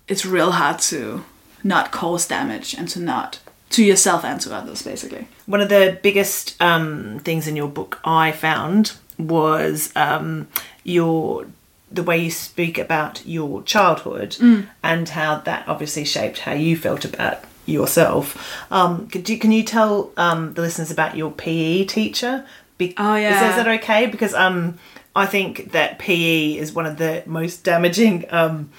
it's 0.07 0.25
real 0.25 0.51
hard 0.51 0.79
to 0.79 1.23
not 1.63 1.91
cause 1.91 2.27
damage 2.27 2.73
and 2.73 2.87
to 2.89 2.99
not 2.99 3.39
to 3.71 3.83
yourself 3.83 4.23
and 4.23 4.39
to 4.41 4.55
others, 4.55 4.81
basically. 4.81 5.27
One 5.45 5.59
of 5.61 5.69
the 5.69 5.99
biggest 6.01 6.61
um, 6.61 7.19
things 7.19 7.47
in 7.47 7.55
your 7.55 7.67
book 7.67 7.99
I 8.05 8.31
found 8.31 8.93
was 9.19 9.91
um, 9.95 10.47
your 10.83 11.47
the 11.91 12.03
way 12.03 12.17
you 12.17 12.29
speak 12.29 12.77
about 12.77 13.25
your 13.25 13.63
childhood 13.63 14.35
and 14.83 15.07
how 15.09 15.37
that 15.39 15.65
obviously 15.69 16.03
shaped 16.03 16.39
how 16.39 16.51
you 16.51 16.75
felt 16.75 17.05
about 17.05 17.45
yourself. 17.65 18.55
Um, 18.69 19.07
could 19.07 19.29
you, 19.29 19.39
can 19.39 19.53
you 19.53 19.63
tell 19.63 20.11
um, 20.17 20.53
the 20.53 20.61
listeners 20.61 20.91
about 20.91 21.15
your 21.15 21.31
PE 21.31 21.85
teacher? 21.85 22.45
Be- 22.77 22.93
Oh, 22.97 23.15
is, 23.15 23.21
yeah. 23.21 23.49
is 23.51 23.55
that 23.55 23.67
okay? 23.79 24.05
Because 24.05 24.33
um, 24.33 24.77
I 25.17 25.25
think 25.25 25.71
that 25.71 25.99
PE 25.99 26.53
is 26.57 26.73
one 26.73 26.85
of 26.85 26.97
the 26.97 27.23
most 27.25 27.63
damaging 27.63 28.25
um, 28.29 28.69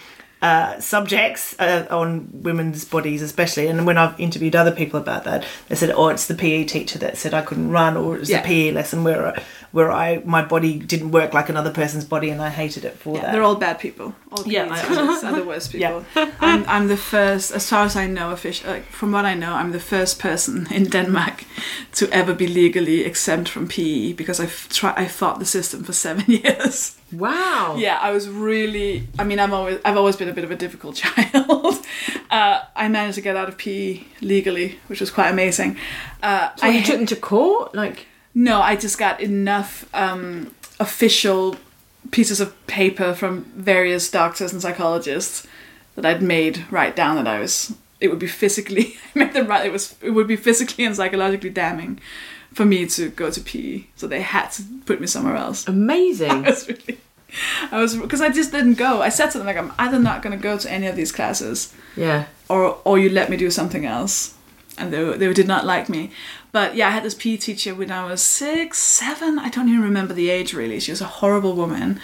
uh, 0.40 0.78
subjects 0.80 1.58
uh, 1.58 1.86
on 1.90 2.28
women's 2.32 2.84
bodies, 2.84 3.22
especially. 3.22 3.66
And 3.66 3.84
when 3.86 3.98
I've 3.98 4.18
interviewed 4.20 4.54
other 4.54 4.70
people 4.70 5.00
about 5.00 5.24
that, 5.24 5.44
they 5.68 5.74
said, 5.74 5.90
"Oh, 5.90 6.08
it's 6.08 6.26
the 6.26 6.34
PE 6.34 6.64
teacher 6.64 6.98
that 7.00 7.16
said 7.18 7.34
I 7.34 7.42
couldn't 7.42 7.70
run, 7.70 7.96
or 7.96 8.14
it 8.14 8.20
was 8.20 8.30
Yeah. 8.30 8.40
the 8.42 8.46
PE 8.46 8.70
lesson 8.72 9.02
where 9.04 9.34
where 9.72 9.90
I 9.92 10.22
my 10.24 10.42
body 10.48 10.78
didn't 10.78 11.10
work 11.12 11.34
like 11.34 11.48
another 11.50 11.70
person's 11.72 12.04
body, 12.04 12.30
and 12.30 12.40
I 12.40 12.50
hated 12.50 12.84
it 12.84 12.98
for 12.98 13.16
that." 13.18 13.32
They're 13.32 13.42
all 13.42 13.56
bad 13.56 13.78
people. 13.78 14.14
All 14.32 14.44
Yeah, 14.46 14.64
PE 14.64 14.70
I- 14.72 14.82
teachers 14.82 15.24
are 15.26 15.36
the 15.40 15.44
worst 15.46 15.72
people. 15.72 16.04
I'm, 16.40 16.64
I'm 16.68 16.88
the 16.88 16.96
first, 16.96 17.50
as 17.54 17.68
far 17.68 17.84
as 17.84 17.96
I 17.96 18.06
know, 18.06 18.30
official, 18.32 18.70
like, 18.72 18.84
from 18.92 19.12
what 19.12 19.24
I 19.24 19.34
know, 19.34 19.52
I'm 19.54 19.72
the 19.72 19.80
first 19.80 20.18
person 20.22 20.66
in 20.74 20.84
Denmark 20.90 21.44
to 21.92 22.08
ever 22.12 22.34
be 22.34 22.46
legally 22.46 23.04
exempt 23.04 23.48
from 23.50 23.66
PE 23.68 24.12
because 24.14 24.40
I've 24.44 24.68
try, 24.68 24.92
I 25.04 25.08
fought 25.08 25.38
the 25.38 25.44
system 25.46 25.84
for 25.84 25.92
seven 25.92 26.24
years. 26.28 26.96
Wow. 27.12 27.76
Yeah, 27.78 27.98
I 28.08 28.10
was 28.12 28.28
really. 28.28 29.02
I 29.18 29.24
mean, 29.24 29.38
I'm 29.40 29.52
always. 29.54 29.78
I've 29.84 29.96
always 29.96 30.16
been 30.16 30.28
a 30.28 30.34
bit 30.34 30.44
of 30.44 30.50
a 30.50 30.56
difficult 30.56 30.94
child. 30.96 31.76
uh, 32.30 32.60
I 32.76 32.88
managed 32.88 33.14
to 33.14 33.22
get 33.22 33.36
out 33.36 33.48
of 33.48 33.56
PE 33.56 34.00
legally, 34.20 34.78
which 34.88 35.00
was 35.00 35.10
quite 35.10 35.30
amazing. 35.30 35.76
Uh, 36.22 36.50
So 36.56 36.66
I 36.66 36.70
you 36.70 36.82
took 36.82 36.96
them 36.96 37.06
to 37.06 37.16
court, 37.16 37.74
like. 37.74 38.06
No, 38.46 38.60
I 38.70 38.76
just 38.76 38.98
got 38.98 39.20
enough 39.20 39.72
um, 39.94 40.54
official 40.78 41.56
pieces 42.10 42.40
of 42.40 42.48
paper 42.66 43.12
from 43.14 43.32
various 43.56 44.10
doctors 44.10 44.52
and 44.52 44.62
psychologists 44.62 45.46
that 45.96 46.06
I'd 46.06 46.22
made 46.22 46.64
write 46.70 46.94
down 46.96 47.16
that 47.16 47.26
I 47.26 47.40
was. 47.40 47.74
It 48.00 48.08
would 48.10 48.20
be 48.20 48.28
physically. 48.28 48.84
I 49.14 49.18
made 49.18 49.32
them 49.32 49.46
write. 49.48 49.66
It 49.66 49.72
was. 49.72 49.96
It 50.00 50.10
would 50.10 50.28
be 50.28 50.36
physically 50.36 50.84
and 50.86 50.94
psychologically 50.94 51.50
damning 51.50 51.98
for 52.54 52.64
me 52.64 52.86
to 52.86 53.08
go 53.10 53.30
to 53.30 53.40
PE. 53.40 53.84
So 53.96 54.06
they 54.06 54.22
had 54.22 54.48
to 54.56 54.62
put 54.86 55.00
me 55.00 55.06
somewhere 55.08 55.36
else. 55.36 55.66
Amazing. 55.66 56.30
I 56.46 56.50
was 56.50 56.68
really. 56.68 56.98
I 57.72 57.78
was 57.82 57.96
because 57.96 58.20
I 58.22 58.30
just 58.30 58.52
didn't 58.52 58.78
go. 58.78 59.02
I 59.02 59.10
said 59.10 59.30
something 59.32 59.46
like, 59.52 59.56
"I'm 59.62 59.72
either 59.78 59.98
not 59.98 60.22
going 60.22 60.36
to 60.38 60.42
go 60.42 60.56
to 60.58 60.70
any 60.70 60.86
of 60.86 60.94
these 60.96 61.12
classes, 61.12 61.74
Yeah. 61.96 62.26
or 62.48 62.78
or 62.84 62.98
you 62.98 63.10
let 63.10 63.28
me 63.30 63.36
do 63.36 63.50
something 63.50 63.84
else," 63.84 64.34
and 64.78 64.92
they 64.92 65.02
they 65.18 65.32
did 65.34 65.46
not 65.48 65.66
like 65.66 65.88
me. 65.88 66.10
But 66.52 66.74
yeah, 66.74 66.88
I 66.88 66.90
had 66.90 67.02
this 67.02 67.14
PE 67.14 67.36
teacher 67.36 67.74
when 67.74 67.90
I 67.90 68.04
was 68.04 68.22
six, 68.22 68.78
seven. 68.78 69.38
I 69.38 69.48
don't 69.48 69.68
even 69.68 69.82
remember 69.82 70.14
the 70.14 70.30
age 70.30 70.54
really. 70.54 70.80
She 70.80 70.92
was 70.92 71.00
a 71.00 71.06
horrible 71.06 71.54
woman, 71.54 72.00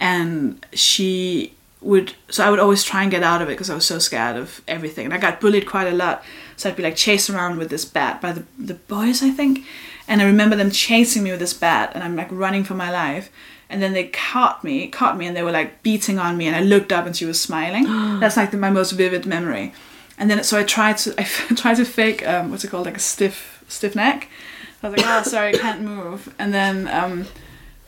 and 0.00 0.64
she 0.72 1.54
would. 1.80 2.14
So 2.28 2.44
I 2.44 2.50
would 2.50 2.58
always 2.58 2.82
try 2.82 3.02
and 3.02 3.10
get 3.10 3.22
out 3.22 3.40
of 3.40 3.48
it 3.48 3.52
because 3.52 3.70
I 3.70 3.74
was 3.74 3.84
so 3.84 3.98
scared 3.98 4.36
of 4.36 4.62
everything, 4.66 5.04
and 5.04 5.14
I 5.14 5.18
got 5.18 5.40
bullied 5.40 5.66
quite 5.66 5.86
a 5.86 5.94
lot. 5.94 6.24
So 6.56 6.68
I'd 6.68 6.76
be 6.76 6.82
like 6.82 6.96
chased 6.96 7.30
around 7.30 7.58
with 7.58 7.70
this 7.70 7.84
bat 7.84 8.20
by 8.20 8.32
the 8.32 8.44
the 8.58 8.74
boys, 8.74 9.22
I 9.22 9.30
think, 9.30 9.64
and 10.08 10.20
I 10.20 10.24
remember 10.24 10.56
them 10.56 10.70
chasing 10.70 11.22
me 11.22 11.30
with 11.30 11.40
this 11.40 11.54
bat, 11.54 11.92
and 11.94 12.02
I'm 12.02 12.16
like 12.16 12.28
running 12.30 12.64
for 12.64 12.74
my 12.74 12.90
life. 12.90 13.30
And 13.70 13.82
then 13.82 13.94
they 13.94 14.08
caught 14.08 14.62
me, 14.62 14.88
caught 14.88 15.16
me, 15.16 15.26
and 15.26 15.34
they 15.34 15.42
were 15.42 15.50
like 15.50 15.82
beating 15.82 16.18
on 16.18 16.36
me. 16.36 16.46
And 16.46 16.54
I 16.54 16.60
looked 16.60 16.92
up, 16.92 17.06
and 17.06 17.16
she 17.16 17.24
was 17.24 17.40
smiling. 17.40 17.84
That's 18.20 18.36
like 18.36 18.50
the, 18.50 18.56
my 18.56 18.70
most 18.70 18.92
vivid 18.92 19.24
memory. 19.24 19.72
And 20.18 20.30
then 20.30 20.44
so 20.44 20.58
I 20.58 20.64
tried 20.64 20.98
to 20.98 21.14
I 21.20 21.54
tried 21.54 21.76
to 21.76 21.84
fake 21.84 22.26
um, 22.26 22.50
what's 22.50 22.64
it 22.64 22.70
called 22.70 22.86
like 22.86 22.96
a 22.96 23.00
stiff 23.00 23.53
stiff 23.74 23.94
neck. 23.94 24.28
I 24.82 24.88
was 24.88 24.98
like, 24.98 25.06
oh 25.08 25.22
sorry, 25.22 25.54
I 25.54 25.58
can't 25.58 25.82
move. 25.82 26.34
And 26.38 26.52
then 26.52 26.88
um, 26.88 27.26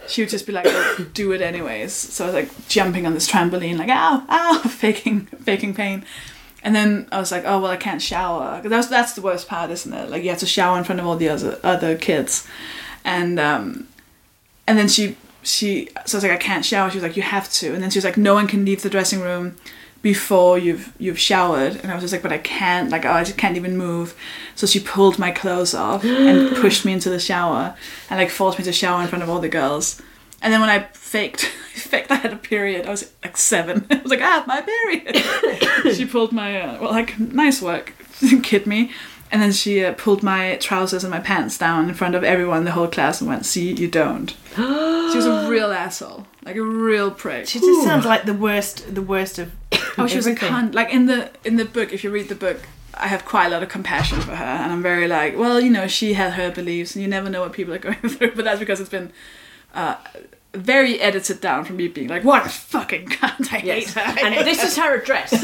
she 0.08 0.22
would 0.22 0.30
just 0.30 0.46
be 0.46 0.52
like, 0.52 0.66
do 1.12 1.32
it 1.32 1.40
anyways. 1.40 1.92
So 1.92 2.24
I 2.24 2.26
was 2.28 2.34
like 2.34 2.68
jumping 2.68 3.06
on 3.06 3.14
this 3.14 3.30
trampoline, 3.30 3.78
like 3.78 3.90
ow, 3.90 4.24
ow, 4.28 4.62
faking 4.68 5.26
faking 5.26 5.74
pain. 5.74 6.04
And 6.62 6.74
then 6.74 7.06
I 7.12 7.18
was 7.18 7.30
like, 7.30 7.44
oh 7.46 7.60
well, 7.60 7.70
I 7.70 7.76
can't 7.76 8.02
shower. 8.02 8.60
That's 8.64 8.88
that's 8.88 9.12
the 9.12 9.20
worst 9.20 9.48
part, 9.48 9.70
isn't 9.70 9.92
it? 9.92 10.10
Like 10.10 10.22
you 10.22 10.30
have 10.30 10.38
to 10.38 10.46
shower 10.46 10.78
in 10.78 10.84
front 10.84 11.00
of 11.00 11.06
all 11.06 11.16
the 11.16 11.28
other 11.28 11.58
other 11.62 11.96
kids, 11.96 12.46
and 13.04 13.38
um, 13.38 13.88
and 14.66 14.78
then 14.78 14.88
she 14.88 15.16
she 15.42 15.88
so 16.06 16.16
I 16.16 16.18
was 16.18 16.24
like 16.24 16.32
I 16.32 16.36
can't 16.36 16.64
shower. 16.64 16.90
She 16.90 16.96
was 16.96 17.04
like 17.04 17.16
you 17.16 17.22
have 17.22 17.50
to, 17.52 17.72
and 17.72 17.82
then 17.82 17.90
she 17.90 17.98
was 17.98 18.04
like 18.04 18.16
no 18.16 18.34
one 18.34 18.48
can 18.48 18.64
leave 18.64 18.82
the 18.82 18.90
dressing 18.90 19.20
room 19.20 19.56
before 20.02 20.58
you've 20.58 20.92
you've 20.98 21.18
showered, 21.18 21.76
and 21.76 21.90
I 21.90 21.94
was 21.94 22.02
just 22.02 22.12
like 22.12 22.22
but 22.22 22.32
I 22.32 22.38
can't 22.38 22.90
like 22.90 23.04
oh, 23.04 23.10
I 23.12 23.24
just 23.24 23.38
can't 23.38 23.56
even 23.56 23.76
move. 23.76 24.14
So 24.54 24.66
she 24.66 24.80
pulled 24.80 25.18
my 25.18 25.30
clothes 25.30 25.74
off 25.74 26.04
and 26.04 26.54
pushed 26.62 26.84
me 26.84 26.92
into 26.92 27.10
the 27.10 27.20
shower 27.20 27.76
and 28.08 28.18
like 28.18 28.30
forced 28.30 28.58
me 28.58 28.64
to 28.64 28.72
shower 28.72 29.02
in 29.02 29.08
front 29.08 29.22
of 29.22 29.30
all 29.30 29.40
the 29.40 29.48
girls. 29.48 30.00
and 30.42 30.52
then 30.52 30.60
when 30.60 30.70
I 30.70 30.84
faked, 30.92 31.42
faked 31.74 32.10
I 32.10 32.16
had 32.16 32.32
a 32.32 32.36
period, 32.36 32.86
I 32.86 32.90
was 32.90 33.12
like 33.22 33.36
seven. 33.36 33.86
I 33.90 33.96
was 33.96 34.10
like, 34.10 34.20
I 34.20 34.30
have 34.30 34.46
my 34.46 34.60
period. 34.60 35.94
she 35.96 36.04
pulled 36.06 36.32
my, 36.32 36.60
uh, 36.60 36.80
well, 36.80 36.90
like, 36.90 37.18
nice 37.18 37.62
work, 37.62 37.94
kid 38.42 38.66
me. 38.66 38.92
And 39.30 39.42
then 39.42 39.52
she 39.52 39.84
uh, 39.84 39.92
pulled 39.94 40.22
my 40.22 40.56
trousers 40.56 41.02
and 41.02 41.10
my 41.10 41.18
pants 41.18 41.58
down 41.58 41.88
in 41.88 41.94
front 41.94 42.14
of 42.14 42.22
everyone, 42.22 42.64
the 42.64 42.70
whole 42.72 42.86
class, 42.86 43.20
and 43.20 43.28
went, 43.28 43.44
"See, 43.44 43.72
you 43.72 43.88
don't." 43.88 44.30
she 44.54 44.62
was 44.62 45.26
a 45.26 45.48
real 45.50 45.72
asshole, 45.72 46.28
like 46.46 46.56
a 46.56 46.62
real 46.62 47.10
prick. 47.10 47.48
She 47.48 47.58
just 47.58 47.82
sounds 47.82 48.06
like 48.06 48.24
the 48.24 48.32
worst, 48.32 48.94
the 48.94 49.02
worst 49.02 49.38
of. 49.38 49.52
Oh, 49.98 50.06
she 50.06 50.16
was 50.16 50.26
a 50.26 50.34
cunt. 50.34 50.74
Like 50.74 50.90
in 50.90 51.06
the 51.06 51.30
in 51.44 51.56
the 51.56 51.64
book, 51.64 51.92
if 51.92 52.04
you 52.04 52.10
read 52.10 52.28
the 52.28 52.34
book, 52.34 52.60
I 52.94 53.08
have 53.08 53.24
quite 53.24 53.46
a 53.46 53.50
lot 53.50 53.62
of 53.62 53.68
compassion 53.68 54.20
for 54.20 54.36
her, 54.36 54.44
and 54.44 54.72
I'm 54.72 54.82
very 54.82 55.08
like, 55.08 55.36
well, 55.36 55.60
you 55.60 55.70
know, 55.70 55.88
she 55.88 56.14
had 56.14 56.34
her 56.34 56.50
beliefs, 56.50 56.94
and 56.94 57.02
you 57.02 57.08
never 57.08 57.28
know 57.28 57.40
what 57.40 57.52
people 57.52 57.74
are 57.74 57.78
going 57.90 57.96
through. 57.96 58.34
But 58.36 58.44
that's 58.44 58.60
because 58.60 58.80
it's 58.80 58.88
been 58.88 59.12
uh, 59.74 59.96
very 60.54 61.00
edited 61.00 61.40
down 61.40 61.64
from 61.64 61.76
me 61.76 61.88
being 61.88 62.08
like, 62.08 62.24
what 62.24 62.46
a 62.46 62.48
fucking 62.48 63.06
cunt, 63.08 63.52
I 63.52 63.58
hate 63.58 63.90
her. 63.90 64.00
And 64.24 64.46
this 64.46 64.62
is 64.62 64.76
her 64.76 65.00
address. 65.00 65.32
if 65.32 65.42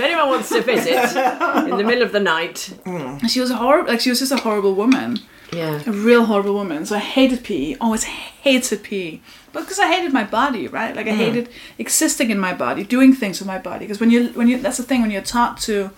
anyone 0.00 0.28
wants 0.28 0.48
to 0.48 0.62
visit 0.62 1.16
in 1.64 1.76
the 1.76 1.84
middle 1.84 2.02
of 2.02 2.12
the 2.12 2.20
night, 2.20 2.76
And 2.84 3.30
she 3.30 3.40
was 3.40 3.50
a 3.50 3.56
horrible, 3.56 3.90
like 3.90 4.00
she 4.00 4.10
was 4.10 4.20
just 4.20 4.32
a 4.32 4.38
horrible 4.38 4.74
woman, 4.74 5.18
yeah. 5.54 5.82
a 5.86 5.92
real 5.92 6.24
horrible 6.24 6.54
woman. 6.54 6.84
So 6.86 6.96
I 6.96 7.00
hated 7.00 7.44
PE, 7.44 7.76
always 7.80 8.04
hated 8.04 8.82
PE, 8.82 9.20
but 9.52 9.60
because 9.60 9.78
I 9.78 9.86
hated 9.92 10.12
my 10.12 10.24
body, 10.24 10.66
right? 10.68 10.94
Like 10.94 11.06
I 11.06 11.10
mm. 11.12 11.16
hated 11.16 11.48
existing 11.78 12.30
in 12.30 12.38
my 12.38 12.52
body, 12.52 12.84
doing 12.84 13.12
things 13.12 13.40
with 13.40 13.46
my 13.46 13.58
body. 13.58 13.84
Because 13.86 14.00
when 14.00 14.10
you 14.10 14.28
when 14.30 14.48
you 14.48 14.58
that's 14.58 14.78
the 14.78 14.82
thing 14.82 15.00
when 15.00 15.10
you're 15.10 15.22
taught 15.22 15.58
to 15.62 15.90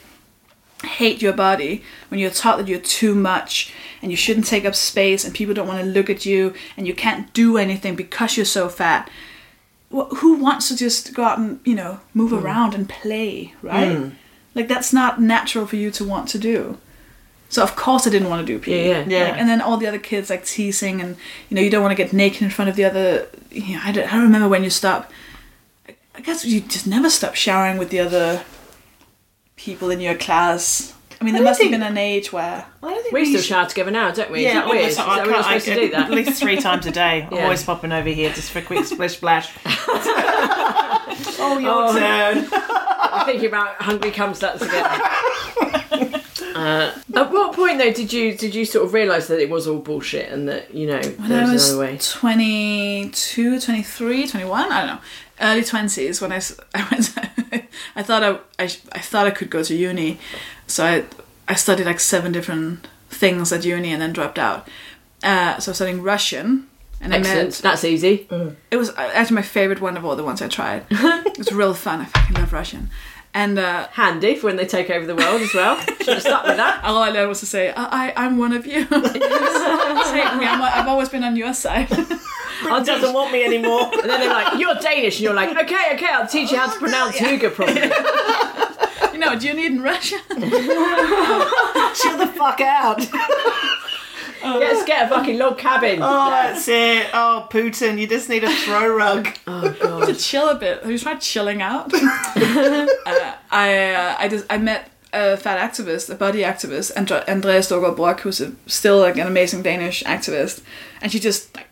hate 0.85 1.23
your 1.23 1.33
body, 1.33 1.83
when 2.09 2.21
you're 2.21 2.31
taught 2.31 2.59
that 2.59 2.69
you're 2.69 2.79
too 2.79 3.15
much 3.15 3.73
and 4.03 4.11
you 4.11 4.17
shouldn't 4.17 4.47
take 4.47 4.65
up 4.65 4.75
space 4.75 5.25
and 5.25 5.35
people 5.35 5.55
don't 5.55 5.67
want 5.67 5.81
to 5.81 5.87
look 5.87 6.11
at 6.11 6.27
you 6.27 6.55
and 6.77 6.87
you 6.87 6.95
can't 6.95 7.33
do 7.33 7.57
anything 7.57 7.97
because 7.97 8.37
you're 8.37 8.47
so 8.47 8.69
fat. 8.69 9.11
Who 9.91 10.35
wants 10.35 10.69
to 10.69 10.77
just 10.77 11.15
go 11.15 11.25
out 11.25 11.39
and 11.39 11.61
you 11.65 11.75
know 11.75 12.01
move 12.13 12.33
mm. 12.33 12.43
around 12.43 12.75
and 12.75 12.89
play, 12.89 13.55
right? 13.63 13.97
Mm. 13.97 14.13
Like 14.55 14.69
that's 14.69 14.93
not 14.93 15.21
natural 15.21 15.67
for 15.67 15.77
you 15.77 15.91
to 15.93 16.05
want 16.05 16.29
to 16.31 16.39
do. 16.39 16.79
So 17.49 17.63
of 17.63 17.77
course 17.77 18.07
I 18.07 18.11
didn't 18.11 18.29
want 18.29 18.47
to 18.47 18.53
do 18.53 18.59
PE. 18.59 18.89
Yeah, 18.89 18.99
yeah. 18.99 19.05
Yeah. 19.07 19.25
Like, 19.31 19.39
and 19.41 19.49
then 19.49 19.61
all 19.61 19.77
the 19.77 19.87
other 19.87 19.99
kids 20.01 20.31
like 20.31 20.45
teasing 20.45 21.01
and 21.01 21.17
you 21.49 21.55
know 21.55 21.61
you 21.63 21.71
don't 21.71 21.83
want 21.83 21.97
to 21.97 22.03
get 22.03 22.13
naked 22.13 22.43
in 22.43 22.51
front 22.51 22.69
of 22.69 22.77
the 22.77 22.85
other. 22.85 23.29
You 23.51 23.77
know, 23.77 23.83
I 23.85 23.93
don't, 23.93 24.09
I 24.09 24.13
don't 24.17 24.23
remember 24.25 24.49
when 24.49 24.65
you 24.65 24.71
stop. 24.71 25.11
I- 25.89 25.95
I 26.17 26.21
guess 26.23 26.45
you 26.45 26.61
just 26.63 26.87
never 26.87 27.11
stop 27.11 27.35
showering 27.35 27.77
with 27.79 27.91
the 27.91 28.01
other 28.01 28.43
people 29.57 29.91
in 29.91 30.01
your 30.01 30.15
class. 30.15 30.93
I 31.21 31.25
mean, 31.25 31.33
there 31.35 31.43
don't 31.43 31.51
must 31.51 31.63
have 31.63 31.71
been 31.71 31.83
an 31.83 31.97
age 31.97 32.33
where 32.33 32.67
I 32.83 32.89
don't 32.91 33.03
think 33.03 33.13
We 33.15 33.25
still 33.27 33.41
should- 33.41 33.47
shower 33.49 33.67
together 33.67 33.91
now, 33.91 34.11
don't 34.11 34.31
we? 34.31 34.43
Yeah, 34.43 34.49
is 34.49 34.55
that 34.55 34.67
weird? 34.69 34.89
Is 34.89 34.99
I 34.99 35.17
that 35.17 35.27
we're 35.27 35.43
supposed 35.43 35.65
to 35.67 35.75
do 35.75 35.91
that? 35.93 36.07
At 36.07 36.11
least 36.11 36.41
three 36.43 36.57
times 36.57 36.85
a 36.87 36.91
day. 36.91 37.23
I'm 37.31 37.35
Yeah. 37.37 37.45
always 37.45 37.63
popping 37.65 37.93
over 37.93 38.09
here 38.09 38.31
just 38.33 38.51
for 38.51 38.59
a 38.59 38.63
quick 38.63 38.85
splish 38.85 39.17
splash. 39.17 39.51
oh, 41.39 41.59
your 41.61 41.71
oh, 41.73 41.93
turn. 41.99 42.49
I'm 42.53 43.25
thinking 43.27 43.47
about 43.49 43.77
hungry 43.77 44.11
cum 44.11 44.33
sluts 44.33 44.61
again. 44.63 45.85
Uh, 46.57 46.99
at 47.15 47.31
what 47.31 47.55
point 47.55 47.79
though 47.79 47.93
did 47.93 48.11
you 48.13 48.35
did 48.35 48.55
you 48.55 48.65
sort 48.65 48.87
of 48.87 48.95
realise 48.95 49.27
that 49.29 49.39
it 49.41 49.51
was 49.51 49.69
all 49.69 49.79
bullshit 49.79 50.33
and 50.33 50.49
that 50.49 50.73
you 50.73 50.87
know 50.87 51.01
when 51.01 51.29
there 51.29 51.41
I 51.41 51.43
was 51.43 51.53
was 51.53 51.69
another 51.73 51.93
way? 51.93 51.99
22, 51.99 53.61
23, 53.61 54.27
21, 54.27 54.73
I 54.73 54.79
don't 54.79 54.97
know, 54.97 55.01
early 55.41 55.61
20s 55.63 56.21
when 56.23 56.33
I, 56.33 56.41
I 56.75 56.89
went, 56.91 57.69
I 57.95 58.03
thought 58.03 58.23
I, 58.23 58.31
I, 58.59 58.65
I 58.93 59.01
thought 59.01 59.27
I 59.27 59.31
could 59.31 59.51
go 59.51 59.63
to 59.63 59.75
uni. 59.75 60.19
So 60.67 60.85
I, 60.85 61.05
I 61.49 61.55
studied 61.55 61.87
like 61.87 62.01
seven 62.01 62.33
different 62.33 62.89
things 63.11 63.53
at 63.53 63.65
uni 63.65 63.93
and 63.93 64.01
then 64.01 64.13
dropped 64.13 64.39
out. 64.39 64.67
Uh, 65.23 65.59
so 65.59 65.71
I 65.71 65.73
was 65.73 65.77
studying 65.77 66.03
Russian. 66.03 66.69
And 66.99 67.13
I 67.13 67.19
Excellent. 67.19 67.49
met, 67.49 67.55
That's 67.63 67.85
easy. 67.85 68.27
it 68.71 68.77
was 68.77 68.91
actually 68.97 69.35
my 69.35 69.43
favorite 69.43 69.83
one 69.83 69.99
of 69.99 70.05
all 70.07 70.17
the 70.17 70.25
ones 70.25 70.41
I 70.41 70.49
tried. 70.49 70.87
it 70.91 71.37
was 71.37 71.53
real 71.53 71.75
fun. 71.75 72.01
I 72.01 72.05
fucking 72.07 72.37
love 72.37 72.53
Russian. 72.55 72.89
And 73.37 73.59
uh, 73.59 73.89
Handy 73.93 74.35
for 74.35 74.47
when 74.47 74.57
they 74.57 74.65
take 74.65 74.89
over 74.89 75.05
the 75.05 75.15
world 75.15 75.43
as 75.43 75.53
well. 75.53 75.79
Should 76.01 76.09
have 76.09 76.23
stuck 76.23 76.47
with 76.47 76.57
that. 76.57 76.83
all 76.83 77.03
I 77.03 77.11
learned 77.11 77.29
was 77.29 77.41
to 77.41 77.47
say, 77.47 77.71
I, 77.71 78.09
I, 78.09 78.25
I'm 78.25 78.39
one 78.39 78.55
of 78.55 78.67
you. 78.67 78.87
Take 78.87 78.93
me. 78.95 80.47
I'm, 80.47 80.63
I've 80.63 80.89
always 80.89 81.11
been 81.11 81.23
on 81.23 81.37
your 81.37 81.53
side. 81.53 81.89
I'll 82.63 82.83
Doesn't 82.83 83.13
want 83.13 83.33
me 83.33 83.45
anymore. 83.45 83.91
and 83.93 84.09
then 84.09 84.21
they're 84.21 84.33
like, 84.33 84.59
"You're 84.59 84.77
Danish," 84.77 85.17
and 85.17 85.25
you're 85.25 85.35
like, 85.35 85.51
"Okay, 85.51 85.95
okay, 85.95 86.07
I'll 86.07 86.27
teach 86.27 86.51
you 86.51 86.57
how 86.57 86.73
to 86.73 86.79
pronounce 86.79 87.17
hygge 87.17 87.53
properly." 87.53 87.93
you 89.13 89.19
know, 89.19 89.39
do 89.39 89.47
you 89.49 89.53
need 89.53 89.73
in 89.73 89.83
Russian? 89.83 90.21
Chill 90.31 92.17
the 92.17 92.33
fuck 92.35 92.63
out. 92.63 93.07
Let's 94.61 94.85
get 94.85 95.07
a 95.07 95.09
fucking 95.09 95.39
log 95.39 95.59
cabin. 95.59 96.01
Oh, 96.03 96.31
that's 96.31 96.67
it. 96.69 97.09
Oh, 97.13 97.47
Putin, 97.51 97.99
you 97.99 98.07
just 98.07 98.29
need 98.29 98.45
a 98.45 98.51
throw 98.51 98.95
rug. 98.95 99.25
to 99.47 100.15
chill 100.19 100.49
a 100.49 100.55
bit. 100.55 100.83
Have 100.83 100.91
you 100.91 100.99
tried 100.99 101.21
chilling 101.21 101.63
out? 101.63 101.93
uh, 101.95 102.87
I 103.51 103.95
uh, 103.95 104.17
I 104.19 104.29
just 104.29 104.47
I 104.51 104.59
met 104.59 104.91
a 105.13 105.37
fat 105.37 105.59
activist, 105.59 106.11
a 106.11 106.15
body 106.15 106.41
activist, 106.41 106.93
Andre- 106.97 107.25
Andreas 107.29 107.71
Storgård 107.71 107.97
Brock, 107.97 108.21
who's 108.21 108.41
a, 108.41 108.53
still 108.67 108.99
like 108.99 109.17
an 109.17 109.27
amazing 109.27 109.63
Danish 109.63 110.03
activist, 110.05 110.63
and 111.01 111.11
she 111.11 111.19
just 111.19 111.55
like 111.57 111.69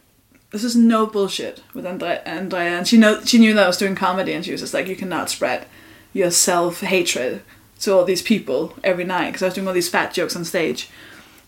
this 0.51 0.63
is 0.65 0.77
no 0.77 1.05
bullshit 1.07 1.63
with 1.75 1.85
Andre- 1.85 2.23
Andrea, 2.25 2.79
and 2.79 2.87
she 2.87 2.97
know 2.97 3.21
she 3.25 3.39
knew 3.39 3.55
that 3.55 3.65
I 3.65 3.67
was 3.67 3.77
doing 3.77 3.95
comedy, 3.95 4.33
and 4.33 4.45
she 4.45 4.53
was 4.53 4.61
just 4.61 4.73
like, 4.75 4.87
you 4.87 4.97
cannot 4.97 5.29
spread 5.29 5.67
your 6.13 6.31
self 6.31 6.81
hatred 6.81 7.43
to 7.81 7.93
all 7.93 8.05
these 8.05 8.23
people 8.23 8.75
every 8.83 9.05
night 9.05 9.27
because 9.27 9.43
I 9.43 9.47
was 9.47 9.55
doing 9.55 9.67
all 9.67 9.75
these 9.75 9.89
fat 9.89 10.15
jokes 10.15 10.37
on 10.37 10.45
stage. 10.45 10.89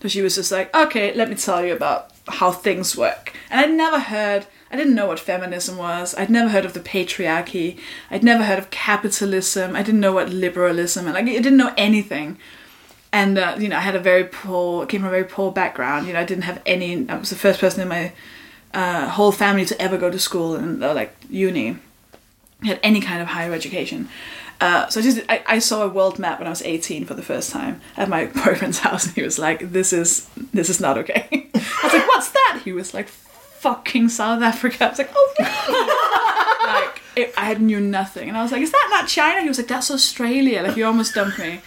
So 0.01 0.07
she 0.07 0.21
was 0.21 0.35
just 0.35 0.51
like, 0.51 0.73
okay, 0.75 1.13
let 1.13 1.29
me 1.29 1.35
tell 1.35 1.65
you 1.65 1.73
about 1.73 2.11
how 2.27 2.51
things 2.51 2.95
work. 2.95 3.33
And 3.49 3.59
I'd 3.59 3.71
never 3.71 3.99
heard, 3.99 4.45
I 4.71 4.75
didn't 4.75 4.95
know 4.95 5.07
what 5.07 5.19
feminism 5.19 5.77
was. 5.77 6.13
I'd 6.15 6.29
never 6.29 6.49
heard 6.49 6.65
of 6.65 6.73
the 6.73 6.79
patriarchy. 6.79 7.79
I'd 8.11 8.23
never 8.23 8.43
heard 8.43 8.59
of 8.59 8.69
capitalism. 8.69 9.75
I 9.75 9.83
didn't 9.83 10.01
know 10.01 10.13
what 10.13 10.29
liberalism 10.29 11.05
and 11.05 11.15
like 11.15 11.25
I 11.25 11.41
didn't 11.41 11.57
know 11.57 11.73
anything. 11.77 12.37
And 13.11 13.37
uh, 13.37 13.55
you 13.57 13.69
know, 13.69 13.77
I 13.77 13.81
had 13.81 13.95
a 13.95 13.99
very 13.99 14.25
poor, 14.25 14.85
came 14.85 15.01
from 15.01 15.07
a 15.07 15.11
very 15.11 15.23
poor 15.23 15.51
background. 15.51 16.07
You 16.07 16.13
know, 16.13 16.19
I 16.19 16.25
didn't 16.25 16.43
have 16.43 16.61
any. 16.65 17.09
I 17.09 17.17
was 17.17 17.29
the 17.29 17.37
first 17.37 17.59
person 17.59 17.81
in 17.81 17.87
my 17.87 18.11
uh, 18.73 19.07
whole 19.07 19.31
family 19.31 19.65
to 19.65 19.81
ever 19.81 19.97
go 19.97 20.11
to 20.11 20.19
school 20.19 20.55
and 20.55 20.83
uh, 20.83 20.93
like 20.93 21.15
uni 21.29 21.77
had 22.63 22.79
any 22.83 23.01
kind 23.01 23.21
of 23.21 23.27
higher 23.27 23.53
education. 23.53 24.09
Uh, 24.59 24.87
so 24.87 24.99
I 24.99 25.03
just 25.03 25.21
I, 25.29 25.43
I 25.45 25.59
saw 25.59 25.83
a 25.83 25.87
world 25.87 26.17
map 26.17 26.39
when 26.39 26.47
I 26.47 26.49
was 26.49 26.63
18 26.63 27.05
for 27.05 27.13
the 27.13 27.21
first 27.21 27.51
time 27.51 27.79
at 27.95 28.09
my 28.09 28.25
boyfriend's 28.45 28.79
house, 28.79 29.05
and 29.05 29.15
he 29.15 29.21
was 29.21 29.37
like, 29.37 29.71
"This 29.71 29.93
is 29.93 30.27
this 30.53 30.69
is 30.69 30.79
not 30.79 30.97
okay." 30.97 31.27
I 31.53 31.79
was 31.83 31.93
like, 31.93 32.07
"What's 32.07 32.29
that?" 32.31 32.61
He 32.63 32.71
was 32.71 32.93
like, 32.93 33.07
"Fucking 33.07 34.09
South 34.09 34.41
Africa." 34.41 34.85
I 34.85 34.89
was 34.89 34.97
like, 34.97 35.11
"Oh." 35.13 35.33
like 36.83 37.01
it, 37.15 37.33
I 37.37 37.45
had 37.45 37.61
knew 37.61 37.79
nothing, 37.79 38.29
and 38.29 38.37
I 38.37 38.41
was 38.41 38.51
like, 38.51 38.61
"Is 38.61 38.71
that 38.71 38.87
not 38.89 39.07
China?" 39.07 39.41
He 39.41 39.47
was 39.47 39.59
like, 39.59 39.67
"That's 39.67 39.91
Australia." 39.91 40.63
Like 40.63 40.73
he 40.73 40.83
almost 40.83 41.13
dumped 41.13 41.37
me. 41.37 41.61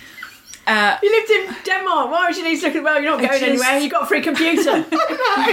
Uh, 0.70 0.98
You 1.02 1.10
lived 1.10 1.30
in 1.38 1.44
Denmark. 1.64 2.10
Why 2.12 2.26
would 2.26 2.36
you 2.36 2.44
need 2.44 2.60
to 2.60 2.66
look 2.66 2.76
at? 2.76 2.82
Well, 2.84 3.00
you're 3.02 3.10
not 3.10 3.18
going 3.20 3.40
just- 3.40 3.42
anywhere. 3.42 3.78
You 3.82 3.90
got 3.90 4.02
a 4.02 4.06
free 4.06 4.22
computer. 4.22 4.74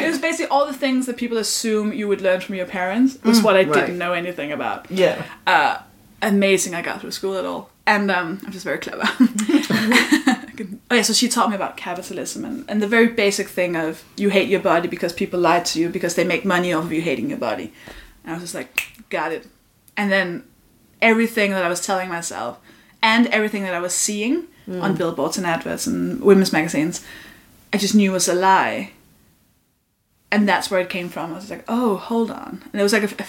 it 0.04 0.08
was 0.12 0.20
basically 0.20 0.50
all 0.54 0.66
the 0.68 0.78
things 0.86 1.06
that 1.08 1.18
people 1.18 1.38
assume 1.38 1.92
you 2.00 2.08
would 2.08 2.22
learn 2.22 2.40
from 2.42 2.56
your 2.56 2.68
parents 2.68 3.18
was 3.24 3.42
what 3.42 3.56
I 3.56 3.64
right. 3.64 3.74
didn't 3.74 3.98
know 3.98 4.14
anything 4.14 4.52
about. 4.52 4.80
Yeah. 4.92 5.16
uh, 5.48 5.74
amazing 6.22 6.74
I 6.76 6.82
got 6.82 7.02
through 7.02 7.12
school 7.12 7.36
at 7.38 7.46
all. 7.46 7.70
And 7.86 8.12
um, 8.12 8.40
I'm 8.46 8.52
just 8.52 8.66
very 8.66 8.78
clever. 8.80 9.04
oh 10.92 10.96
yeah, 10.96 11.02
so 11.04 11.14
she 11.14 11.30
taught 11.30 11.50
me 11.50 11.56
about 11.56 11.78
capitalism 11.78 12.44
and, 12.46 12.66
and 12.70 12.82
the 12.82 12.88
very 12.88 13.08
basic 13.08 13.48
thing 13.48 13.76
of 13.76 14.04
you 14.18 14.30
hate 14.30 14.50
your 14.50 14.60
body 14.60 14.88
because 14.88 15.14
people 15.14 15.40
lie 15.40 15.62
to 15.62 15.80
you 15.80 15.90
because 15.90 16.16
they 16.16 16.26
make 16.26 16.44
money 16.46 16.74
off 16.74 16.86
of 16.86 16.92
you 16.92 17.02
hating 17.02 17.30
your 17.30 17.40
body. 17.40 17.72
And 18.24 18.32
I 18.32 18.34
was 18.34 18.44
just 18.44 18.56
like, 18.56 18.70
got 19.10 19.32
it. 19.32 19.48
And 19.96 20.12
then 20.12 20.44
everything 21.02 21.52
that 21.52 21.64
I 21.64 21.70
was 21.70 21.82
telling 21.86 22.10
myself 22.10 22.60
and 23.02 23.28
everything 23.28 23.64
that 23.64 23.74
I 23.74 23.80
was 23.80 23.94
seeing 23.94 24.48
Mm. 24.68 24.82
on 24.84 24.96
billboards 24.96 25.38
and 25.38 25.48
adverts 25.48 25.88
and 25.88 26.20
women's 26.22 26.52
magazines, 26.52 27.02
I 27.72 27.78
just 27.78 27.96
knew 27.96 28.12
it 28.12 28.14
was 28.14 28.28
a 28.28 28.34
lie. 28.34 28.92
And 30.30 30.48
that's 30.48 30.70
where 30.70 30.82
it 30.82 30.90
came 30.90 31.08
from. 31.08 31.32
I 31.32 31.36
was 31.36 31.50
like, 31.50 31.64
oh, 31.70 31.96
hold 31.96 32.32
on. 32.32 32.62
And 32.72 32.80
it 32.80 32.84
was 32.84 32.92
like 32.92 33.04
a, 33.20 33.26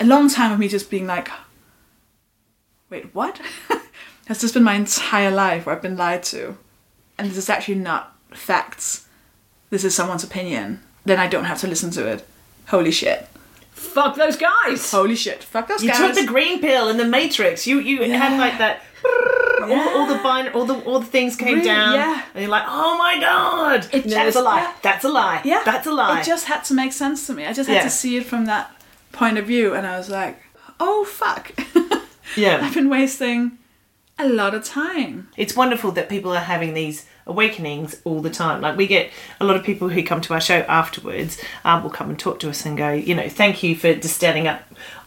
a 0.00 0.06
long 0.06 0.30
time 0.30 0.52
of 0.52 0.58
me 0.58 0.68
just 0.68 0.90
being 0.90 1.06
like, 1.06 1.28
wait, 2.88 3.14
what? 3.14 3.38
Has 4.26 4.40
this 4.40 4.52
been 4.52 4.62
my 4.62 4.74
entire 4.74 5.30
life 5.30 5.66
where 5.66 5.74
I've 5.76 5.82
been 5.82 5.96
lied 5.98 6.22
to? 6.24 6.56
And 7.18 7.28
this 7.28 7.36
is 7.36 7.50
actually 7.50 7.74
not 7.74 8.16
facts. 8.32 9.06
This 9.68 9.84
is 9.84 9.94
someone's 9.94 10.24
opinion. 10.24 10.80
Then 11.04 11.18
I 11.18 11.26
don't 11.26 11.44
have 11.44 11.58
to 11.60 11.66
listen 11.66 11.90
to 11.92 12.06
it. 12.06 12.26
Holy 12.68 12.90
shit. 12.90 13.26
Fuck 13.72 14.16
those 14.16 14.36
guys. 14.36 14.90
Holy 14.90 15.16
shit. 15.16 15.42
Fuck 15.42 15.68
those 15.68 15.82
You 15.82 15.90
guys. 15.90 15.98
took 15.98 16.14
the 16.14 16.26
green 16.26 16.60
pill 16.60 16.88
in 16.88 16.96
the 16.96 17.04
Matrix. 17.04 17.66
You 17.66 17.80
you 17.80 18.02
had 18.12 18.38
like 18.38 18.58
that. 18.58 18.82
All, 19.04 19.88
all 20.00 20.06
the 20.06 20.16
bin- 20.16 20.52
all 20.54 20.64
the 20.64 20.74
all 20.84 20.98
the 21.00 21.06
things 21.06 21.36
came 21.36 21.54
Really? 21.56 21.66
down, 21.66 21.94
Yeah. 21.94 22.22
and 22.34 22.42
you're 22.42 22.50
like, 22.50 22.64
"Oh 22.66 22.96
my 22.98 23.20
god, 23.20 23.86
It 23.92 24.04
that's 24.04 24.14
just- 24.14 24.36
a 24.36 24.42
lie. 24.42 24.60
yeah. 24.62 24.72
That's 24.82 25.04
a 25.04 25.08
lie. 25.08 25.40
yeah. 25.44 25.62
that's 25.64 25.86
a 25.86 25.92
lie." 25.92 26.20
It 26.20 26.24
just 26.26 26.46
had 26.46 26.64
to 26.64 26.74
make 26.74 26.92
sense 26.92 27.26
to 27.26 27.34
me. 27.34 27.46
I 27.46 27.52
just 27.52 27.68
had 27.68 27.76
Yeah. 27.76 27.82
to 27.84 27.90
see 27.90 28.16
it 28.16 28.26
from 28.26 28.46
that 28.46 28.70
point 29.12 29.38
of 29.38 29.46
view. 29.46 29.74
And 29.74 29.86
I 29.86 29.96
was 29.98 30.08
like, 30.08 30.40
oh, 30.80 31.04
fuck. 31.04 31.52
yeah, 32.36 32.60
I've 32.62 32.74
been 32.74 32.88
wasting 32.88 33.58
a 34.18 34.28
lot 34.28 34.54
of 34.54 34.64
time. 34.64 35.28
it's 35.36 35.56
wonderful 35.56 35.90
that 35.92 36.08
people 36.08 36.32
are 36.32 36.40
having 36.40 36.74
these 36.74 37.04
awakenings 37.26 37.96
all 38.04 38.20
the 38.20 38.30
time. 38.30 38.60
Like 38.60 38.76
we 38.76 38.86
get 38.86 39.10
a 39.40 39.44
lot 39.44 39.56
of 39.56 39.64
people 39.64 39.88
who 39.88 40.02
come 40.02 40.20
to 40.22 40.34
our 40.34 40.40
show 40.40 40.58
afterwards 40.60 41.38
um, 41.64 41.82
will 41.82 41.90
come 41.90 42.08
and 42.10 42.18
talk 42.18 42.38
to 42.40 42.50
us 42.50 42.64
and 42.66 42.76
go, 42.78 42.90
you 42.92 43.14
know, 43.14 43.28
thank 43.28 43.62
you 43.62 43.74
for 43.76 43.94
just 43.94 44.14
standing 44.16 44.46
up 44.46 44.62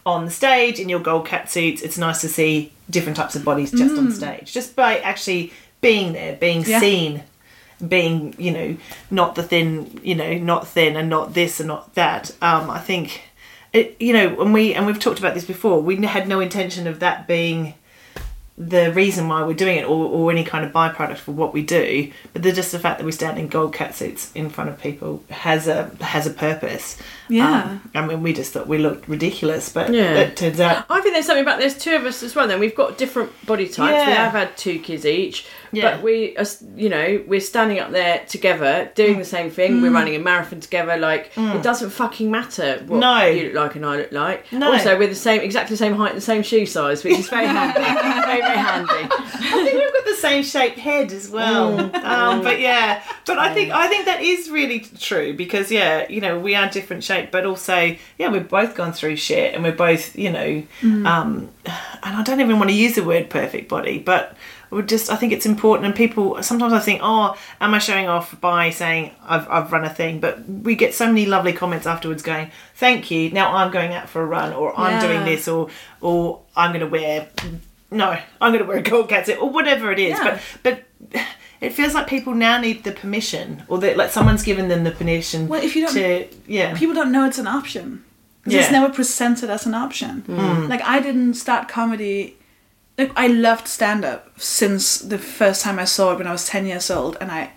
on 0.06 0.26
the 0.26 0.32
stage 0.32 0.80
in 0.80 0.90
your 0.90 1.00
gold 1.00 1.26
cat 1.28 1.50
suits. 1.50 1.82
It's 1.82 1.98
nice 1.98 2.22
to 2.22 2.28
see 2.30 2.73
different 2.90 3.18
types 3.18 3.36
of 3.36 3.44
bodies 3.46 3.72
just 3.72 3.98
on 3.98 4.12
stage, 4.12 4.52
just 4.54 4.76
by 4.76 5.00
actually 5.00 5.52
being 5.82 6.14
there, 6.14 6.36
being 6.36 6.64
Yeah. 6.66 6.80
seen, 6.80 7.24
being 7.86 8.34
you 8.38 8.52
know 8.52 8.78
not 9.12 9.36
the 9.36 9.44
thin, 9.44 10.00
you 10.04 10.16
know, 10.16 10.34
not 10.38 10.68
thin 10.68 10.96
and 10.96 11.10
not 11.10 11.34
this 11.34 11.60
and 11.60 11.68
not 11.68 11.94
that. 11.96 12.32
Um, 12.42 12.70
I 12.70 12.80
think 12.80 13.22
it, 13.74 13.96
you 14.00 14.14
know, 14.14 14.40
and 14.42 14.54
we 14.54 14.74
and 14.74 14.86
we've 14.86 15.00
talked 15.00 15.20
about 15.20 15.34
this 15.34 15.46
before. 15.46 15.82
We 15.82 15.96
had 16.06 16.28
no 16.28 16.40
intention 16.40 16.88
of 16.88 17.00
that 17.00 17.28
being 17.28 17.74
the 18.56 18.92
reason 18.94 19.28
why 19.28 19.42
we're 19.44 19.54
doing 19.56 19.78
it 19.78 19.84
or, 19.84 20.06
or 20.06 20.30
any 20.32 20.44
kind 20.44 20.64
of 20.64 20.72
byproduct 20.72 21.18
for 21.18 21.32
what 21.32 21.54
we 21.56 21.64
do 21.64 22.12
but 22.34 22.44
the, 22.44 22.52
just 22.52 22.72
the 22.72 22.78
fact 22.78 23.00
that 23.00 23.04
we 23.06 23.12
stand 23.12 23.40
in 23.40 23.48
gold 23.48 23.74
cat 23.74 23.96
suits 23.96 24.32
in 24.36 24.48
front 24.48 24.70
of 24.70 24.80
people 24.80 25.24
has 25.32 25.68
a 25.68 25.86
has 26.02 26.28
a 26.28 26.30
purpose 26.30 26.98
Yeah. 27.30 27.64
um, 27.64 27.90
i 27.96 28.06
mean 28.06 28.22
we 28.22 28.32
just 28.32 28.54
thought 28.54 28.68
we 28.68 28.78
looked 28.78 29.08
ridiculous 29.10 29.70
but 29.70 29.92
Yeah. 29.92 30.14
it 30.20 30.38
turns 30.38 30.60
out 30.60 30.86
I 30.88 31.02
think 31.02 31.16
there's 31.16 31.26
something 31.26 31.42
about 31.44 31.58
there's 31.60 31.78
two 31.78 31.96
of 31.96 32.06
us 32.06 32.22
as 32.22 32.36
well. 32.36 32.48
Then 32.48 32.60
we've 32.60 32.76
got 32.76 32.98
different 33.00 33.32
body 33.48 33.66
types. 33.68 34.06
We 34.06 34.12
Yeah. 34.14 34.24
have 34.30 34.34
had 34.34 34.56
two 34.56 34.78
kids 34.80 35.04
each, 35.06 35.48
Yeah. 35.74 35.96
but 35.96 36.04
we, 36.04 36.38
are, 36.38 36.46
you 36.76 36.88
know, 36.90 37.24
we're 37.28 37.40
standing 37.42 37.80
up 37.80 37.92
there 37.92 38.24
together 38.28 38.92
doing 38.96 39.18
the 39.20 39.26
same 39.26 39.50
thing. 39.50 39.82
We're 39.82 39.92
running 39.92 40.16
a 40.16 40.20
marathon 40.20 40.60
together. 40.60 40.96
Like 40.98 41.32
it 41.36 41.64
doesn't 41.64 41.90
fucking 41.90 42.30
matter 42.32 42.82
what 42.88 43.00
No. 43.00 43.26
you 43.26 43.46
look 43.46 43.54
like 43.56 43.76
and 43.76 43.86
I 43.86 43.98
look 43.98 44.12
like. 44.12 44.52
No. 44.52 44.72
Also, 44.74 44.98
we're 44.98 45.08
the 45.10 45.16
same, 45.16 45.42
exactly 45.42 45.74
the 45.74 45.78
same 45.78 45.94
height 45.96 46.10
and 46.12 46.18
the 46.18 46.22
same 46.22 46.44
shoe 46.44 46.66
size, 46.66 47.04
which 47.04 47.18
is 47.18 47.28
very 47.30 47.48
handy. 47.48 47.80
very 48.26 48.42
very 48.42 48.58
handy. 48.58 48.92
I 49.12 49.64
think 49.64 49.74
we've 49.74 49.94
got 49.94 50.06
the 50.06 50.16
same 50.16 50.44
shaped 50.44 50.78
head 50.80 51.12
as 51.12 51.30
well. 51.30 51.80
Um, 51.80 52.42
but 52.44 52.60
yeah, 52.60 53.04
but 53.26 53.40
I 53.40 53.54
think 53.54 53.72
I 53.72 53.88
think 53.88 54.06
that 54.06 54.22
is 54.22 54.50
really 54.50 54.80
true 54.82 55.34
because 55.34 55.72
yeah, 55.72 56.08
you 56.10 56.22
know, 56.22 56.40
we 56.40 56.56
are 56.56 56.70
different 56.70 57.04
shape, 57.04 57.32
but 57.32 57.46
also 57.46 57.96
yeah, 58.18 58.30
we've 58.30 58.48
both 58.48 58.76
gone 58.76 58.94
through 58.94 59.16
shit, 59.16 59.54
and 59.54 59.64
we're 59.64 59.72
both 59.72 60.16
you 60.16 60.32
know, 60.32 60.64
um, 60.84 61.50
and 61.66 62.16
I 62.16 62.22
don't 62.24 62.40
even 62.42 62.58
want 62.60 62.70
to 62.70 62.76
use 62.76 62.96
the 62.96 63.04
word 63.04 63.30
perfect 63.30 63.70
body, 63.70 64.00
but. 64.00 64.36
We're 64.74 64.82
just, 64.82 65.10
I 65.12 65.16
think 65.16 65.32
it's 65.34 65.46
important, 65.46 65.86
and 65.86 65.96
people 65.96 66.42
sometimes 66.44 66.74
I 66.74 66.80
think, 66.80 67.02
oh, 67.04 67.36
am 67.62 67.74
I 67.74 67.80
showing 67.80 68.08
off 68.10 68.40
by 68.42 68.70
saying 68.70 69.12
I've, 69.24 69.48
I've 69.50 69.72
run 69.72 69.86
a 69.86 69.90
thing? 69.90 70.20
But 70.20 70.48
we 70.48 70.76
get 70.76 70.94
so 70.94 71.08
many 71.08 71.26
lovely 71.26 71.54
comments 71.54 71.86
afterwards 71.88 72.24
going, 72.24 72.52
thank 72.76 73.12
you. 73.12 73.30
Now 73.32 73.56
I'm 73.56 73.72
going 73.72 73.94
out 73.94 74.10
for 74.10 74.22
a 74.22 74.26
run, 74.26 74.54
or 74.54 74.78
I'm 74.80 75.02
doing 75.02 75.24
this, 75.26 75.48
or 75.48 75.70
or 76.02 76.42
I'm 76.56 76.72
going 76.72 76.82
to 76.82 76.88
wear 76.88 77.30
no, 77.92 78.18
I'm 78.42 78.52
going 78.52 78.64
to 78.64 78.68
wear 78.68 78.78
a 78.78 78.82
gold 78.82 79.10
cat 79.10 79.28
suit 79.28 79.38
or 79.40 79.50
whatever 79.50 79.92
it 79.92 80.00
is. 80.00 80.18
Yeah. 80.18 80.40
But 80.64 80.84
but 81.12 81.26
it 81.62 81.74
feels 81.74 81.94
like 81.94 82.08
people 82.08 82.34
now 82.34 82.60
need 82.60 82.84
the 82.84 82.92
permission, 82.92 83.64
or 83.68 83.78
that 83.80 83.96
like 83.98 84.10
someone's 84.10 84.44
given 84.44 84.68
them 84.68 84.84
the 84.84 84.92
permission. 84.92 85.48
Well, 85.48 85.64
if 85.64 85.76
you 85.76 85.86
don't- 85.86 85.94
to 85.96 86.28
yeah, 86.48 86.76
people 86.76 86.96
don't 86.96 87.12
know 87.12 87.26
it's 87.26 87.38
an 87.38 87.48
option. 87.48 88.04
yeah. 88.46 88.62
It's 88.62 88.72
never 88.72 88.92
presented 88.94 89.50
as 89.50 89.66
an 89.66 89.74
option. 89.76 90.22
Hmm. 90.22 90.68
Like 90.68 90.82
I 90.82 91.00
didn't 91.00 91.36
start 91.36 91.70
comedy. 91.70 92.36
Like 92.98 93.12
I 93.16 93.28
loved 93.28 93.68
stand 93.68 94.06
up 94.06 94.40
since 94.40 95.00
the 95.00 95.18
first 95.18 95.62
time 95.62 95.80
I 95.80 95.86
saw 95.86 96.12
it 96.12 96.18
when 96.18 96.28
I 96.28 96.32
was 96.32 96.48
ten 96.48 96.66
years 96.66 96.90
old, 96.92 97.18
and 97.20 97.32
I. 97.32 97.52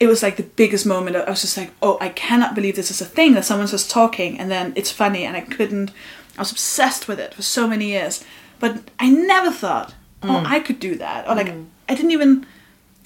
It 0.00 0.06
was 0.06 0.22
like 0.22 0.36
the 0.36 0.44
biggest 0.44 0.86
moment. 0.86 1.16
I 1.16 1.28
was 1.28 1.40
just 1.40 1.56
like, 1.56 1.72
"Oh, 1.82 1.98
I 2.00 2.08
cannot 2.08 2.54
believe 2.54 2.76
this 2.76 2.90
is 2.90 3.00
a 3.00 3.04
thing 3.04 3.34
that 3.34 3.44
someone's 3.44 3.72
just 3.72 3.90
talking, 3.90 4.38
and 4.38 4.48
then 4.50 4.72
it's 4.76 4.92
funny." 4.92 5.24
And 5.24 5.36
I 5.36 5.40
couldn't. 5.40 5.90
I 6.36 6.42
was 6.42 6.52
obsessed 6.52 7.08
with 7.08 7.18
it 7.18 7.34
for 7.34 7.42
so 7.42 7.66
many 7.66 7.86
years, 7.86 8.24
but 8.60 8.90
I 9.00 9.10
never 9.10 9.50
thought, 9.50 9.94
"Oh, 10.22 10.28
mm. 10.28 10.46
I 10.46 10.60
could 10.60 10.78
do 10.78 10.94
that," 10.96 11.28
or 11.28 11.34
like 11.34 11.48
mm. 11.48 11.66
I 11.88 11.94
didn't 11.94 12.12
even. 12.12 12.46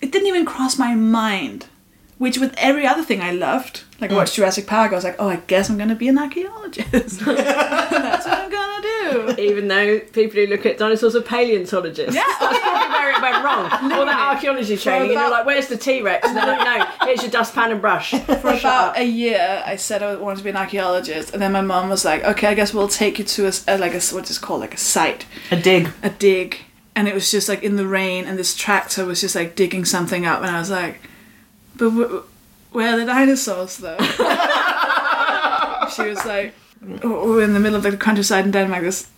It 0.03 0.13
didn't 0.13 0.29
even 0.29 0.45
cross 0.45 0.79
my 0.79 0.95
mind 0.95 1.67
which 2.23 2.39
with 2.39 2.55
every 2.57 2.87
other 2.87 3.03
thing 3.03 3.21
I 3.21 3.33
loved, 3.33 3.83
like 4.01 4.13
I 4.13 4.15
watched 4.15 4.35
mm. 4.35 4.37
Jurassic 4.37 4.69
Park, 4.69 4.93
I 4.93 4.95
was 4.95 5.03
like, 5.03 5.17
oh, 5.19 5.29
I 5.29 5.37
guess 5.49 5.69
I'm 5.69 5.77
gonna 5.77 5.97
be 5.97 6.07
an 6.07 6.17
archaeologist. 6.19 6.87
That's 6.93 7.19
what 7.21 8.29
I'm 8.29 8.49
gonna 8.49 8.83
do. 9.37 9.43
Even 9.43 9.67
though 9.67 9.99
people 9.99 10.37
who 10.41 10.47
look 10.47 10.65
at 10.65 10.79
dinosaurs 10.79 11.17
are 11.17 11.21
paleontologists. 11.21 12.15
Yeah. 12.15 12.23
That's 12.41 12.61
probably 12.61 12.89
where 12.91 13.11
it 13.11 13.21
went 13.21 13.45
wrong. 13.45 13.93
All 13.93 14.07
that 14.07 14.35
archaeology 14.35 14.77
training, 14.77 15.11
and 15.11 15.19
you're 15.19 15.31
like, 15.31 15.45
where's 15.45 15.67
the 15.67 15.77
T 15.77 16.01
Rex? 16.01 16.29
And 16.29 16.37
they're 16.37 16.47
like, 16.47 16.65
no, 16.65 17.07
here's 17.07 17.23
your 17.23 17.31
dustpan 17.33 17.73
and 17.73 17.81
brush. 17.81 18.13
For 18.13 18.51
about 18.51 18.97
a 18.97 19.05
year, 19.05 19.61
I 19.67 19.75
said 19.75 20.05
I 20.05 20.15
wanted 20.15 20.39
to 20.39 20.45
be 20.45 20.51
an 20.51 20.57
archaeologist, 20.57 21.33
and 21.33 21.43
then 21.43 21.51
my 21.51 21.61
mom 21.61 21.89
was 21.89 22.05
like, 22.05 22.23
okay, 22.23 22.47
I 22.47 22.55
guess 22.55 22.73
we'll 22.73 22.87
take 22.87 23.19
you 23.19 23.25
to 23.25 23.47
a, 23.47 23.49
s- 23.49 23.65
a- 23.67 23.79
like 23.79 23.95
a 23.95 23.97
s- 23.97 24.13
what's 24.13 24.31
it 24.31 24.41
called, 24.41 24.61
like 24.61 24.75
a 24.75 24.79
site, 24.79 25.27
a 25.51 25.61
dig. 25.61 25.89
a 26.05 26.11
dig, 26.11 26.59
and 26.95 27.09
it 27.09 27.15
was 27.15 27.33
just 27.33 27.49
like 27.49 27.65
in 27.65 27.75
the 27.75 27.87
rain, 27.89 28.27
and 28.27 28.39
this 28.39 28.55
tractor 28.55 29.05
was 29.05 29.21
just 29.21 29.35
like 29.35 29.57
digging 29.57 29.85
something 29.85 30.25
up, 30.25 30.41
and 30.43 30.51
I 30.55 30.61
was 30.61 30.71
like, 30.71 31.01
but 31.77 31.91
w- 31.91 32.25
where 32.73 32.95
are 32.95 32.99
the 32.99 33.07
dinosaurs 33.07 33.77
though? 33.79 33.99
she 35.95 36.03
was 36.09 36.25
like, 36.25 36.55
oh, 37.03 37.31
we're 37.31 37.43
in 37.43 37.53
the 37.53 37.61
middle 37.61 37.77
of 37.77 37.83
the 37.83 37.97
countryside 37.97 38.45
in 38.45 38.51
Denmark. 38.51 38.83
This, 38.83 39.09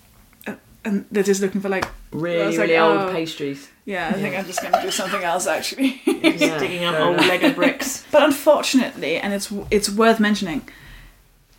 uh, 0.46 0.54
and 0.84 1.04
they're 1.10 1.22
just 1.22 1.40
looking 1.40 1.60
for 1.60 1.68
like 1.68 1.86
I 1.86 1.90
Really, 2.16 2.56
like, 2.56 2.58
really 2.58 2.78
old 2.78 2.98
oh. 2.98 3.12
pastries. 3.12 3.68
Yeah, 3.84 4.08
I 4.08 4.12
think 4.12 4.36
I'm 4.36 4.46
just 4.46 4.62
gonna 4.62 4.80
do 4.80 4.90
something 4.90 5.22
else 5.22 5.46
actually. 5.46 6.00
Yeah, 6.06 6.58
digging 6.58 6.84
up 6.84 6.98
old. 7.00 7.16
Lego 7.16 7.52
bricks. 7.52 8.04
but 8.12 8.22
unfortunately, 8.22 9.16
and 9.16 9.34
it's 9.34 9.52
it's 9.70 9.90
worth 9.90 10.20
mentioning, 10.20 10.62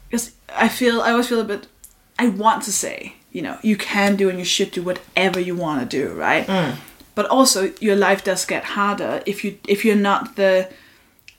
because 0.09 0.31
I 0.55 0.69
feel 0.69 1.01
I 1.01 1.11
always 1.11 1.27
feel 1.27 1.41
a 1.41 1.43
bit. 1.43 1.67
I 2.17 2.29
want 2.29 2.63
to 2.63 2.71
say, 2.71 3.15
you 3.31 3.41
know, 3.41 3.57
you 3.61 3.75
can 3.75 4.15
do 4.15 4.29
and 4.29 4.39
you 4.39 4.45
should 4.45 4.71
do 4.71 4.81
whatever 4.81 5.39
you 5.39 5.55
want 5.55 5.81
to 5.81 5.85
do, 5.85 6.13
right? 6.13 6.47
Mm. 6.47 6.77
But 7.13 7.25
also, 7.25 7.73
your 7.81 7.97
life 7.97 8.23
does 8.23 8.45
get 8.45 8.63
harder 8.63 9.21
if 9.25 9.43
you 9.43 9.57
if 9.67 9.83
you're 9.85 9.95
not 9.95 10.35
the. 10.35 10.69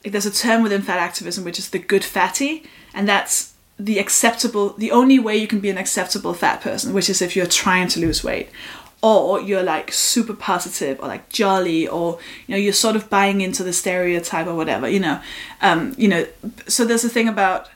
There's 0.09 0.25
a 0.25 0.31
term 0.31 0.63
within 0.63 0.81
fat 0.81 0.99
activism 0.99 1.43
which 1.43 1.59
is 1.59 1.69
the 1.69 1.79
good 1.79 2.03
fatty, 2.03 2.63
and 2.93 3.07
that's 3.07 3.53
the 3.79 3.99
acceptable. 3.99 4.69
The 4.69 4.91
only 4.91 5.19
way 5.19 5.37
you 5.37 5.47
can 5.47 5.59
be 5.59 5.69
an 5.69 5.77
acceptable 5.77 6.33
fat 6.33 6.61
person, 6.61 6.93
which 6.93 7.09
is 7.09 7.21
if 7.21 7.35
you're 7.35 7.45
trying 7.45 7.87
to 7.89 7.99
lose 7.99 8.23
weight, 8.23 8.49
or 9.01 9.39
you're 9.39 9.63
like 9.63 9.91
super 9.91 10.33
positive 10.33 10.99
or 10.99 11.07
like 11.07 11.29
jolly, 11.29 11.87
or 11.87 12.19
you 12.47 12.53
know 12.53 12.57
you're 12.57 12.73
sort 12.73 12.95
of 12.95 13.09
buying 13.09 13.41
into 13.41 13.63
the 13.63 13.73
stereotype 13.73 14.47
or 14.47 14.55
whatever. 14.55 14.89
You 14.89 14.99
know, 14.99 15.21
um, 15.61 15.93
you 15.97 16.07
know. 16.07 16.25
So 16.67 16.85
there's 16.85 17.05
a 17.05 17.09
thing 17.09 17.27
about 17.27 17.69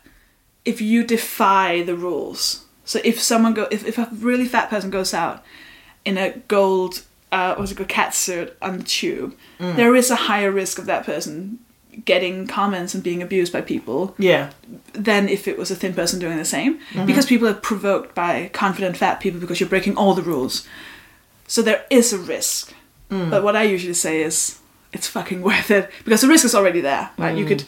if 0.66 0.82
you 0.82 1.04
defy 1.04 1.84
the 1.84 1.96
rules. 1.96 2.66
So 2.86 3.00
if 3.04 3.22
someone 3.22 3.54
go, 3.54 3.68
if, 3.72 3.86
if 3.86 3.98
a 3.98 4.10
really 4.12 4.46
fat 4.46 4.70
person 4.70 4.90
goes 4.90 5.14
out 5.14 5.44
in 6.04 6.18
a 6.18 6.32
gold, 6.48 7.04
uh, 7.32 7.56
what's 7.56 7.72
it 7.72 7.76
called, 7.76 7.90
cat 7.90 8.14
suit 8.14 8.58
on 8.62 8.80
the 8.80 8.84
tube, 8.84 9.38
there 9.76 9.96
is 9.96 10.10
a 10.10 10.16
higher 10.16 10.52
risk 10.52 10.80
of 10.80 10.88
that 10.88 11.06
person 11.06 11.60
getting 12.06 12.48
comments 12.48 12.94
and 12.94 13.04
being 13.04 13.22
abused 13.22 13.52
by 13.52 13.62
people 13.62 14.16
Yeah, 14.18 14.52
than 14.94 15.30
if 15.30 15.48
it 15.48 15.58
was 15.58 15.72
a 15.72 15.76
thin 15.76 15.94
person 15.94 16.20
doing 16.20 16.38
the 16.38 16.46
same. 16.46 16.80
Mm-hmm. 16.80 17.06
Because 17.06 17.26
people 17.26 17.48
are 17.48 17.54
provoked 17.54 18.16
by 18.16 18.50
confident 18.54 18.98
fat 18.98 19.20
people 19.20 19.40
because 19.40 19.60
you're 19.60 19.70
breaking 19.70 19.98
all 19.98 20.14
the 20.14 20.22
rules. 20.22 20.68
So 21.48 21.62
there 21.62 21.86
is 21.90 22.14
a 22.14 22.18
risk. 22.18 22.74
Mm. 23.10 23.30
But 23.30 23.44
what 23.44 23.58
I 23.58 23.64
usually 23.64 23.94
say 23.94 24.22
is 24.22 24.60
it's 24.94 25.08
fucking 25.08 25.42
worth 25.50 25.70
it 25.70 25.90
because 26.06 26.22
the 26.22 26.28
risk 26.28 26.46
is 26.46 26.56
already 26.56 26.82
there. 26.82 27.10
Right? 27.18 27.38
You 27.38 27.46
mm. 27.46 27.50
could 27.50 27.64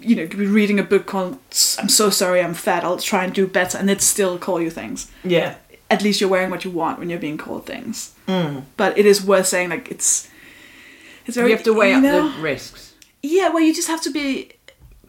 you 0.00 0.16
know, 0.16 0.22
you 0.22 0.28
could 0.28 0.40
be 0.40 0.46
reading 0.46 0.78
a 0.78 0.82
book 0.82 1.06
called 1.06 1.38
I'm 1.78 1.88
so 1.88 2.10
sorry 2.10 2.42
I'm 2.42 2.54
fat, 2.54 2.84
I'll 2.84 2.98
try 2.98 3.24
and 3.24 3.32
do 3.32 3.46
better 3.46 3.78
and 3.78 3.88
it'd 3.88 4.02
still 4.02 4.38
call 4.38 4.60
you 4.60 4.70
things. 4.70 5.10
yeah, 5.22 5.54
At 5.90 6.02
least 6.02 6.20
you're 6.20 6.30
wearing 6.30 6.50
what 6.50 6.64
you 6.64 6.70
want 6.70 6.98
when 6.98 7.08
you're 7.08 7.20
being 7.20 7.38
called 7.38 7.66
things. 7.66 8.12
Mm. 8.26 8.64
But 8.76 8.98
it 8.98 9.06
is 9.06 9.24
worth 9.24 9.46
saying 9.46 9.70
like 9.70 9.90
it's 9.90 10.28
it's 11.26 11.36
very 11.36 11.50
You 11.50 11.56
have 11.56 11.64
to 11.64 11.72
weigh 11.72 11.90
you 11.90 11.96
up 11.98 12.02
know? 12.02 12.28
the 12.30 12.42
risks, 12.42 12.81
Yeah, 13.22 13.48
well 13.50 13.62
you 13.62 13.74
just 13.74 13.88
have 13.88 14.02
to 14.02 14.10
be 14.10 14.52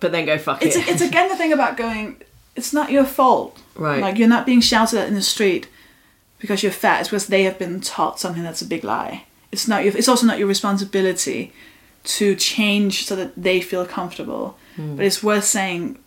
but 0.04 0.12
then 0.12 0.26
go 0.26 0.38
fuck 0.38 0.62
it's 0.62 0.76
it. 0.76 0.86
it's 0.90 1.02
again 1.02 1.30
the 1.30 1.38
thing 1.38 1.54
about 1.54 1.78
going. 1.78 2.22
It's 2.58 2.74
not 2.74 2.92
your 2.92 3.06
fault. 3.06 3.58
Right. 3.74 4.02
Like 4.02 4.18
you're 4.18 4.28
not 4.28 4.46
being 4.46 4.60
shouted 4.60 5.00
at 5.00 5.08
in 5.08 5.14
the 5.16 5.22
street 5.22 5.70
because 6.40 6.62
you're 6.62 6.74
fat. 6.74 7.00
It's 7.00 7.10
because 7.10 7.28
they 7.28 7.44
have 7.44 7.58
been 7.58 7.80
taught 7.80 8.20
something 8.20 8.44
that's 8.44 8.62
a 8.62 8.66
big 8.66 8.84
lie. 8.84 9.24
It's 9.54 9.66
not 9.66 9.86
your. 9.86 9.96
It's 9.96 10.10
also 10.10 10.28
not 10.28 10.40
your 10.40 10.48
responsibility 10.50 11.54
to 12.04 12.36
change 12.36 13.06
so 13.06 13.16
that 13.16 13.32
they 13.42 13.62
feel 13.62 13.86
comfortable. 13.86 14.58
Hmm. 14.76 14.98
But 14.98 15.06
it's 15.06 15.24
worth 15.24 15.46
saying, 15.46 15.98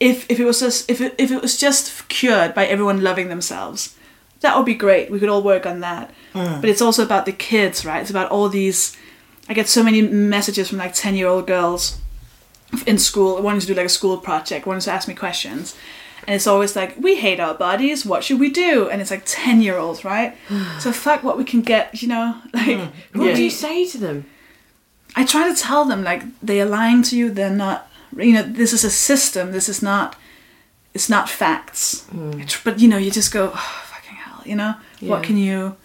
if 0.00 0.28
if 0.30 0.40
it 0.40 0.46
was 0.46 0.60
just 0.60 0.90
if 0.90 1.02
it, 1.02 1.14
if 1.18 1.30
it 1.30 1.42
was 1.42 1.58
just 1.58 2.08
cured 2.08 2.54
by 2.54 2.64
everyone 2.64 3.02
loving 3.02 3.28
themselves, 3.28 3.94
that 4.40 4.56
would 4.56 4.64
be 4.64 4.74
great. 4.74 5.10
We 5.10 5.20
could 5.20 5.28
all 5.28 5.42
work 5.42 5.66
on 5.66 5.80
that. 5.80 6.14
Hmm. 6.32 6.62
But 6.62 6.70
it's 6.70 6.80
also 6.80 7.04
about 7.04 7.26
the 7.26 7.32
kids, 7.32 7.84
right? 7.84 8.00
It's 8.00 8.10
about 8.10 8.30
all 8.30 8.48
these. 8.48 8.96
I 9.48 9.54
get 9.54 9.68
so 9.68 9.82
many 9.82 10.00
messages 10.02 10.68
from 10.68 10.78
like 10.78 10.94
ten 10.94 11.14
year 11.14 11.26
old 11.28 11.46
girls 11.46 11.98
in 12.86 12.98
school 12.98 13.40
wanting 13.42 13.60
to 13.60 13.66
do 13.66 13.74
like 13.74 13.86
a 13.86 13.90
school 13.90 14.16
project, 14.18 14.66
wanting 14.66 14.80
to 14.82 14.90
ask 14.92 15.06
me 15.08 15.14
questions. 15.14 15.76
And 16.26 16.34
it's 16.34 16.46
always 16.46 16.74
like, 16.74 16.94
we 16.98 17.16
hate 17.16 17.38
our 17.38 17.52
bodies, 17.54 18.06
what 18.06 18.24
should 18.24 18.40
we 18.40 18.48
do? 18.48 18.88
And 18.88 19.02
it's 19.02 19.10
like 19.10 19.24
10 19.26 19.60
year 19.60 19.76
olds, 19.76 20.04
right? 20.06 20.34
so 20.80 20.90
fuck 20.90 21.22
what 21.22 21.36
we 21.36 21.44
can 21.44 21.60
get, 21.60 22.00
you 22.02 22.08
know? 22.08 22.36
Like, 22.54 22.78
hmm. 22.78 23.18
what 23.18 23.26
Yeah. 23.28 23.34
do 23.36 23.42
you 23.44 23.50
say 23.50 23.86
to 23.88 23.98
them? 23.98 24.24
I 25.14 25.24
try 25.26 25.46
to 25.52 25.54
tell 25.54 25.84
them, 25.84 26.02
like, 26.02 26.22
they 26.42 26.60
are 26.62 26.66
lying 26.66 27.02
to 27.04 27.16
you, 27.16 27.30
they're 27.30 27.50
not, 27.50 27.88
you 28.16 28.32
know, 28.32 28.42
this 28.42 28.72
is 28.72 28.84
a 28.84 28.90
system, 28.90 29.52
this 29.52 29.68
is 29.68 29.82
not, 29.82 30.16
it's 30.94 31.10
not 31.10 31.28
facts. 31.28 32.04
Hmm. 32.06 32.40
I 32.40 32.44
tr- 32.44 32.60
But, 32.64 32.80
you 32.80 32.88
know, 32.88 32.96
you 32.96 33.10
just 33.10 33.30
go, 33.30 33.52
oh, 33.54 33.82
fucking 33.92 34.16
hell, 34.16 34.42
you 34.46 34.56
know? 34.56 34.74
What 35.00 35.22
can 35.22 35.36
you. 35.36 35.76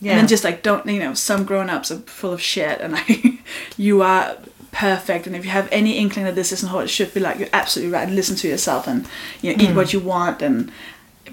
Yeah. 0.00 0.12
And 0.12 0.20
then 0.20 0.28
just 0.28 0.44
like, 0.44 0.62
don't, 0.62 0.86
you 0.86 1.00
know, 1.00 1.14
some 1.14 1.44
grown 1.44 1.68
ups 1.68 1.90
are 1.90 1.98
full 1.98 2.32
of 2.32 2.40
shit 2.40 2.80
and 2.80 2.94
I, 2.98 3.40
you 3.76 4.02
are 4.02 4.36
perfect, 4.72 5.26
and 5.26 5.34
if 5.34 5.44
you 5.44 5.50
have 5.50 5.68
any 5.72 5.98
inkling 5.98 6.24
that 6.24 6.34
this 6.34 6.52
isn't 6.52 6.68
how 6.68 6.78
it 6.78 6.88
should 6.88 7.12
be, 7.12 7.20
like 7.20 7.38
you're 7.38 7.48
absolutely 7.52 7.92
right, 7.92 8.06
and 8.06 8.14
listen 8.14 8.36
to 8.36 8.48
yourself, 8.48 8.86
and 8.86 9.06
you 9.42 9.50
know, 9.56 9.62
eat 9.62 9.70
hmm. 9.70 9.76
what 9.76 9.92
you 9.92 10.00
want, 10.00 10.42
and 10.42 10.70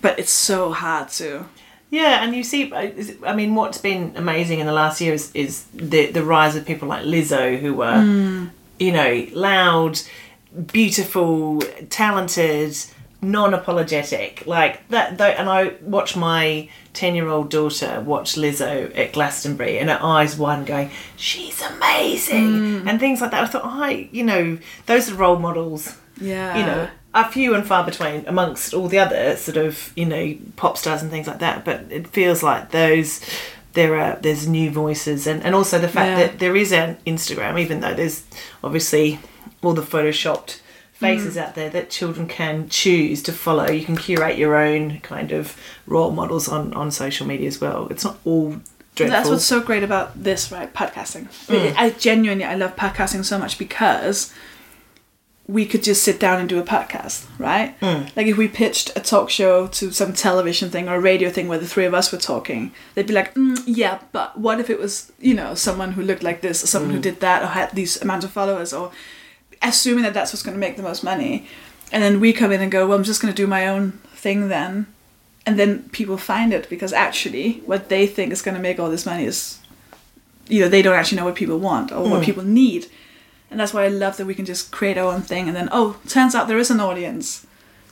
but 0.01 0.18
it's 0.20 0.32
so 0.32 0.72
hard 0.72 1.09
to. 1.09 1.45
Yeah, 1.91 2.24
and 2.24 2.36
you 2.36 2.43
see, 2.43 2.72
uh, 2.72 2.91
I 3.26 3.36
mean, 3.36 3.55
what's 3.55 3.78
been 3.78 4.13
amazing 4.16 4.59
in 4.59 4.66
the 4.66 4.74
last 4.74 4.99
year 4.99 5.13
is, 5.13 5.32
is 5.34 5.66
the 5.74 6.07
the 6.07 6.24
rise 6.24 6.55
of 6.55 6.66
people 6.66 6.88
like 6.88 7.03
Lizzo, 7.03 7.59
who 7.59 7.74
were, 7.76 8.01
hmm. 8.01 8.47
you 8.80 8.91
know, 8.91 9.28
loud, 9.34 9.99
beautiful, 10.72 11.61
talented, 11.89 12.76
non-apologetic, 13.32 14.45
like 14.45 14.88
that. 14.89 15.17
Though, 15.17 15.26
and 15.26 15.49
I 15.49 15.73
watched 15.82 16.15
my 16.17 16.69
ten-year-old 16.93 17.49
daughter 17.49 18.01
watch 18.01 18.36
Lizzo 18.36 18.97
at 18.97 19.13
Glastonbury, 19.13 19.78
and 19.80 19.89
her 19.89 19.99
eyes 20.01 20.38
wide, 20.38 20.65
going, 20.65 20.91
"She's 21.15 21.61
amazing," 21.61 22.47
mm. 22.84 22.88
and 22.89 22.99
things 22.99 23.21
like 23.21 23.32
that. 23.32 23.43
I 23.43 23.47
thought, 23.47 23.65
I, 23.65 24.09
you 24.11 24.23
know, 24.23 24.57
those 24.86 25.11
are 25.11 25.15
role 25.15 25.39
models 25.39 25.97
Yeah, 26.19 26.57
you 26.57 26.65
know, 26.65 26.88
are 27.13 27.32
few 27.32 27.55
and 27.55 27.65
far 27.65 27.84
between 27.86 28.26
amongst 28.28 28.73
all 28.73 28.88
the 28.88 28.99
other 28.99 29.36
sort 29.38 29.57
of, 29.57 29.91
you 29.95 30.05
know, 30.05 30.36
pop 30.55 30.78
stars 30.78 31.01
and 31.01 31.11
things 31.11 31.28
like 31.28 31.39
that. 31.39 31.65
But 31.65 31.86
it 31.89 32.07
feels 32.07 32.41
like 32.43 32.71
those 32.71 33.21
there 33.73 33.97
are 33.99 34.17
there's 34.21 34.47
new 34.47 34.71
voices 34.71 35.28
and, 35.28 35.43
and 35.43 35.53
also 35.53 35.78
the 35.80 35.89
fact 35.89 36.11
Yeah. 36.11 36.28
that 36.28 36.39
there 36.39 36.55
is 36.55 36.71
an 36.71 36.97
Instagram, 37.05 37.59
even 37.59 37.82
though 37.82 37.93
there's 37.93 38.23
obviously 38.63 39.19
all 39.61 39.73
the 39.73 39.82
photoshopped 39.82 40.59
faces 40.96 41.36
mm. 41.36 41.41
out 41.41 41.56
there 41.56 41.70
that 41.70 41.89
children 41.89 42.26
can 42.28 42.70
choose 42.70 43.22
to 43.24 43.34
follow. 43.34 43.70
You 43.70 43.86
can 43.86 43.98
curate 43.98 44.38
your 44.38 44.56
own 44.56 45.02
kind 45.02 45.32
of 45.32 45.58
role 45.86 46.12
models 46.12 46.48
on, 46.48 46.74
on 46.74 46.89
social 46.89 47.28
media 47.28 47.48
as 47.48 47.60
well. 47.60 47.88
It's 47.89 48.06
not 48.06 48.18
all 48.24 48.62
dreadful. 48.96 49.08
That's 49.10 49.30
what's 49.30 49.46
so 49.46 49.60
great 49.62 49.84
about 49.84 50.24
this, 50.24 50.52
right? 50.54 50.74
Podcasting. 50.74 51.28
I 51.50 51.54
mm. 51.54 51.76
I 51.76 51.89
genuinely, 51.91 52.46
I 52.46 52.56
love 52.56 52.78
podcasting 52.78 53.26
so 53.26 53.38
much 53.38 53.58
because 53.58 54.34
we 55.48 55.66
could 55.66 55.84
just 55.84 56.02
sit 56.02 56.20
down 56.20 56.39
and 56.39 56.48
do 56.48 56.60
a 56.60 56.64
podcast, 56.64 57.28
right? 57.38 57.80
Mm. 57.82 58.16
Like 58.16 58.28
if 58.28 58.38
we 58.38 58.48
pitched 58.48 58.91
a 58.96 59.02
talk 59.02 59.30
show 59.30 59.68
to 59.68 59.91
some 59.91 60.14
television 60.14 60.70
thing 60.70 60.88
or 60.88 60.96
a 60.96 61.00
radio 61.00 61.30
thing 61.30 61.50
where 61.50 61.60
the 61.60 61.68
three 61.68 61.86
of 61.86 61.93
us 61.93 62.12
were 62.12 62.18
talking, 62.18 62.72
they'd 62.96 63.06
be 63.06 63.14
like, 63.14 63.36
mm, 63.36 63.62
"Yeah, 63.68 64.00
but 64.14 64.39
what 64.39 64.62
if 64.62 64.70
it 64.70 64.80
was, 64.80 65.12
you 65.20 65.34
know, 65.34 65.54
someone 65.56 65.91
who 65.91 66.02
looked 66.02 66.24
like 66.24 66.39
this 66.39 66.64
or 66.64 66.68
someone 66.68 66.91
who 66.91 67.02
did 67.02 67.20
that 67.20 67.43
or 67.43 67.48
had 67.48 67.72
these 67.72 68.02
amount 68.02 68.24
of 68.24 68.32
followers 68.32 68.72
or 68.74 68.91
assuming 69.62 70.03
that 70.03 70.14
that's 70.14 70.34
what's 70.34 70.43
going 70.43 70.56
to 70.56 70.60
make 70.60 70.78
the 70.78 70.84
most 70.84 71.03
money." 71.03 71.47
And 71.91 72.01
then 72.01 72.20
we 72.20 72.34
come 72.34 72.51
in 72.51 72.62
and 72.62 72.72
go, 72.72 72.88
"Well, 72.88 72.97
I'm 72.97 73.03
just 73.03 73.22
going 73.22 73.34
to 73.34 73.41
do 73.41 73.47
my 73.47 73.68
own 73.68 73.93
thing 74.14 74.49
then." 74.49 74.88
And 75.45 75.60
then 75.60 75.89
people 75.89 76.18
find 76.18 76.53
it 76.53 76.68
because 76.70 76.91
actually 76.91 77.62
what 77.66 77.89
they 77.89 78.08
think 78.08 78.34
is 78.34 78.41
going 78.41 78.56
to 78.56 78.62
make 78.62 78.80
all 78.80 78.89
this 78.89 79.06
money 79.06 79.26
is 79.26 79.60
you 80.47 80.62
know 80.62 80.70
they 80.70 80.82
don't 80.82 80.95
actually 80.95 81.18
know 81.18 81.26
what 81.26 81.36
people 81.36 81.58
want 81.58 81.91
or 81.91 82.03
what 82.03 82.20
hmm. 82.20 82.24
people 82.24 82.43
need 82.43 82.88
and 83.49 83.60
that's 83.60 83.74
why 83.74 83.84
i 83.84 83.88
love 83.88 84.18
that 84.18 84.26
we 84.26 84.36
can 84.36 84.45
just 84.45 84.72
create 84.72 84.97
our 84.97 85.14
own 85.14 85.22
thing 85.22 85.47
and 85.47 85.56
then 85.56 85.70
oh 85.72 85.97
turns 86.08 86.36
out 86.36 86.47
there 86.47 86.58
is 86.58 86.72
an 86.72 86.80
audience 86.80 87.45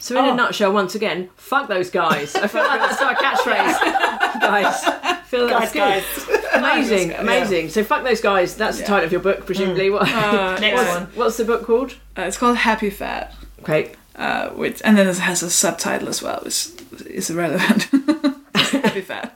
So 0.04 0.18
in 0.20 0.26
Oh. 0.26 0.34
a 0.34 0.36
nutshell, 0.36 0.74
once 0.74 0.96
again, 0.96 1.30
fuck 1.38 1.70
those 1.70 1.90
guys. 1.90 2.36
I 2.36 2.48
feel 2.48 2.62
like 2.64 2.82
that's 2.82 3.02
our 3.02 3.16
catchphrase, 3.16 3.80
guys. 4.42 4.84
Feel 5.30 5.48
that's 5.48 5.72
Guys, 5.74 6.04
good. 6.26 6.40
Amazing, 6.56 7.14
amazing. 7.14 7.70
So 7.70 7.84
fuck 7.86 8.04
those 8.04 8.20
guys. 8.20 8.56
That's 8.58 8.80
the 8.80 8.84
title 8.86 9.06
of 9.06 9.12
your 9.14 9.22
book, 9.22 9.46
presumably. 9.46 9.90
What? 9.90 10.04
Next 10.60 10.76
what's, 10.78 10.90
one. 10.90 11.04
what's 11.16 11.38
the 11.38 11.46
book 11.46 11.64
called? 11.66 11.96
uh, 12.18 12.24
it's 12.24 12.38
called 12.38 12.58
happy 12.58 12.90
fat 12.90 13.34
Okay. 13.62 13.94
uh, 14.18 14.50
which 14.50 14.82
and 14.84 14.98
then 14.98 15.08
it 15.08 15.18
has 15.20 15.42
a 15.42 15.50
subtitle 15.50 16.10
as 16.10 16.22
well 16.22 16.42
which 16.44 16.68
is 17.08 17.30
irrelevant 17.30 17.88
happy 18.56 19.02
fat 19.02 19.34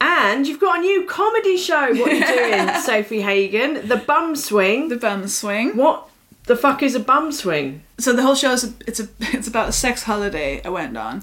And 0.00 0.46
you've 0.48 0.60
got 0.60 0.78
a 0.78 0.80
new 0.80 1.04
comedy 1.06 1.56
show. 1.56 1.94
What 1.94 2.10
are 2.10 2.14
you 2.14 2.26
doing, 2.26 2.66
Sofie 2.84 3.22
Hagen? 3.22 3.86
The 3.86 3.96
Bum 3.96 4.34
Swing. 4.34 4.88
the 4.88 4.96
bum 4.96 5.28
swing 5.28 5.76
What 5.76 6.08
the 6.46 6.56
fuck 6.56 6.82
is 6.82 6.94
a 6.94 7.00
bum 7.00 7.32
swing? 7.32 7.82
so 7.98 8.12
the 8.12 8.22
whole 8.22 8.34
show 8.34 8.52
is 8.52 8.64
a, 8.64 8.72
it's 8.86 9.00
a 9.00 9.08
it's 9.20 9.48
about 9.48 9.68
a 9.68 9.72
sex 9.72 10.02
holiday 10.04 10.62
i 10.64 10.68
went 10.68 10.96
on 10.96 11.22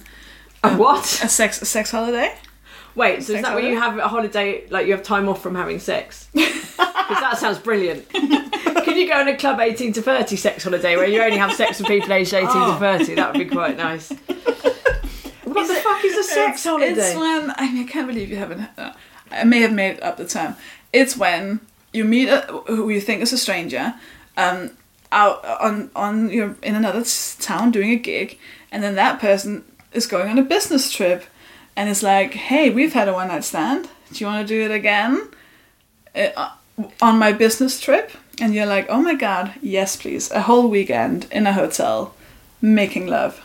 A 0.64 0.76
what? 0.76 1.04
a 1.24 1.28
sex 1.28 1.62
a 1.62 1.66
sex 1.66 1.92
holiday 1.92 2.36
Wait, 2.96 3.24
so 3.24 3.34
is 3.34 3.40
sex 3.40 3.42
that 3.48 3.56
where 3.56 3.64
you 3.64 3.76
have 3.80 3.98
a 3.98 4.08
holiday, 4.08 4.68
like 4.70 4.86
you 4.86 4.92
have 4.92 5.02
time 5.02 5.28
off 5.28 5.42
from 5.42 5.56
having 5.56 5.80
sex? 5.80 6.28
Because 6.34 6.78
that 6.78 7.38
sounds 7.40 7.58
brilliant. 7.58 8.08
Could 8.14 8.98
you 8.98 9.08
go 9.08 9.20
on 9.20 9.28
a 9.28 9.36
club 9.36 9.60
18 9.60 9.94
to 9.94 10.02
30 10.02 10.36
sex 10.36 10.64
holiday 10.64 10.96
where 10.96 11.08
you 11.08 11.22
only 11.22 11.38
have 11.38 11.54
sex 11.54 11.80
with 11.80 11.88
people 11.88 12.14
aged 12.14 12.34
18 12.34 12.48
to 12.48 12.76
30? 12.80 13.16
That 13.16 13.34
would 13.34 13.40
be 13.40 13.46
quite 13.46 13.78
nice. 13.78 14.10
What 15.44 15.68
the 15.68 15.76
fuck 15.76 16.06
is 16.06 16.18
a 16.18 16.24
sex 16.24 16.64
holiday? 16.64 16.92
It's 16.92 17.16
when 17.16 17.52
I 17.58 17.72
mean 17.72 17.84
I 17.84 17.88
can't 17.90 18.08
believe 18.08 18.30
you 18.30 18.38
haven't. 18.38 18.70
Uh, 18.78 18.94
I 19.32 19.44
may 19.44 19.62
have 19.62 19.74
made 19.74 20.00
up 20.02 20.18
the 20.18 20.28
term. 20.28 20.56
It's 20.92 21.18
when 21.18 21.62
you 21.94 22.06
meet 22.06 22.30
a, 22.30 22.42
who 22.68 22.90
you 22.90 23.02
think 23.02 23.22
is 23.22 23.34
a 23.34 23.38
stranger, 23.38 23.96
um, 24.38 24.72
out 25.14 25.46
on 25.62 25.90
on 25.96 26.30
you're 26.30 26.56
in 26.64 26.76
another 26.76 27.04
town 27.40 27.72
doing 27.72 27.92
a 27.92 27.96
gig, 27.96 28.38
and 28.72 28.84
then 28.84 28.96
that 28.96 29.20
person 29.20 29.64
is 29.94 30.08
going 30.08 30.30
on 30.30 30.40
a 30.40 30.44
business 30.44 30.92
trip, 30.92 31.26
and 31.76 31.90
it's 31.90 32.04
like, 32.04 32.34
hey, 32.34 32.70
we've 32.70 32.94
had 32.94 33.08
a 33.08 33.14
one 33.14 33.28
night 33.30 33.44
stand. 33.44 33.88
Do 34.12 34.20
you 34.20 34.28
want 34.28 34.48
to 34.48 34.54
do 34.54 34.62
it 34.66 34.72
again? 34.72 35.30
Uh, 36.16 36.52
on 37.02 37.18
my 37.20 37.32
business 37.32 37.80
trip, 37.80 38.12
and 38.42 38.54
you're 38.54 38.66
like, 38.66 38.88
oh 38.90 39.02
my 39.02 39.16
god, 39.16 39.54
yes, 39.62 39.96
please, 39.96 40.32
a 40.32 40.42
whole 40.42 40.68
weekend 40.68 41.28
in 41.32 41.48
a 41.48 41.54
hotel, 41.54 42.14
making 42.62 43.08
love. 43.08 43.42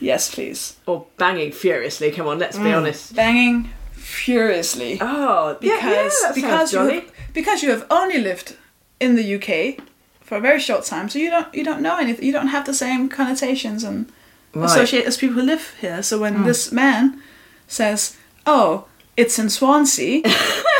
Yes, 0.00 0.32
please. 0.32 0.76
or 0.86 1.06
banging 1.16 1.50
furiously, 1.52 2.10
come 2.12 2.28
on, 2.28 2.38
let's 2.38 2.58
be 2.58 2.72
honest. 2.72 3.16
Banging 3.16 3.70
furiously 3.92 4.98
Oh, 5.00 5.56
yeah, 5.60 5.76
because 5.76 5.82
yeah, 6.22 6.28
that 6.28 6.34
because 6.34 6.72
you 6.72 6.78
have, 6.78 7.12
because 7.34 7.62
you 7.62 7.70
have 7.70 7.86
only 7.90 8.18
lived 8.18 8.56
in 9.00 9.16
the 9.16 9.34
UK 9.34 9.84
for 10.28 10.36
a 10.36 10.40
very 10.40 10.60
short 10.60 10.84
time, 10.84 11.08
so 11.08 11.18
you 11.18 11.30
don't 11.30 11.52
you 11.54 11.64
don't 11.64 11.80
know 11.80 11.96
anything. 11.96 12.24
You 12.24 12.32
don't 12.32 12.48
have 12.48 12.66
the 12.66 12.74
same 12.74 13.08
connotations 13.08 13.82
and 13.82 14.12
associate 14.54 15.06
as 15.06 15.16
people 15.16 15.36
who 15.36 15.42
live 15.42 15.74
here. 15.80 16.02
So 16.02 16.20
when 16.20 16.44
this 16.44 16.70
man 16.70 17.22
says, 17.66 18.16
"Oh, 18.44 18.84
it's 19.16 19.38
in 19.38 19.48
Swansea," 19.48 20.22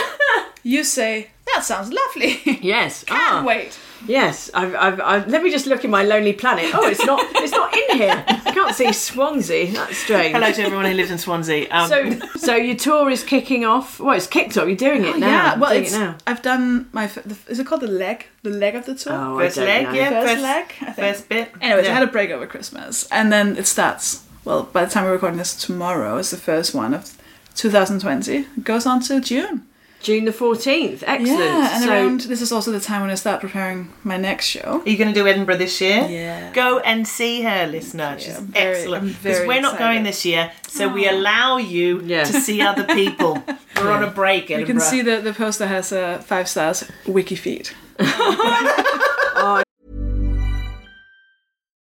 you 0.62 0.84
say, 0.84 1.30
"That 1.46 1.64
sounds 1.64 1.90
lovely." 1.90 2.59
Yes. 2.61 3.05
Can't 3.07 3.20
ah, 3.20 3.44
wait. 3.46 3.78
Yes. 4.07 4.51
I've, 4.55 4.74
I've, 4.74 5.01
I've, 5.01 5.28
let 5.28 5.42
me 5.42 5.51
just 5.51 5.66
look 5.66 5.84
in 5.84 5.90
my 5.90 6.03
lonely 6.05 6.32
planet. 6.32 6.66
Oh, 6.74 6.86
it's 6.86 7.05
not. 7.05 7.20
It's 7.36 7.53
not 7.53 7.74
in 7.76 7.99
here. 7.99 8.24
I 8.26 8.53
can't 8.53 8.74
see 8.74 8.92
Swansea. 8.92 9.72
That's 9.72 9.96
strange. 9.99 10.34
Hello 10.34 10.51
to 10.53 10.62
everyone 10.62 10.84
who 10.86 10.92
lives 10.94 11.11
in 11.11 11.18
Swansea. 11.18 11.68
Um, 11.70 11.88
So, 11.88 12.18
so 12.36 12.55
your 12.57 12.76
tour 12.76 13.11
is 13.11 13.24
kicking 13.24 13.64
off. 13.64 13.99
Well, 14.01 14.16
it's 14.16 14.26
kicked 14.26 14.57
off. 14.59 14.66
You're 14.66 14.76
doing 14.76 15.05
it 15.05 15.14
Oh, 15.16 15.18
now. 15.18 15.26
yeah, 15.28 15.57
well, 15.59 15.70
doing 15.70 15.84
it's, 15.84 15.94
it 15.94 15.99
now. 15.99 16.16
I've 16.26 16.42
done 16.42 16.88
my. 16.92 17.11
Is 17.49 17.59
it 17.59 17.66
called 17.66 17.80
the 17.82 17.86
leg? 17.88 18.26
The 18.42 18.51
leg 18.51 18.74
of 18.74 18.86
the 18.86 18.94
tour. 18.94 19.12
Oh, 19.14 19.38
I 19.38 19.44
first 19.44 19.57
don't 19.57 19.66
leg, 19.66 19.82
know. 19.86 19.92
yeah, 19.94 20.11
First 20.11 20.28
first, 20.32 20.42
leg, 20.42 20.64
I 20.80 20.84
think. 20.84 20.96
first 20.96 21.28
bit. 21.28 21.53
Anyways, 21.61 21.84
yeah. 21.86 21.90
I 21.90 21.94
had 21.94 22.03
a 22.09 22.11
break 22.12 22.30
over 22.30 22.46
Christmas, 22.46 23.09
and 23.11 23.32
then 23.32 23.57
it 23.57 23.66
starts. 23.66 24.24
Well, 24.44 24.62
by 24.64 24.84
the 24.84 24.90
time 24.90 25.05
we're 25.05 25.12
recording 25.12 25.38
this 25.38 25.55
tomorrow 25.55 26.16
is 26.18 26.30
the 26.30 26.36
first 26.38 26.74
one 26.74 26.94
of 26.94 27.16
2020. 27.57 28.36
It 28.36 28.64
goes 28.64 28.86
on 28.86 29.01
to 29.03 29.20
June. 29.20 29.66
June 30.01 30.24
the 30.24 30.32
fourteenth. 30.32 31.03
Excellent. 31.07 31.40
Yeah, 31.40 31.74
and 31.74 31.84
so, 31.84 31.90
around 31.90 32.20
this 32.22 32.40
is 32.40 32.53
also 32.53 32.70
the 32.70 32.80
time 32.80 33.01
when 33.03 33.11
I 33.11 33.14
start 33.16 33.40
preparing 33.40 33.92
my 34.05 34.16
next 34.16 34.46
show. 34.46 34.80
Are 34.84 34.88
you 34.88 34.96
going 34.96 35.12
to 35.12 35.14
do 35.14 35.26
Edinburgh 35.26 35.57
this 35.57 35.80
year? 35.80 36.07
Yeah. 36.09 36.53
Go 36.53 36.78
and 36.78 37.07
see 37.07 37.42
her, 37.42 37.66
listener. 37.66 38.16
She's 38.18 38.36
I'm 38.36 38.46
very- 38.46 38.76
excellent. 38.76 39.22
Because 39.22 39.46
we're 39.46 39.61
not 39.61 39.78
going 39.78 40.05
this 40.05 40.24
year, 40.24 40.53
so 40.68 40.88
we 40.88 41.09
oh. 41.09 41.14
allow 41.14 41.57
you 41.57 42.01
Yeah. 42.05 42.24
to 42.24 42.40
see 42.40 42.62
other 42.62 42.84
people. 42.94 43.42
We're 43.76 43.90
on 43.90 44.05
a 44.05 44.11
break, 44.11 44.49
You 44.49 44.57
Edinburgh. 44.57 44.74
You 44.74 44.80
can 44.80 44.80
see 44.80 45.03
the 45.03 45.20
the 45.20 45.32
poster 45.32 45.66
has 45.66 45.92
a 45.92 46.22
five 46.22 46.49
stars 46.49 46.84
wiki 47.07 47.34
feed. 47.34 47.70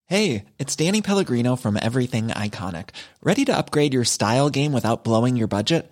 Hey, 0.10 0.46
it's 0.58 0.74
Danny 0.74 1.02
Pellegrino 1.02 1.58
from 1.58 1.78
Everything 1.82 2.30
Iconic. 2.30 2.92
Ready 3.22 3.44
to 3.44 3.58
upgrade 3.58 3.94
your 3.94 4.06
style 4.06 4.50
game 4.50 4.72
without 4.72 5.04
blowing 5.04 5.36
your 5.36 5.48
budget? 5.50 5.92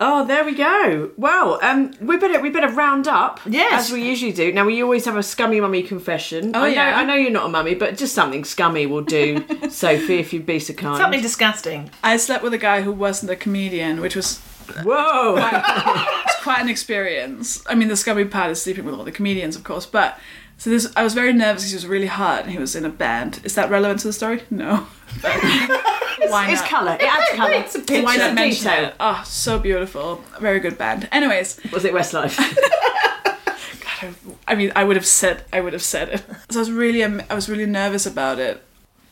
Oh, 0.00 0.24
there 0.24 0.44
we 0.44 0.54
go. 0.54 1.10
Well, 1.18 1.58
um, 1.62 1.92
we 2.00 2.16
better 2.16 2.40
we 2.40 2.48
better 2.48 2.68
round 2.68 3.06
up. 3.06 3.40
Yes. 3.44 3.86
as 3.86 3.92
we 3.92 4.02
usually 4.02 4.32
do. 4.32 4.50
Now 4.50 4.64
we 4.64 4.82
always 4.82 5.04
have 5.04 5.16
a 5.16 5.22
scummy 5.22 5.60
mummy 5.60 5.82
confession. 5.82 6.52
Oh, 6.56 6.62
I 6.62 6.68
know, 6.68 6.74
yeah. 6.74 6.98
I 6.98 7.04
know 7.04 7.14
you're 7.14 7.30
not 7.30 7.46
a 7.46 7.48
mummy, 7.50 7.74
but 7.74 7.98
just 7.98 8.14
something 8.14 8.44
scummy 8.44 8.86
will 8.86 9.02
do. 9.02 9.40
Sofie, 9.64 10.20
if 10.20 10.32
you'd 10.32 10.46
be 10.46 10.58
so 10.58 10.72
kind. 10.72 10.96
Something 10.96 11.20
disgusting. 11.20 11.90
I 12.02 12.16
slept 12.16 12.42
with 12.42 12.54
a 12.54 12.58
guy 12.58 12.80
who 12.80 12.92
wasn't 12.92 13.30
a 13.30 13.36
comedian, 13.36 14.00
which 14.00 14.16
was 14.16 14.38
Whoa. 14.82 15.36
it's 16.24 16.42
quite 16.42 16.62
an 16.62 16.70
experience. 16.70 17.62
I 17.66 17.74
mean, 17.74 17.88
the 17.88 17.96
scummy 17.96 18.24
part 18.24 18.50
is 18.50 18.62
sleeping 18.62 18.86
with 18.86 18.94
all 18.94 19.04
the 19.04 19.12
comedians, 19.12 19.56
of 19.56 19.64
course, 19.64 19.84
but 19.84 20.18
so 20.58 20.70
this 20.70 20.90
I 20.96 21.02
was 21.02 21.14
very 21.14 21.32
nervous. 21.32 21.68
He 21.68 21.74
was 21.74 21.86
really 21.86 22.06
hot, 22.06 22.42
and 22.42 22.50
he 22.52 22.58
was 22.58 22.74
in 22.74 22.84
a 22.84 22.90
band. 22.90 23.40
Is 23.44 23.54
that 23.54 23.70
relevant 23.70 24.00
to 24.00 24.06
the 24.08 24.12
story? 24.12 24.42
No. 24.50 24.86
Why 25.20 26.50
it's 26.50 26.60
not? 26.60 26.68
colour. 26.70 26.92
It 26.98 27.02
adds 27.02 27.30
colour. 27.36 27.52
it's 27.52 27.74
a 27.74 27.78
picture. 27.80 28.02
Why 28.02 28.16
not 28.16 28.34
mention 28.34 28.64
detail. 28.64 28.88
it? 28.88 28.94
Oh, 28.98 29.22
so 29.26 29.58
beautiful. 29.58 30.24
Very 30.40 30.60
good 30.60 30.78
band. 30.78 31.08
Anyways, 31.12 31.60
Was 31.72 31.84
it 31.84 31.92
Westlife? 31.92 32.38
God, 33.44 34.14
I 34.48 34.54
mean, 34.54 34.72
I 34.74 34.84
would 34.84 34.96
have 34.96 35.06
said, 35.06 35.44
I 35.52 35.60
would 35.60 35.72
have 35.72 35.82
said 35.82 36.08
it. 36.08 36.24
So 36.50 36.58
I 36.58 36.60
was 36.60 36.70
really, 36.70 37.02
I 37.04 37.34
was 37.34 37.48
really 37.48 37.66
nervous 37.66 38.06
about 38.06 38.38
it, 38.38 38.62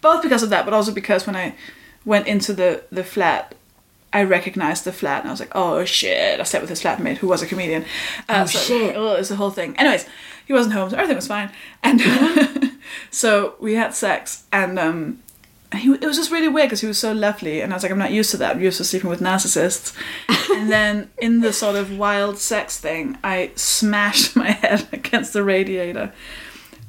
both 0.00 0.22
because 0.22 0.42
of 0.42 0.50
that, 0.50 0.64
but 0.64 0.74
also 0.74 0.92
because 0.92 1.26
when 1.26 1.36
I 1.36 1.54
went 2.04 2.26
into 2.26 2.52
the 2.52 2.82
the 2.90 3.04
flat, 3.04 3.54
I 4.12 4.22
recognized 4.24 4.84
the 4.84 4.92
flat, 4.92 5.20
and 5.20 5.28
I 5.28 5.32
was 5.32 5.40
like, 5.40 5.52
oh 5.54 5.84
shit! 5.84 6.40
I 6.40 6.42
slept 6.44 6.62
with 6.62 6.70
his 6.70 6.82
flatmate 6.82 7.18
who 7.18 7.28
was 7.28 7.42
a 7.42 7.46
comedian. 7.46 7.84
Uh, 8.28 8.42
oh 8.44 8.46
shit. 8.46 8.96
Oh, 8.96 9.14
it's 9.14 9.28
the 9.28 9.36
whole 9.36 9.50
thing. 9.50 9.76
Anyways, 9.78 10.06
he 10.52 10.54
wasn't 10.54 10.74
home, 10.74 10.90
so 10.90 10.96
everything 10.96 11.16
was 11.16 11.26
fine, 11.26 11.50
and 11.82 11.98
so 13.10 13.54
we 13.58 13.74
had 13.74 13.94
sex, 13.94 14.44
and 14.52 14.78
um. 14.78 15.22
He, 15.74 15.90
it 15.90 16.04
was 16.04 16.18
just 16.18 16.30
really 16.30 16.48
weird 16.48 16.68
because 16.68 16.82
he 16.82 16.86
was 16.86 16.98
so 16.98 17.14
lovely, 17.14 17.62
and 17.62 17.72
I 17.72 17.76
was 17.76 17.82
like, 17.82 17.90
I'm 17.90 17.98
not 17.98 18.12
used 18.12 18.30
to 18.32 18.36
that. 18.36 18.56
I'm 18.56 18.62
used 18.62 18.76
to 18.76 18.84
sleeping 18.84 19.08
with 19.08 19.20
narcissists. 19.20 19.96
and 20.54 20.70
then 20.70 21.08
in 21.16 21.40
the 21.40 21.50
sort 21.50 21.76
of 21.76 21.96
wild 21.96 22.36
sex 22.36 22.78
thing, 22.78 23.16
I 23.24 23.52
smashed 23.54 24.36
my 24.42 24.50
head 24.50 24.86
against 24.92 25.32
the 25.32 25.42
radiator, 25.42 26.12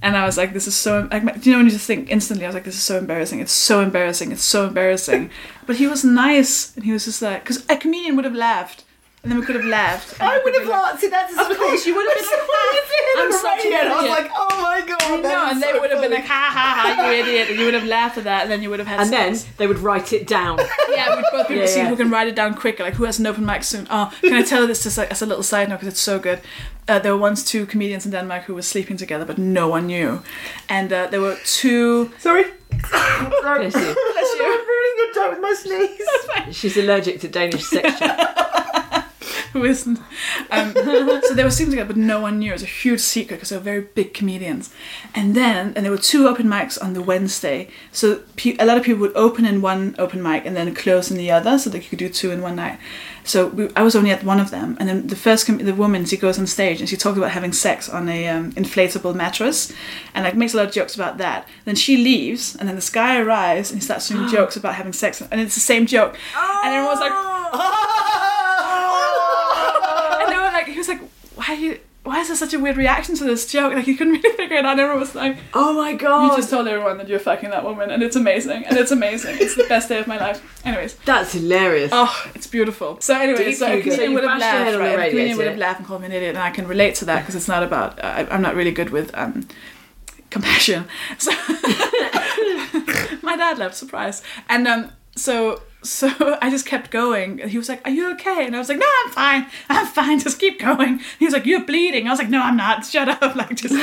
and 0.01 0.17
I 0.17 0.25
was 0.25 0.35
like, 0.35 0.51
"This 0.51 0.67
is 0.67 0.75
so." 0.75 1.07
Like, 1.09 1.23
do 1.39 1.49
you 1.49 1.53
know 1.53 1.59
when 1.59 1.67
you 1.67 1.71
just 1.71 1.87
think 1.87 2.11
instantly? 2.11 2.45
I 2.45 2.49
was 2.49 2.55
like, 2.55 2.65
"This 2.65 2.75
is 2.75 2.83
so 2.83 2.97
embarrassing. 2.97 3.39
It's 3.39 3.53
so 3.53 3.79
embarrassing. 3.79 4.33
It's 4.33 4.43
so 4.43 4.67
embarrassing." 4.67 5.29
but 5.65 5.77
he 5.77 5.87
was 5.87 6.03
nice, 6.03 6.75
and 6.75 6.83
he 6.83 6.91
was 6.91 7.05
just 7.05 7.21
like, 7.21 7.43
because 7.43 7.65
a 7.69 7.77
comedian 7.77 8.17
would 8.17 8.25
have 8.25 8.35
laughed, 8.35 8.83
and 9.23 9.31
then 9.31 9.39
we 9.39 9.45
could 9.45 9.55
have 9.55 9.65
laughed. 9.65 10.19
and 10.19 10.29
I 10.29 10.37
would 10.43 10.53
have 10.55 10.67
laughed. 10.67 10.99
See, 10.99 11.07
that's 11.07 11.31
Of 11.37 11.57
course, 11.57 11.85
you 11.85 11.95
would 11.95 12.05
have 12.07 12.17
been 12.29 12.29
like, 12.29 12.49
I'm 13.17 13.25
I'm 13.25 13.31
such 13.31 13.59
an 13.65 13.71
idiot. 13.71 13.85
I 13.87 14.01
was 14.01 14.09
like, 14.09 14.31
oh 14.35 14.61
my 14.61 14.81
god. 14.85 15.23
No, 15.23 15.45
and 15.49 15.61
they 15.61 15.71
so 15.71 15.79
would 15.79 15.91
have 15.91 16.01
been 16.01 16.11
like, 16.11 16.25
"Ha 16.25 16.51
ha 16.53 16.93
ha, 16.97 17.09
you 17.11 17.19
idiot!" 17.21 17.49
And 17.49 17.59
you 17.59 17.65
would 17.65 17.73
have 17.75 17.85
laughed 17.85 18.17
at 18.17 18.23
that, 18.25 18.41
and 18.43 18.51
then 18.51 18.61
you 18.63 18.69
would 18.69 18.79
have 18.79 18.87
had. 18.87 18.99
and 19.01 19.13
then 19.13 19.37
they 19.57 19.67
would 19.67 19.79
write 19.79 20.11
it 20.13 20.27
down. 20.27 20.59
Yeah, 20.89 21.15
we'd 21.15 21.25
both 21.31 21.47
be 21.47 21.55
Yeah, 21.55 21.65
see 21.65 21.79
yeah. 21.79 21.89
who 21.89 21.95
can 21.95 22.09
write 22.11 22.27
it 22.27 22.35
down 22.35 22.53
quicker. 22.53 22.83
Like 22.83 22.93
who 22.95 23.05
has 23.05 23.17
an 23.19 23.25
open 23.27 23.45
mic 23.45 23.63
soon. 23.63 23.87
Oh, 23.89 24.11
can 24.21 24.33
I 24.33 24.41
tell 24.43 24.67
this 24.67 24.83
just 24.83 24.97
like 24.97 25.09
as 25.11 25.21
a 25.21 25.25
little 25.25 25.43
side 25.43 25.69
note 25.69 25.75
because 25.77 25.87
it's 25.93 25.99
so 26.01 26.19
good. 26.19 26.39
Uh, 26.87 26.99
there 26.99 27.13
were 27.15 27.19
once 27.21 27.43
two 27.43 27.65
comedians 27.65 28.05
in 28.05 28.11
Denmark 28.11 28.43
who 28.43 28.53
were 28.55 28.61
sleeping 28.61 28.97
together, 28.97 29.25
but 29.25 29.37
no 29.37 29.67
one 29.67 29.87
knew. 29.87 30.21
And 30.69 30.91
uh, 30.93 31.07
there 31.07 31.21
were 31.21 31.37
two. 31.45 32.11
Sorry. 32.19 32.43
Bless 32.69 33.73
you. 33.75 33.95
Bless 33.95 34.33
you. 34.35 34.45
I'm 34.45 34.67
ruining 34.67 34.95
your 34.97 35.13
time 35.13 35.29
with 35.31 35.41
my 35.41 35.53
sneeze. 35.53 36.55
She's 36.57 36.77
allergic 36.77 37.21
to 37.21 37.27
Danish 37.27 37.63
sex 37.65 37.97
chat. 37.99 38.62
Who 39.59 39.65
isn't? 39.65 39.99
Um, 40.49 40.73
so 40.73 41.33
they 41.35 41.43
were 41.43 41.51
sleeping 41.51 41.71
together, 41.71 41.93
but 41.93 41.97
no 41.97 42.19
one 42.19 42.39
knew. 42.39 42.49
It 42.49 42.53
was 42.53 42.63
a 42.63 42.65
huge 42.65 43.01
secret 43.01 43.37
because 43.37 43.49
they 43.49 43.57
were 43.57 43.61
very 43.61 43.81
big 43.81 44.13
comedians. 44.13 44.73
And 45.13 45.35
then, 45.35 45.73
and 45.75 45.85
there 45.85 45.91
were 45.91 45.97
two 45.99 46.27
open 46.27 46.47
mics 46.47 46.81
on 46.83 46.93
the 46.93 47.01
Wednesday. 47.03 47.69
So 47.91 48.21
pe- 48.35 48.57
a 48.57 48.65
lot 48.65 48.77
of 48.77 48.83
people 48.83 49.01
would 49.01 49.15
open 49.15 49.45
in 49.45 49.61
one 49.61 49.95
open 49.99 50.23
mic 50.23 50.45
and 50.45 50.55
then 50.55 50.73
close 50.73 51.11
in 51.11 51.17
the 51.17 51.29
other, 51.29 51.59
so 51.59 51.69
that 51.69 51.83
you 51.83 51.89
could 51.89 51.99
do 51.99 52.09
two 52.09 52.31
in 52.31 52.41
one 52.41 52.55
night. 52.55 52.79
So 53.25 53.47
we, 53.47 53.69
I 53.75 53.83
was 53.83 53.95
only 53.95 54.11
at 54.11 54.23
one 54.23 54.39
of 54.39 54.49
them, 54.51 54.75
and 54.79 54.89
then 54.89 55.07
the 55.07 55.15
first 55.15 55.45
com- 55.45 55.59
the 55.59 55.73
woman 55.75 56.05
she 56.05 56.17
goes 56.17 56.37
on 56.39 56.47
stage 56.47 56.79
and 56.81 56.89
she 56.89 56.97
talks 56.97 57.17
about 57.17 57.31
having 57.31 57.53
sex 57.53 57.87
on 57.87 58.09
a 58.09 58.27
um, 58.27 58.51
inflatable 58.53 59.15
mattress, 59.15 59.71
and 60.13 60.25
like 60.25 60.35
makes 60.35 60.53
a 60.53 60.57
lot 60.57 60.65
of 60.65 60.73
jokes 60.73 60.95
about 60.95 61.19
that. 61.19 61.47
Then 61.65 61.75
she 61.75 61.95
leaves, 61.97 62.55
and 62.55 62.67
then 62.67 62.75
this 62.75 62.89
guy 62.89 63.19
arrives 63.19 63.71
and 63.71 63.79
he 63.79 63.85
starts 63.85 64.09
doing 64.09 64.27
jokes 64.31 64.57
about 64.57 64.73
having 64.75 64.93
sex, 64.93 65.21
and 65.21 65.39
it's 65.39 65.55
the 65.55 65.61
same 65.61 65.85
joke, 65.85 66.17
and 66.35 66.73
everyone 66.73 66.97
was 66.97 66.99
like. 66.99 67.13
And 70.21 70.29
they 70.31 70.35
were 70.37 70.43
like, 70.43 70.67
he 70.67 70.77
was 70.77 70.87
like, 70.87 71.01
why 71.47 71.79
why 72.03 72.19
is 72.19 72.27
there 72.27 72.35
such 72.35 72.53
a 72.53 72.59
weird 72.59 72.75
reaction 72.75 73.15
to 73.15 73.23
this 73.23 73.49
joke? 73.49 73.73
Like 73.73 73.87
you 73.87 73.95
couldn't 73.95 74.13
really 74.23 74.35
figure 74.35 74.57
it 74.57 74.65
out. 74.65 74.71
And 74.73 74.81
everyone 74.81 74.99
was 74.99 75.15
like, 75.15 75.37
Oh 75.53 75.73
my 75.73 75.93
god!" 75.93 76.31
you 76.31 76.37
just 76.37 76.49
told 76.49 76.67
everyone 76.67 76.97
that 76.97 77.07
you're 77.07 77.19
fucking 77.19 77.49
that 77.51 77.63
woman, 77.63 77.89
and 77.91 78.03
it's 78.03 78.15
amazing, 78.17 78.65
and 78.65 78.77
it's 78.77 78.91
amazing. 78.91 79.37
It's 79.39 79.55
the 79.55 79.63
best 79.65 79.87
day 79.89 79.99
of 79.99 80.07
my 80.07 80.17
life. 80.17 80.41
Anyways. 80.65 80.95
That's 81.05 81.31
hilarious. 81.33 81.91
Oh, 81.93 82.13
it's 82.35 82.47
beautiful. 82.47 82.99
So 82.99 83.17
anyway, 83.17 83.45
Deep 83.45 83.55
so 83.55 83.67
a 83.67 83.69
Hugo. 83.75 83.83
comedian 83.83 83.97
So 83.97 84.03
you 84.03 84.13
would 84.15 84.23
have 84.25 84.39
bashed 84.39 84.53
your 84.53 84.65
head 84.65 84.75
laughed, 84.79 84.93
on 84.93 84.99
right? 84.99 85.07
A 85.07 85.09
comedian 85.11 85.37
would 85.37 85.47
have 85.47 85.57
laughed 85.57 85.79
and 85.79 85.87
called 85.87 86.01
me 86.01 86.07
an 86.07 86.11
idiot, 86.11 86.35
and 86.35 86.43
I 86.43 86.51
can 86.51 86.67
relate 86.67 86.95
to 86.95 87.05
that 87.05 87.21
because 87.21 87.35
it's 87.35 87.47
not 87.47 87.63
about. 87.63 88.03
I, 88.03 88.27
I'm 88.29 88.41
not 88.41 88.55
really 88.55 88.71
good 88.71 88.89
with 88.89 89.11
um, 89.15 89.47
compassion. 90.29 90.85
So 91.19 91.31
my 93.21 93.35
dad 93.37 93.57
left, 93.57 93.75
surprise, 93.75 94.21
and 94.49 94.67
um, 94.67 94.91
so 95.15 95.61
so 95.83 96.09
I 96.41 96.49
just 96.49 96.65
kept 96.65 96.91
going. 96.91 97.37
He 97.37 97.57
was 97.57 97.69
like, 97.69 97.81
"Are 97.85 97.91
you 97.91 98.11
okay?" 98.13 98.45
And 98.45 98.55
I 98.55 98.59
was 98.59 98.69
like, 98.69 98.79
"No, 98.79 98.87
I'm 99.05 99.11
fine. 99.11 99.47
I'm 99.69 99.85
fine. 99.87 100.19
Just 100.19 100.39
keep 100.39 100.59
going." 100.59 100.99
He 101.19 101.25
was 101.25 101.33
like, 101.33 101.45
"You're 101.45 101.63
bleeding." 101.65 102.07
I 102.07 102.11
was 102.11 102.19
like, 102.19 102.29
"No, 102.29 102.41
I'm 102.41 102.57
not. 102.57 102.85
Shut 102.85 103.09
up!" 103.09 103.35
Like 103.35 103.55
just 103.55 103.73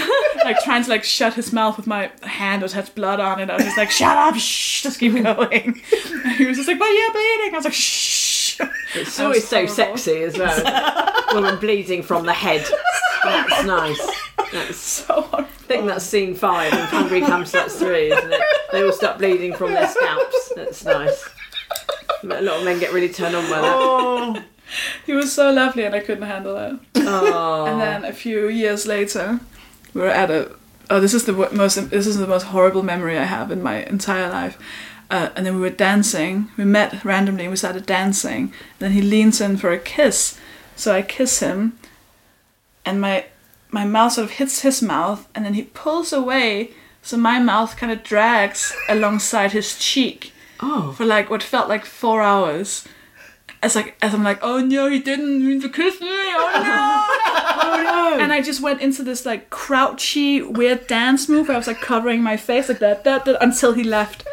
like 0.44 0.58
trying 0.64 0.84
to 0.84 0.90
like 0.90 1.04
shut 1.04 1.34
his 1.34 1.52
mouth 1.52 1.76
with 1.76 1.86
my 1.86 2.10
hand 2.22 2.62
that 2.62 2.72
had 2.72 2.94
blood 2.94 3.20
on 3.20 3.40
it. 3.40 3.50
I 3.50 3.56
was 3.56 3.64
just 3.64 3.76
like, 3.76 3.90
"Shut 3.90 4.16
up! 4.16 4.34
Shh! 4.36 4.82
Just 4.82 4.98
keep 5.00 5.12
going." 5.12 5.82
And 6.24 6.32
he 6.36 6.46
was 6.46 6.56
just 6.56 6.68
like, 6.68 6.78
"But 6.78 6.86
you're 6.86 7.12
bleeding." 7.12 7.54
I 7.54 7.56
was 7.56 7.64
like, 7.64 7.74
"Shh." 7.74 8.60
It's 8.94 9.18
always 9.20 9.46
so 9.46 9.66
sexy 9.66 10.22
as 10.22 10.36
well. 10.36 11.24
Woman 11.32 11.58
bleeding 11.58 12.02
from 12.02 12.26
the 12.26 12.32
head. 12.32 12.66
That's 13.24 13.64
nice. 13.64 14.10
That's, 14.52 14.76
So 14.78 15.04
horrible. 15.22 15.38
I 15.38 15.72
think 15.72 15.86
that's 15.86 16.04
scene 16.04 16.34
five 16.34 16.72
in 16.72 16.78
Hungry 16.80 17.20
Cum 17.20 17.44
Sluts 17.44 17.78
3, 17.78 18.12
isn't 18.12 18.32
it? 18.32 18.40
They 18.72 18.82
all 18.82 18.92
start 18.92 19.18
bleeding 19.18 19.54
from 19.54 19.72
their 19.72 19.86
scalps. 19.86 20.52
That's 20.56 20.84
nice. 20.84 21.28
A 22.22 22.42
lot 22.42 22.58
of 22.58 22.64
men 22.64 22.78
get 22.78 22.92
really 22.92 23.08
turned 23.08 23.34
on 23.34 23.44
by 23.44 23.60
that. 23.60 23.74
Oh. 23.76 24.42
He 25.04 25.12
was 25.12 25.32
so 25.32 25.50
lovely, 25.50 25.84
and 25.84 25.94
I 25.94 26.00
couldn't 26.00 26.26
handle 26.28 26.56
it. 26.56 26.78
Oh. 26.96 27.66
And 27.66 27.80
then 27.80 28.04
a 28.04 28.12
few 28.12 28.48
years 28.48 28.86
later, 28.86 29.40
we 29.94 30.00
were 30.00 30.08
at 30.08 30.30
a. 30.30 30.54
Oh, 30.88 31.00
this 31.00 31.14
is 31.14 31.24
the 31.24 31.32
most. 31.32 31.90
This 31.90 32.06
is 32.06 32.18
the 32.18 32.26
most 32.26 32.44
horrible 32.44 32.82
memory 32.82 33.18
I 33.18 33.24
have 33.24 33.50
in 33.50 33.62
my 33.62 33.84
entire 33.84 34.28
life. 34.28 34.58
Uh, 35.10 35.30
and 35.34 35.44
then 35.44 35.56
we 35.56 35.60
were 35.60 35.70
dancing. 35.70 36.50
We 36.56 36.64
met 36.64 37.04
randomly. 37.04 37.44
and 37.44 37.50
We 37.50 37.56
started 37.56 37.84
dancing. 37.84 38.42
And 38.42 38.78
then 38.78 38.92
he 38.92 39.02
leans 39.02 39.40
in 39.40 39.56
for 39.56 39.72
a 39.72 39.78
kiss. 39.78 40.38
So 40.76 40.94
I 40.94 41.02
kiss 41.02 41.40
him, 41.40 41.78
and 42.84 43.00
my 43.00 43.26
my 43.70 43.84
mouth 43.84 44.12
sort 44.12 44.26
of 44.26 44.32
hits 44.32 44.60
his 44.60 44.82
mouth, 44.82 45.28
and 45.34 45.44
then 45.44 45.54
he 45.54 45.62
pulls 45.62 46.12
away. 46.12 46.70
So 47.02 47.16
my 47.16 47.38
mouth 47.38 47.76
kind 47.76 47.90
of 47.90 48.02
drags 48.02 48.74
alongside 48.88 49.52
his 49.52 49.78
cheek 49.78 50.32
Oh. 50.62 50.92
for 50.92 51.04
like 51.04 51.30
what 51.30 51.42
felt 51.42 51.68
like 51.68 51.84
four 51.84 52.22
hours. 52.22 52.84
As 53.62 53.76
like 53.76 53.96
as 54.00 54.14
I'm 54.14 54.24
like, 54.24 54.38
oh 54.42 54.60
no, 54.60 54.88
he 54.88 54.98
didn't 55.00 55.46
mean 55.46 55.60
to 55.60 55.68
kiss 55.68 56.00
me. 56.00 56.06
Oh, 56.08 56.52
oh 56.54 56.62
no. 56.62 57.62
Oh 57.62 57.82
no. 57.82 58.22
And 58.22 58.32
I 58.32 58.40
just 58.40 58.62
went 58.62 58.80
into 58.80 59.02
this 59.02 59.26
like 59.26 59.50
crouchy 59.50 60.40
weird 60.42 60.86
dance 60.86 61.28
move 61.28 61.48
where 61.48 61.56
I 61.56 61.58
was 61.58 61.66
like 61.66 61.80
covering 61.80 62.22
my 62.22 62.36
face 62.36 62.68
like 62.68 62.78
that, 62.78 63.04
that, 63.04 63.24
that 63.26 63.42
until 63.42 63.72
he 63.74 63.84
left. 63.84 64.24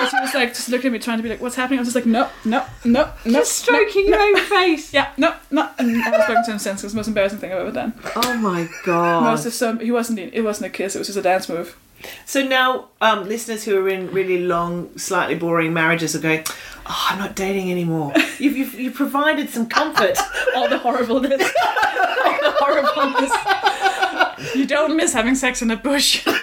And 0.00 0.08
she 0.08 0.16
was 0.18 0.34
like, 0.34 0.54
just 0.54 0.70
looking 0.70 0.86
at 0.88 0.92
me, 0.94 0.98
trying 0.98 1.18
to 1.18 1.22
be 1.22 1.28
like, 1.28 1.42
"What's 1.42 1.56
happening?" 1.56 1.78
I 1.78 1.82
was 1.82 1.88
just 1.92 1.94
like, 1.94 2.06
"No, 2.06 2.28
no, 2.46 2.64
no, 2.86 3.12
no." 3.26 3.32
Just 3.32 3.52
stroking 3.58 4.06
your 4.06 4.18
own 4.18 4.36
face. 4.38 4.92
Yeah, 4.94 5.12
no, 5.18 5.34
no. 5.50 5.68
And 5.78 5.98
I 5.98 6.00
haven't 6.00 6.22
spoken 6.22 6.44
to 6.46 6.52
him 6.52 6.58
since. 6.58 6.82
It 6.82 6.86
was 6.86 6.94
the 6.94 6.96
most 6.96 7.08
embarrassing 7.08 7.38
thing 7.38 7.52
I've 7.52 7.58
ever 7.58 7.70
done. 7.70 7.92
Oh 8.16 8.36
my 8.38 8.66
god. 8.84 9.24
Most 9.24 9.44
of 9.44 9.52
some, 9.52 9.78
he 9.78 9.90
wasn't. 9.90 10.18
It 10.18 10.40
wasn't 10.40 10.68
a 10.68 10.70
kiss. 10.70 10.96
It 10.96 11.00
was 11.00 11.08
just 11.08 11.18
a 11.18 11.22
dance 11.22 11.50
move. 11.50 11.76
So 12.24 12.42
now, 12.42 12.88
um, 13.00 13.28
listeners 13.28 13.64
who 13.64 13.76
are 13.84 13.88
in 13.88 14.10
really 14.12 14.44
long, 14.44 14.96
slightly 14.98 15.34
boring 15.34 15.72
marriages 15.72 16.14
are 16.14 16.20
going, 16.20 16.44
"Oh, 16.86 17.06
I'm 17.10 17.18
not 17.18 17.34
dating 17.36 17.70
anymore." 17.70 18.12
You've 18.38 18.56
you've, 18.56 18.74
you've 18.74 18.94
provided 18.94 19.50
some 19.50 19.66
comfort. 19.68 20.18
All 20.56 20.68
the 20.68 20.78
horribleness. 20.78 21.42
All 21.42 22.38
the 22.40 22.54
horribleness. 22.58 24.54
You 24.54 24.66
don't 24.66 24.96
miss 24.96 25.12
having 25.12 25.34
sex 25.34 25.62
in 25.62 25.70
a 25.70 25.76
bush. 25.76 26.26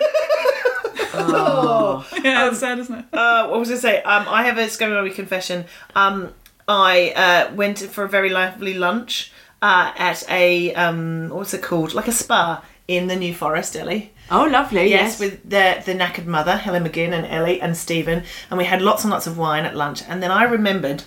Oh. 1.19 2.07
yeah, 2.23 2.47
it's 2.47 2.59
sad, 2.59 2.77
isn't 2.77 2.93
it? 2.93 3.05
uh, 3.11 3.47
what 3.47 3.59
was 3.59 3.71
I 3.71 3.75
say? 3.75 4.03
Um, 4.03 4.25
I 4.27 4.43
have 4.43 4.59
a 4.59 4.69
Scummy 4.69 5.09
confession. 5.09 5.65
Um, 5.95 6.31
I 6.67 7.11
uh, 7.49 7.55
went 7.55 7.79
for 7.79 8.03
a 8.03 8.09
very 8.09 8.29
lively 8.29 8.75
lunch 8.75 9.31
uh, 9.61 9.93
at 9.97 10.23
a 10.29 10.73
um, 10.75 11.29
what's 11.29 11.53
it 11.53 11.63
called? 11.63 11.93
Like 11.93 12.07
a 12.07 12.11
spa 12.11 12.63
in 12.87 13.07
the 13.07 13.15
New 13.15 13.33
Forest, 13.33 13.75
Ellie. 13.75 14.13
Oh, 14.29 14.45
lovely. 14.45 14.89
Yes, 14.89 15.11
Yes. 15.11 15.19
with 15.19 15.49
the 15.49 15.81
the 15.85 15.93
knackered 15.93 16.25
mother, 16.25 16.57
Helen 16.57 16.83
McGinn, 16.83 17.13
and 17.13 17.25
Ellie 17.27 17.61
and 17.61 17.75
Stephen, 17.77 18.23
and 18.49 18.57
we 18.57 18.65
had 18.65 18.81
lots 18.81 19.03
and 19.03 19.11
lots 19.11 19.27
of 19.27 19.37
wine 19.37 19.65
at 19.65 19.75
lunch. 19.75 20.03
And 20.07 20.21
then 20.21 20.31
I 20.31 20.43
remembered 20.43 21.03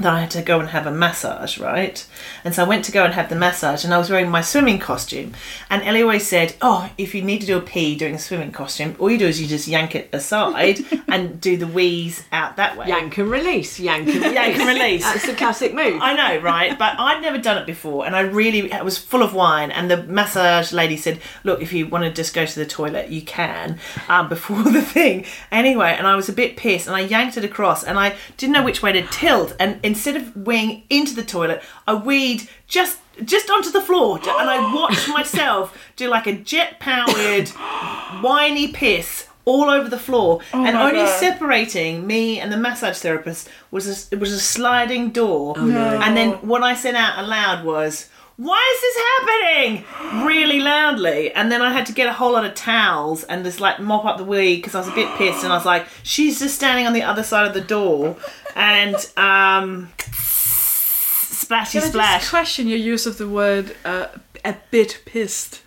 that 0.00 0.12
I 0.12 0.20
had 0.20 0.30
to 0.32 0.42
go 0.42 0.60
and 0.60 0.68
have 0.70 0.86
a 0.86 0.92
massage, 0.92 1.58
right? 1.58 2.06
And 2.44 2.54
so 2.54 2.64
I 2.64 2.68
went 2.68 2.84
to 2.86 2.92
go 2.92 3.04
and 3.04 3.14
have 3.14 3.28
the 3.28 3.36
massage, 3.36 3.84
and 3.84 3.92
I 3.92 3.98
was 3.98 4.10
wearing 4.10 4.30
my 4.30 4.40
swimming 4.40 4.78
costume. 4.78 5.34
And 5.70 5.82
Ellie 5.82 6.02
always 6.02 6.26
said, 6.26 6.54
"Oh, 6.62 6.90
if 6.96 7.14
you 7.14 7.22
need 7.22 7.40
to 7.40 7.46
do 7.46 7.58
a 7.58 7.60
pee 7.60 7.96
doing 7.96 8.14
a 8.14 8.18
swimming 8.18 8.52
costume, 8.52 8.96
all 8.98 9.10
you 9.10 9.18
do 9.18 9.26
is 9.26 9.40
you 9.40 9.46
just 9.46 9.68
yank 9.68 9.94
it 9.94 10.08
aside 10.12 10.80
and 11.08 11.40
do 11.40 11.56
the 11.56 11.66
wheeze 11.66 12.24
out 12.32 12.56
that 12.56 12.76
way." 12.76 12.86
Yank 12.88 13.18
and 13.18 13.30
release. 13.30 13.80
Yank 13.80 14.08
and 14.08 14.16
release. 14.16 14.32
Yank 14.34 14.56
and 14.58 14.68
release. 14.68 15.04
That's 15.04 15.26
the 15.26 15.34
classic 15.34 15.74
move. 15.74 15.98
I 16.02 16.14
know, 16.14 16.40
right? 16.42 16.78
But 16.78 16.98
I'd 16.98 17.22
never 17.22 17.38
done 17.38 17.58
it 17.58 17.66
before, 17.66 18.06
and 18.06 18.14
I 18.14 18.20
really 18.20 18.72
I 18.72 18.82
was 18.82 18.98
full 18.98 19.22
of 19.22 19.34
wine. 19.34 19.70
And 19.70 19.90
the 19.90 20.02
massage 20.04 20.72
lady 20.72 20.96
said, 20.96 21.20
"Look, 21.44 21.60
if 21.60 21.72
you 21.72 21.86
want 21.86 22.04
to 22.04 22.10
just 22.10 22.34
go 22.34 22.46
to 22.46 22.58
the 22.58 22.66
toilet, 22.66 23.08
you 23.08 23.22
can 23.22 23.78
um, 24.08 24.28
before 24.28 24.62
the 24.62 24.82
thing." 24.82 25.24
Anyway, 25.50 25.94
and 25.96 26.06
I 26.06 26.16
was 26.16 26.28
a 26.28 26.32
bit 26.32 26.56
pissed, 26.56 26.86
and 26.86 26.94
I 26.94 27.00
yanked 27.00 27.36
it 27.36 27.44
across, 27.44 27.82
and 27.82 27.98
I 27.98 28.16
didn't 28.36 28.52
know 28.52 28.64
which 28.64 28.82
way 28.82 28.92
to 28.92 29.02
tilt. 29.08 29.54
And 29.58 29.80
instead 29.88 30.16
of 30.16 30.22
weeing 30.34 30.82
into 30.90 31.14
the 31.14 31.24
toilet, 31.24 31.62
I 31.86 31.94
weed 31.94 32.48
just 32.66 32.98
just 33.24 33.50
onto 33.50 33.70
the 33.70 33.80
floor, 33.80 34.18
and 34.40 34.48
I 34.50 34.72
watched 34.74 35.08
myself 35.08 35.76
do 35.96 36.08
like 36.08 36.26
a 36.26 36.34
jet 36.34 36.78
powered 36.78 37.48
whiny 38.22 38.68
piss. 38.68 39.24
All 39.44 39.70
over 39.70 39.88
the 39.88 39.98
floor, 39.98 40.40
oh 40.52 40.62
and 40.66 40.76
only 40.76 41.06
God. 41.06 41.18
separating 41.18 42.06
me 42.06 42.38
and 42.38 42.52
the 42.52 42.58
massage 42.58 42.98
therapist 42.98 43.48
was 43.70 43.88
a, 43.88 44.14
it 44.14 44.20
was 44.20 44.30
a 44.30 44.38
sliding 44.38 45.08
door. 45.10 45.54
Oh, 45.56 45.70
and 46.04 46.14
then 46.14 46.32
what 46.46 46.62
I 46.62 46.74
said 46.74 46.94
out 46.94 47.18
aloud 47.18 47.64
was, 47.64 48.10
"Why 48.38 48.74
is 48.74 48.80
this 48.80 48.96
happening?" 49.10 49.84
really 50.26 50.60
loudly. 50.60 51.32
And 51.32 51.52
then 51.52 51.60
I 51.60 51.72
had 51.72 51.84
to 51.86 51.92
get 51.92 52.06
a 52.08 52.12
whole 52.12 52.32
lot 52.32 52.44
of 52.44 52.54
towels 52.54 53.24
and 53.24 53.44
just 53.44 53.60
like 53.60 53.78
mop 53.80 54.04
up 54.04 54.16
the 54.16 54.24
wee 54.24 54.56
because 54.56 54.74
I 54.74 54.78
was 54.78 54.88
a 54.88 54.94
bit 54.94 55.08
pissed. 55.16 55.44
And 55.44 55.52
I 55.52 55.56
was 55.56 55.66
like, 55.66 55.86
"She's 56.02 56.38
just 56.38 56.54
standing 56.54 56.86
on 56.86 56.92
the 56.92 57.02
other 57.02 57.22
side 57.22 57.46
of 57.46 57.52
the 57.52 57.60
door," 57.60 58.16
and 58.56 58.94
um, 59.16 59.90
splashy 61.38 61.72
Can 61.72 61.80
I 61.80 61.82
just 61.82 61.92
splash. 61.92 62.30
question 62.30 62.68
your 62.68 62.78
use 62.78 63.06
of 63.06 63.18
the 63.18 63.28
word 63.28 63.74
uh, 63.84 64.06
a 64.44 64.56
bit 64.70 65.02
pissed? 65.04 65.62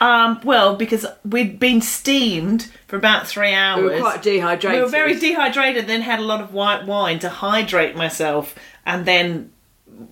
Um, 0.00 0.40
well, 0.44 0.76
because 0.76 1.06
we'd 1.24 1.58
been 1.58 1.80
steamed 1.80 2.70
for 2.86 2.96
about 2.96 3.26
three 3.26 3.54
hours. 3.54 3.82
We 3.82 3.90
were 3.90 4.00
quite 4.00 4.22
dehydrated. 4.22 4.78
We 4.78 4.82
were 4.82 4.90
very 4.90 5.18
dehydrated, 5.18 5.86
then 5.86 6.02
had 6.02 6.18
a 6.18 6.22
lot 6.22 6.40
of 6.40 6.52
white 6.52 6.84
wine 6.84 7.18
to 7.20 7.28
hydrate 7.28 7.96
myself, 7.96 8.54
and 8.84 9.06
then 9.06 9.50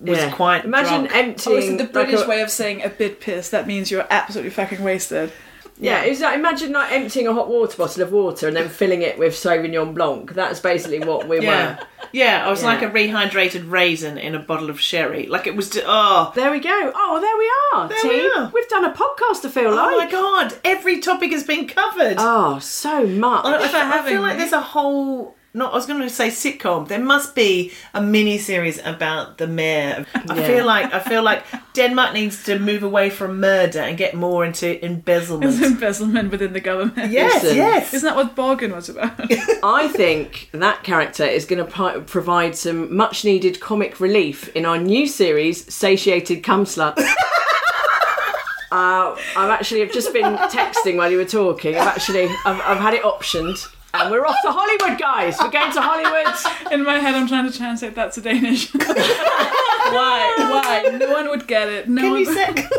was 0.01 0.17
Yeah. 0.19 0.31
quite 0.31 0.65
Imagine 0.65 1.05
drunk. 1.05 1.15
emptying. 1.15 1.55
Oh, 1.55 1.59
is 1.59 1.69
it 1.69 1.77
the 1.77 1.83
like 1.83 1.93
British 1.93 2.21
a- 2.21 2.27
way 2.27 2.41
of 2.41 2.49
saying 2.51 2.83
a 2.83 2.89
bit 2.89 3.19
pissed? 3.19 3.51
That 3.51 3.67
means 3.67 3.89
you're 3.91 4.05
absolutely 4.09 4.51
fucking 4.51 4.83
wasted. 4.83 5.31
Yeah, 5.79 6.05
is 6.05 6.21
that 6.21 6.33
imagine 6.33 6.71
like 6.71 6.91
emptying 6.91 7.27
a 7.27 7.33
hot 7.33 7.49
water 7.49 7.77
bottle 7.77 8.01
of 8.01 8.11
water 8.11 8.47
and 8.47 8.57
then 8.57 8.67
filling 8.67 9.03
it 9.03 9.19
with 9.19 9.33
Sauvignon 9.35 9.93
Blanc. 9.93 10.33
That's 10.33 10.59
basically 10.59 10.97
what 11.01 11.27
we 11.27 11.39
Yeah, 11.41 11.75
were. 11.77 11.85
yeah. 12.11 12.47
I 12.47 12.49
was 12.49 12.63
Yeah. 12.63 12.69
like 12.69 12.81
a 12.81 12.89
rehydrated 12.89 13.69
raisin 13.69 14.17
in 14.17 14.33
a 14.33 14.39
bottle 14.39 14.71
of 14.71 14.79
sherry. 14.81 15.27
Like 15.27 15.45
it 15.45 15.55
was. 15.55 15.69
Just, 15.69 15.85
oh, 15.87 16.31
There 16.33 16.49
we 16.49 16.59
go. 16.59 16.91
Oh, 16.95 17.19
there 17.21 17.37
we 17.37 17.51
are, 17.83 17.87
There 17.89 17.99
team. 17.99 18.23
we 18.23 18.41
are. 18.41 18.51
We've 18.51 18.67
done 18.69 18.85
a 18.85 18.91
podcast. 18.91 19.45
I 19.45 19.49
feel 19.49 19.67
oh 19.67 19.75
like. 19.75 19.93
Oh 19.93 19.97
my 19.99 20.09
god! 20.09 20.55
Every 20.65 20.99
topic 20.99 21.31
has 21.31 21.43
been 21.43 21.67
covered. 21.67 22.15
Oh, 22.17 22.57
so 22.57 23.05
much. 23.05 23.45
I, 23.45 23.57
I, 23.57 23.61
for 23.61 23.67
feel- 23.67 23.79
I 23.81 24.09
feel 24.09 24.21
like 24.23 24.37
there's 24.39 24.53
a 24.53 24.61
whole. 24.61 25.35
Not, 25.53 25.71
I 25.71 25.75
was 25.75 25.87
going 25.87 26.01
to 26.01 26.09
say 26.09 26.27
sitcom. 26.27 26.87
There 26.87 26.99
must 26.99 27.33
be 27.33 27.71
a 27.93 28.01
mini 28.01 28.37
series 28.37 28.79
about 28.85 29.37
the 29.39 29.47
mayor. 29.47 30.05
I 30.13 30.35
Yeah. 30.39 30.47
feel 30.47 30.65
like 30.65 30.93
I 30.93 30.99
feel 30.99 31.23
like 31.23 31.43
Denmark 31.73 32.13
needs 32.13 32.43
to 32.43 32.59
move 32.59 32.83
away 32.83 33.09
from 33.09 33.39
murder 33.39 33.79
and 33.79 33.97
get 33.97 34.13
more 34.13 34.45
into 34.45 34.67
It's 34.75 34.83
embezzlement. 34.83 35.61
embezzlement 35.63 36.31
within 36.31 36.53
the 36.53 36.59
government. 36.59 37.11
yes, 37.11 37.41
Listen. 37.43 37.57
yes. 37.57 37.93
Isn't 37.93 38.07
that 38.07 38.15
what 38.15 38.35
Borgen 38.35 38.75
was 38.75 38.89
about? 38.89 39.13
I 39.63 39.87
think 39.87 40.49
that 40.53 40.83
character 40.83 41.23
is 41.25 41.45
going 41.45 41.65
to 41.65 41.71
pro- 41.71 42.01
provide 42.01 42.55
some 42.55 42.95
much 42.95 43.25
needed 43.25 43.59
comic 43.59 43.99
relief 43.99 44.49
in 44.55 44.65
our 44.65 44.77
new 44.77 45.07
series, 45.07 45.65
Satiated 45.73 46.43
Cum 46.43 46.65
Slut. 46.65 46.97
uh, 48.71 49.15
I've 49.35 49.49
actually 49.49 49.81
I've 49.81 49.93
just 49.93 50.13
been 50.13 50.35
texting 50.49 50.97
while 50.97 51.09
you 51.09 51.17
were 51.17 51.25
talking. 51.25 51.75
I've 51.77 51.87
actually 51.87 52.25
I've, 52.45 52.59
I've 52.61 52.79
had 52.79 52.93
it 52.93 53.01
optioned, 53.03 53.57
and 53.93 54.11
we're 54.11 54.25
off 54.25 54.37
to 54.43 54.51
Hollywood, 54.51 54.99
guys. 54.99 55.37
We're 55.39 55.49
going 55.51 55.71
to 55.73 55.81
Hollywood. 55.81 56.35
In 56.73 56.83
my 56.83 56.99
head, 56.99 57.15
I'm 57.15 57.27
trying 57.27 57.49
to 57.51 57.57
translate 57.57 57.95
that 57.95 58.11
to 58.13 58.21
Danish. 58.21 58.71
Why? 58.73 60.33
Why? 60.37 60.97
No 60.97 61.11
one 61.11 61.29
would 61.29 61.47
get 61.47 61.67
it. 61.69 61.87
No 61.89 62.01
Can 62.01 62.11
one. 62.11 62.19
you 62.19 62.25
say? 62.33 62.67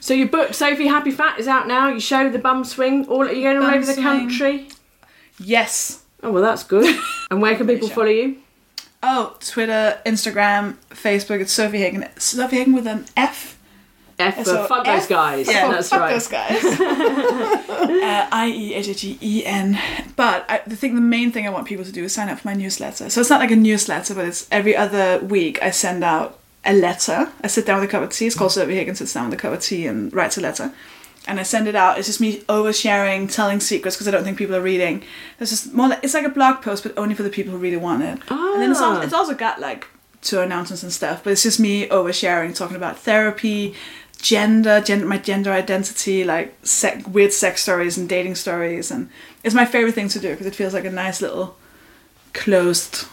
So 0.00 0.14
your 0.14 0.28
book, 0.28 0.50
Sofie 0.50 0.86
Happy 0.86 1.10
Fat, 1.10 1.40
is 1.40 1.48
out 1.48 1.66
now. 1.66 1.88
You 1.88 1.98
show 1.98 2.30
the 2.30 2.38
bum 2.38 2.64
swing. 2.64 3.06
All 3.08 3.22
are 3.22 3.32
you 3.32 3.42
going 3.42 3.56
all 3.56 3.64
Bum 3.64 3.74
over 3.74 3.84
the 3.84 4.00
country? 4.00 4.68
yes. 5.40 6.04
Oh 6.22 6.30
well, 6.30 6.42
that's 6.42 6.62
good. 6.62 6.96
And 7.32 7.42
where 7.42 7.56
can 7.56 7.66
people 7.66 7.88
follow 7.88 8.06
you? 8.06 8.38
Oh, 9.02 9.36
Twitter, 9.40 10.00
Instagram, 10.06 10.76
Facebook. 10.90 11.40
It's 11.40 11.52
Sofie 11.56 11.78
Hagen. 11.78 12.02
Sofie 12.16 12.50
Hagen 12.52 12.74
with 12.74 12.86
an 12.86 13.06
F. 13.16 13.57
F 14.18 14.36
for 14.36 14.44
So 14.44 14.66
fuck 14.66 14.84
those 14.84 15.06
guys. 15.06 15.46
Yeah, 15.46 15.70
that's 15.70 15.88
fuck 15.88 16.00
right. 16.00 16.12
those 16.12 16.28
guys. 16.28 16.64
uh, 16.64 18.28
I 18.32 18.52
E 18.54 18.74
H 18.74 18.88
H 18.88 19.04
E 19.04 19.18
E 19.20 19.44
N. 19.46 19.78
But 20.16 20.44
I, 20.48 20.60
the 20.66 20.76
thing, 20.76 20.94
the 20.94 21.00
main 21.00 21.30
thing 21.30 21.46
I 21.46 21.50
want 21.50 21.66
people 21.66 21.84
to 21.84 21.92
do 21.92 22.04
is 22.04 22.14
sign 22.14 22.28
up 22.28 22.40
for 22.40 22.48
my 22.48 22.54
newsletter. 22.54 23.10
So 23.10 23.20
it's 23.20 23.30
not 23.30 23.40
like 23.40 23.50
a 23.50 23.56
newsletter, 23.56 24.14
but 24.14 24.24
it's 24.26 24.48
every 24.50 24.76
other 24.76 25.20
week 25.20 25.62
I 25.62 25.70
send 25.70 26.02
out 26.02 26.38
a 26.64 26.72
letter. 26.72 27.30
I 27.42 27.46
sit 27.46 27.66
down 27.66 27.80
with 27.80 27.88
a 27.88 27.92
cup 27.92 28.02
of 28.02 28.10
tea. 28.10 28.26
It's 28.26 28.36
called 28.36 28.50
Sofie 28.50 28.74
Hagen 28.74 28.94
sits 28.94 29.14
down 29.14 29.26
with 29.30 29.38
a 29.38 29.40
cup 29.40 29.52
of 29.52 29.62
tea 29.62 29.86
and 29.86 30.12
writes 30.12 30.36
a 30.36 30.40
letter. 30.40 30.72
And 31.26 31.38
I 31.38 31.42
send 31.42 31.68
it 31.68 31.74
out. 31.74 31.98
It's 31.98 32.08
just 32.08 32.20
me 32.20 32.40
oversharing, 32.42 33.32
telling 33.32 33.60
secrets 33.60 33.96
because 33.96 34.08
I 34.08 34.10
don't 34.10 34.24
think 34.24 34.38
people 34.38 34.56
are 34.56 34.62
reading. 34.62 35.02
It's 35.38 35.50
just 35.50 35.74
more. 35.74 35.88
Like, 35.88 36.02
it's 36.02 36.14
like 36.14 36.24
a 36.24 36.30
blog 36.30 36.62
post, 36.62 36.82
but 36.82 36.96
only 36.96 37.14
for 37.14 37.22
the 37.22 37.30
people 37.30 37.52
who 37.52 37.58
really 37.58 37.76
want 37.76 38.02
it. 38.02 38.18
Ah. 38.30 38.52
And 38.54 38.62
then 38.62 38.70
it's 38.70 38.80
also, 38.80 39.02
it's 39.02 39.12
also 39.12 39.34
got 39.34 39.60
like 39.60 39.86
tour 40.22 40.42
announcements 40.42 40.82
and 40.82 40.92
stuff, 40.92 41.22
but 41.22 41.32
it's 41.32 41.42
just 41.42 41.60
me 41.60 41.86
oversharing, 41.88 42.54
talking 42.54 42.76
about 42.76 42.98
therapy, 42.98 43.74
gender, 44.20 44.80
gender, 44.80 45.06
my 45.06 45.18
gender 45.18 45.52
identity, 45.52 46.24
like 46.24 46.54
sec- 46.62 47.06
weird 47.08 47.32
sex 47.32 47.62
stories 47.62 47.96
and 47.96 48.08
dating 48.08 48.34
stories, 48.34 48.90
and 48.90 49.08
it's 49.44 49.54
my 49.54 49.64
favorite 49.64 49.94
thing 49.94 50.08
to 50.08 50.18
do 50.18 50.30
because 50.30 50.46
it 50.46 50.54
feels 50.54 50.74
like 50.74 50.84
a 50.84 50.90
nice 50.90 51.20
little 51.22 51.56
closed. 52.34 53.06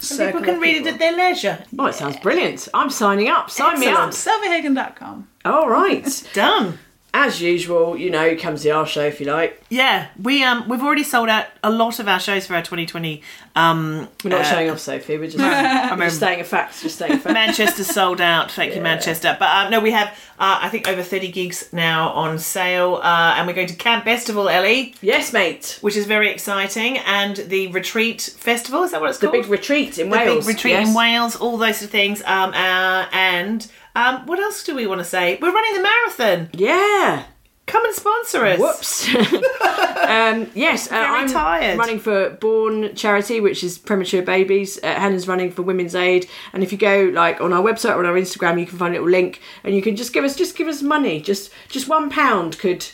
So 0.00 0.26
people 0.26 0.42
can 0.42 0.60
read 0.60 0.76
it 0.76 0.86
at 0.86 0.98
their 0.98 1.12
leisure. 1.16 1.64
Oh, 1.78 1.86
it 1.86 1.94
sounds 1.94 2.16
brilliant. 2.18 2.68
I'm 2.74 2.90
signing 2.90 3.28
up. 3.28 3.50
Sign 3.50 3.80
me 3.80 3.86
up. 3.86 4.10
Sofiehagen.com. 4.10 5.28
All 5.44 5.68
right. 5.68 6.28
Done. 6.34 6.78
As 7.14 7.40
usual, 7.40 7.96
you 7.96 8.10
know, 8.10 8.36
comes 8.36 8.64
the 8.64 8.72
our 8.72 8.86
show 8.86 9.04
if 9.06 9.20
you 9.20 9.26
like. 9.26 9.62
Yeah, 9.74 10.06
we 10.22 10.44
um 10.44 10.68
we've 10.68 10.82
already 10.82 11.02
sold 11.02 11.28
out 11.28 11.46
a 11.64 11.70
lot 11.70 11.98
of 11.98 12.06
our 12.06 12.20
shows 12.20 12.46
for 12.46 12.54
our 12.54 12.62
2020. 12.62 13.22
Um, 13.56 14.08
We're 14.22 14.30
not 14.30 14.42
uh, 14.42 14.44
showing 14.44 14.70
off, 14.70 14.78
Sofie. 14.78 15.18
We're 15.18 15.26
just, 15.26 15.38
I 15.40 15.92
we're 15.96 16.04
just 16.04 16.18
stating 16.18 16.40
a 16.40 16.44
fact. 16.44 16.80
Just 16.80 16.94
stating 16.94 17.16
a 17.16 17.18
fact. 17.18 17.34
Manchester 17.34 17.82
sold 17.82 18.20
out. 18.20 18.52
Thank 18.52 18.76
you, 18.76 18.80
Manchester. 18.80 19.36
But 19.36 19.48
um, 19.48 19.72
no, 19.72 19.80
we 19.80 19.90
have 19.90 20.08
uh, 20.38 20.60
I 20.62 20.68
think 20.68 20.86
over 20.86 21.02
30 21.02 21.32
gigs 21.32 21.72
now 21.72 22.10
on 22.10 22.38
sale, 22.38 23.00
uh, 23.02 23.34
and 23.36 23.48
we're 23.48 23.52
going 23.54 23.66
to 23.66 23.74
Camp 23.74 24.04
Bestival, 24.04 24.48
Ellie, 24.48 24.94
yes, 25.00 25.32
mate. 25.32 25.78
which 25.80 25.96
is 25.96 26.06
very 26.06 26.30
exciting, 26.30 26.98
and 26.98 27.36
the 27.38 27.66
Retreat 27.68 28.22
Festival. 28.22 28.84
Is 28.84 28.92
that 28.92 29.00
what 29.00 29.10
it's 29.10 29.18
The 29.18 29.26
called? 29.26 29.38
The 29.38 29.42
big 29.42 29.50
retreat 29.50 29.98
in 29.98 30.08
Wales. 30.08 30.24
the 30.24 30.30
Wales. 30.34 30.46
big 30.46 30.54
retreat 30.54 30.72
yes. 30.74 30.88
in 30.88 30.94
Wales. 30.94 31.34
All 31.36 31.56
those 31.58 31.78
sort 31.78 31.86
of 31.86 31.90
things. 31.90 32.22
Um, 32.22 32.50
uh, 32.54 33.06
and 33.12 33.66
um, 33.96 34.24
what 34.26 34.38
else 34.38 34.62
do 34.62 34.76
we 34.76 34.86
want 34.86 35.00
to 35.00 35.04
say? 35.04 35.36
We're 35.42 35.52
running 35.52 35.74
the 35.74 35.82
marathon. 35.82 36.50
Yeah. 36.52 37.24
Come 37.66 37.84
and 37.86 37.94
sponsor 37.94 38.44
us. 38.44 38.58
Whoops. 38.58 39.14
um, 39.14 40.50
yes, 40.54 40.92
uh, 40.92 40.96
I'm 40.96 41.28
tired. 41.28 41.78
running 41.78 41.98
for 41.98 42.30
Borne 42.30 42.94
Charity, 42.94 43.40
which 43.40 43.64
is 43.64 43.78
premature 43.78 44.22
babies. 44.22 44.78
Uh, 44.82 44.94
Helen's 44.94 45.26
running 45.26 45.50
for 45.50 45.62
Women's 45.62 45.94
Aid, 45.94 46.28
and 46.52 46.62
if 46.62 46.72
you 46.72 46.78
go 46.78 47.10
like 47.14 47.40
on 47.40 47.52
our 47.52 47.62
website 47.62 47.96
or 47.96 48.00
on 48.00 48.06
our 48.06 48.14
Instagram, 48.14 48.60
you 48.60 48.66
can 48.66 48.78
find 48.78 48.94
a 48.94 48.98
little 48.98 49.10
link, 49.10 49.40
and 49.64 49.74
you 49.74 49.80
can 49.80 49.96
just 49.96 50.12
give 50.12 50.24
us 50.24 50.36
just 50.36 50.56
give 50.56 50.68
us 50.68 50.82
money. 50.82 51.20
Just 51.20 51.50
just 51.68 51.88
one 51.88 52.10
pound 52.10 52.58
could 52.58 52.86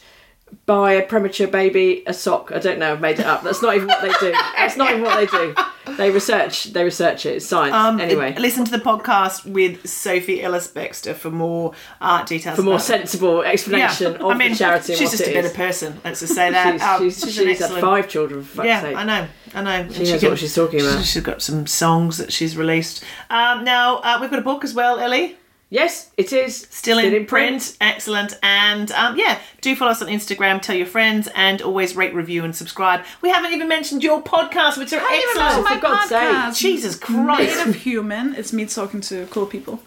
buy 0.66 0.92
a 0.92 1.03
premature 1.07 1.48
baby 1.48 2.03
a 2.07 2.14
sock. 2.14 2.53
I 2.53 2.59
don't 2.59 2.78
know. 2.78 2.92
I've 2.92 3.01
made 3.01 3.18
it 3.18 3.26
up. 3.26 3.42
That's 3.42 3.62
not 3.62 3.74
even 3.76 3.88
what 3.88 4.03
they 4.03 4.12
do. 4.20 4.32
That's 4.32 4.76
not 4.76 4.90
even 4.90 5.03
what 5.03 5.16
they 5.18 5.26
do. 5.26 5.55
They 5.96 6.11
research. 6.11 6.64
They 6.72 6.84
research 6.84 7.26
it. 7.26 7.36
It's 7.36 7.46
science. 7.46 7.74
Um, 7.74 8.01
anyway, 8.01 8.34
listen 8.38 8.64
to 8.64 8.70
the 8.70 8.78
podcast 8.78 9.44
with 9.46 9.88
Sophie 9.88 10.42
Ellis 10.42 10.68
Bextor 10.68 11.14
for 11.14 11.30
more 11.30 11.72
art 12.01 12.26
details. 12.28 12.57
for 12.57 12.62
more 12.62 12.78
sensible 12.78 13.42
explanation 13.42 14.14
of 14.16 14.22
I 14.30 14.34
mean, 14.34 14.53
the 14.53 14.57
charity. 14.59 14.94
she's 14.94 15.11
just 15.11 15.22
a 15.26 15.32
better 15.32 15.48
is. 15.48 15.53
person. 15.53 16.01
Let's 16.05 16.20
just 16.20 16.34
say 16.34 16.51
that. 16.51 16.72
She's, 16.72 16.82
Um, 16.82 17.03
she's, 17.03 17.20
she's 17.20 17.34
she's, 17.34 17.59
had 17.59 17.80
five 17.80 18.09
children. 18.09 18.42
For 18.44 18.64
Yeah, 18.64 18.82
sake. 18.82 18.96
I 18.96 19.05
know, 19.05 19.26
I 19.55 19.62
know. 19.62 19.70
And 19.70 19.92
She 19.94 20.05
knows 20.05 20.22
what 20.22 20.38
she's 20.38 20.55
talking 20.55 20.80
about. 20.80 21.05
She's 21.05 21.22
got 21.22 21.42
some 21.42 21.66
songs 21.66 22.18
that 22.18 22.32
she's 22.32 22.57
released. 22.57 23.03
Um, 23.28 23.64
now 23.64 23.96
uh, 23.98 24.18
we've 24.20 24.30
got 24.30 24.38
a 24.38 24.42
book 24.42 24.62
as 24.62 24.74
well, 24.74 24.98
Ellie. 25.01 25.36
Yes, 25.73 26.11
it 26.16 26.33
is 26.33 26.66
Still, 26.68 26.99
in, 26.99 27.27
print. 27.27 27.77
Excellent. 27.81 28.37
And 28.43 28.91
um, 28.91 29.16
yeah, 29.16 29.39
do 29.61 29.77
follow 29.77 29.93
us 29.93 30.03
on 30.03 30.09
Instagram, 30.09 30.61
tell 30.61 30.75
your 30.75 30.87
friends, 30.87 31.29
and 31.33 31.62
always 31.62 31.95
rate, 31.95 32.12
review, 32.12 32.45
and 32.45 32.55
subscribe. 32.55 33.05
We 33.23 33.29
haven't 33.31 33.53
even 33.53 33.68
mentioned 33.68 34.03
your 34.03 34.21
podcast, 34.21 34.79
which 34.79 34.93
are 34.93 35.01
excellent. 35.01 35.68
for 35.68 35.79
God's 35.79 36.09
sake. 36.09 36.55
Jesus 36.61 36.97
Christ. 36.97 37.57
Made 37.57 37.68
of 37.68 37.75
human. 37.77 38.35
It's 38.35 38.53
me 38.53 38.66
talking 38.66 39.01
to 39.03 39.27
cool 39.27 39.47
people. 39.47 39.81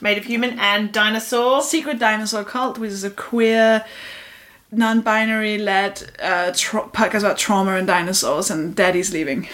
Made 0.00 0.18
of 0.18 0.24
Human 0.24 0.58
and 0.58 0.92
Dinosaur. 0.92 1.62
Secret 1.62 2.00
Dinosaur 2.00 2.42
Cult, 2.44 2.78
which 2.78 2.90
is 2.90 3.04
a 3.04 3.10
queer, 3.10 3.84
non-binary 4.72 5.58
led 5.58 6.02
uh, 6.20 6.52
tra- 6.54 6.88
podcast 6.88 7.20
about 7.20 7.38
trauma 7.38 7.76
and 7.76 7.86
dinosaurs 7.86 8.50
and 8.50 8.74
daddy's 8.74 9.12
leaving. 9.12 9.48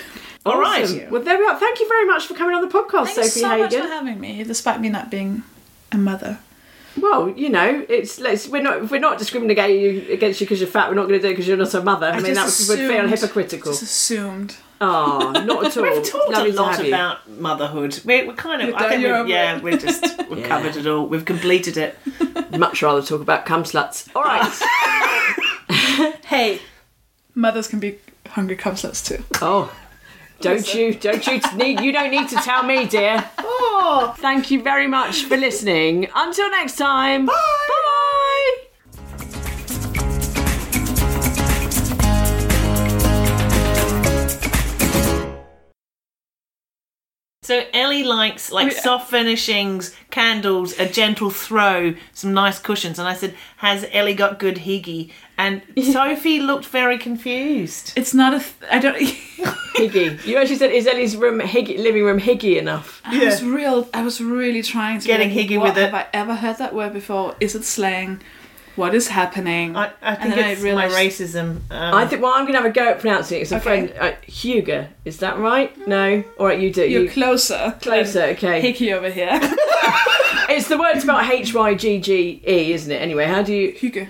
All 0.47 0.59
right. 0.59 0.85
Awesome. 0.85 1.11
Well, 1.11 1.23
there 1.23 1.39
we 1.39 1.45
are. 1.47 1.59
Thank 1.59 1.81
you 1.81 1.89
very 1.89 2.07
much 2.07 2.27
for 2.27 2.35
coming 2.35 2.55
on 2.55 2.61
the 2.67 2.69
podcast, 2.69 3.09
Thanks 3.11 3.37
Sofie 3.37 3.41
so 3.41 3.49
Hagen. 3.49 3.63
much 3.65 3.75
for 3.75 3.95
having 3.95 4.21
me, 4.21 4.45
despite 4.45 4.81
me 4.81 4.89
not 4.89 5.11
being 5.11 5.43
a 5.95 5.99
mother. 5.99 6.39
Well, 6.97 7.29
you 7.31 7.49
know, 7.49 7.85
it's 7.89 8.21
let's 8.21 8.47
we're 8.47 8.63
not 8.63 8.89
we're 8.91 9.01
not 9.01 9.19
discriminating 9.19 9.81
you 9.81 10.13
against 10.13 10.41
you 10.41 10.47
because 10.47 10.61
you're 10.61 10.69
fat. 10.71 10.89
We're 10.89 10.95
not 10.95 11.09
going 11.09 11.19
to 11.21 11.23
do 11.23 11.29
it 11.29 11.33
because 11.33 11.49
you're 11.49 11.57
not 11.57 11.75
a 11.75 11.83
mother. 11.83 12.07
I, 12.07 12.21
mean, 12.21 12.35
that 12.35 12.45
just 12.45 12.69
would, 12.69 12.79
would 12.79 12.89
feel 12.89 13.09
hypocritical. 13.09 13.73
Just 13.73 13.83
assumed. 13.83 14.57
Oh, 14.81 15.33
not 15.33 15.67
at 15.67 15.77
all. 15.77 15.83
We've 15.83 16.05
talked 16.09 16.31
Lovely 16.31 16.51
a 16.51 16.53
lot 16.55 16.77
have 16.77 16.85
you. 16.87 16.93
about 16.95 17.29
motherhood. 17.31 18.01
We're, 18.05 18.27
we're 18.29 18.35
kind 18.35 18.63
of, 18.63 18.69
You're 18.69 18.77
I 18.77 18.81
think 18.81 18.91
done, 18.93 19.01
you're 19.01 19.11
we've, 19.13 19.21
over 19.21 19.29
yeah, 19.29 19.57
it. 19.57 19.63
we're 19.63 19.77
just, 19.79 20.29
we've 20.29 20.39
Yeah. 20.41 20.49
covered 20.49 20.77
it 20.77 20.87
all. 20.87 21.07
We've 21.07 21.25
completed 21.25 21.77
it. 21.77 21.97
Much 22.59 22.83
rather 22.83 23.03
talk 23.03 23.21
about 23.21 23.45
cum 23.47 23.65
sluts. 23.65 24.09
All 24.15 24.23
right. 24.23 24.53
Hey, 26.27 26.61
mothers 27.35 27.69
can 27.69 27.81
be 27.81 27.99
hungry 28.29 28.57
cum 28.57 28.75
sluts 28.75 29.05
too. 29.05 29.25
oh, 29.43 29.75
don't 30.45 30.75
you? 30.75 30.95
Don't 30.95 31.27
you 31.27 31.41
need? 31.57 31.81
You 31.81 31.91
don't 31.91 32.11
need 32.11 32.29
to 32.29 32.37
tell 32.37 32.63
me, 32.63 32.87
dear. 32.87 33.25
Oh, 33.39 34.15
thank 34.19 34.51
you 34.51 34.63
very 34.63 34.87
much 34.87 35.25
for 35.25 35.37
listening. 35.37 36.09
Until 36.15 36.51
next 36.51 36.77
time. 36.77 37.27
Bye. 37.27 37.33
Bye. 37.33 37.75
So 47.43 47.63
Ellie 47.75 48.05
likes 48.05 48.51
like 48.51 48.73
soft 48.73 49.11
furnishings, 49.11 49.95
candles, 50.11 50.79
a 50.79 50.89
gentle 50.89 51.29
throw, 51.29 51.95
some 52.15 52.33
nice 52.33 52.59
cushions. 52.59 52.99
And 52.99 53.07
I 53.07 53.13
said, 53.15 53.35
"Has 53.59 53.87
Ellie 53.93 54.15
got 54.15 54.39
good 54.39 54.57
higgy?" 54.61 55.11
And 55.37 55.63
Sophie 55.83 56.41
looked 56.41 56.67
very 56.67 56.97
confused. 56.99 57.93
It's 57.97 58.15
not 58.15 58.35
a. 58.35 58.39
Th- 58.39 58.53
I 58.71 58.79
don't. 58.79 58.97
Higgy. 59.75 60.25
You 60.25 60.37
actually 60.39 60.57
said, 60.57 60.71
"Is 60.71 60.87
Ellie's 60.87 61.17
room 61.17 61.41
higgy, 61.41 61.77
living 61.79 62.05
room 62.05 62.21
higgy 62.21 62.57
enough?" 62.57 63.01
I 63.05 63.25
was 63.25 63.43
real. 63.43 63.89
I 63.93 64.03
was 64.03 64.21
really 64.21 64.63
trying 64.63 65.01
to 65.01 65.07
Getting 65.07 65.31
be 65.31 65.35
like, 65.35 65.49
higgy 65.51 65.59
what, 65.59 65.69
with 65.75 65.79
it. 65.79 65.91
Have 65.91 65.95
I 65.95 66.07
ever 66.13 66.35
heard 66.37 66.59
that 66.59 66.75
word 66.75 66.93
before? 66.93 67.35
Is 67.41 67.55
it 67.57 67.65
slang? 67.65 68.21
What 68.77 68.95
is 68.95 69.09
happening? 69.09 69.77
I, 69.77 69.93
I 70.03 70.15
think 70.17 70.35
then 70.37 70.51
it's 70.51 70.61
realised- 70.61 70.95
my 70.95 71.01
racism. 71.01 71.49
Um, 71.71 71.95
I 71.95 72.07
think. 72.07 72.23
Well, 72.23 72.33
I'm 72.33 72.43
going 72.43 72.55
to 72.55 72.61
have 72.63 72.71
a 72.71 72.73
go 72.73 72.89
at 72.91 73.01
pronouncing 73.01 73.39
it. 73.39 73.43
It's 73.43 73.53
a 73.53 73.57
Okay. 73.57 73.63
friend, 73.89 73.93
uh, 74.01 74.13
Hugo. 74.27 74.87
Is 75.05 75.19
that 75.19 75.39
right? 75.39 75.77
No. 75.89 76.23
All 76.39 76.47
right, 76.47 76.59
you 76.61 76.73
do. 76.73 76.83
You're 76.89 77.03
You 77.05 77.11
closer. 77.11 77.77
closer. 77.81 78.23
Okay. 78.35 78.61
Hickey 78.61 78.93
over 78.93 79.11
here. 79.11 79.41
It's 80.47 80.69
the 80.69 80.77
word 80.77 81.03
about 81.03 81.29
H 81.31 81.55
Y 81.55 81.75
G 81.75 81.99
G 82.01 82.43
E, 82.47 82.73
isn't 82.75 82.93
it? 82.93 83.01
Anyway, 83.01 83.25
how 83.25 83.43
do 83.43 83.55
you 83.55 83.73
Hugo. 83.73 84.07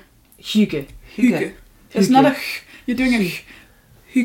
Hugo? 1.17 1.39
Hugo. 1.39 1.53
It's 1.95 2.09
not 2.11 2.25
a. 2.25 2.33
h- 2.33 2.63
You're 2.87 2.97
doing 2.97 3.15
a. 3.15 3.21
h- 3.21 3.45
hu- 4.13 4.25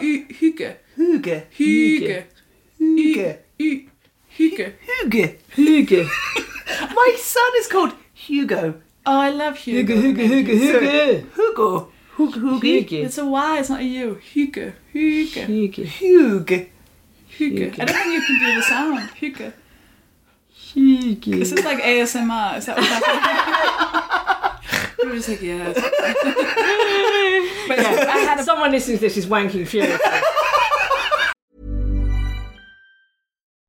hu- 0.00 0.26
Hugo. 0.40 0.74
Hugo. 0.96 1.42
Hugo. 1.50 2.22
Hugo. 2.78 3.36
Hu- 3.58 3.86
Hugo. 4.28 4.72
Hugo. 4.86 5.34
Hugo. 5.56 6.08
My 6.94 7.16
son 7.18 7.52
is 7.58 7.66
called 7.68 7.92
Hugo. 8.14 8.74
Oh, 9.06 9.18
I 9.20 9.30
love 9.30 9.56
Hugo. 9.58 9.94
Hugo. 9.96 10.22
Hugo. 10.22 10.52
Hugo. 10.52 10.80
Hugo. 10.80 11.26
Hugo. 11.36 11.92
Hugo. 12.16 12.58
Hugo. 12.60 12.96
It's 13.06 13.18
a 13.18 13.24
Y, 13.26 13.58
it's 13.58 13.70
not 13.70 13.80
a 13.80 13.84
U. 13.84 14.14
Hugo. 14.32 14.72
Hugo. 14.92 15.40
Hugo. 15.46 15.82
Hugo. 15.84 16.66
Hugo. 17.38 17.64
I 17.64 17.84
don't 17.84 17.88
think 17.88 18.12
you 18.14 18.20
can 18.26 18.38
do 18.40 18.54
the 18.56 18.62
sound. 18.62 19.10
Hugo. 19.16 19.52
Hugo. 20.50 21.30
This 21.38 21.52
is 21.52 21.64
like 21.64 21.82
ASMR. 21.82 22.58
Is 22.58 22.66
that 22.66 22.76
what 22.76 24.09
happened? 25.04 25.10
You're 25.10 25.16
just 25.16 25.28
like, 25.28 25.42
yeah. 25.42 25.70
it's- 25.70 25.84
but 27.68 27.78
I 27.78 28.18
had 28.18 28.40
a 28.40 28.42
Someone 28.42 28.72
listening 28.72 28.98
to 28.98 29.02
this 29.02 29.16
is 29.16 29.26
wanking 29.26 29.66
furiously. 29.66 29.98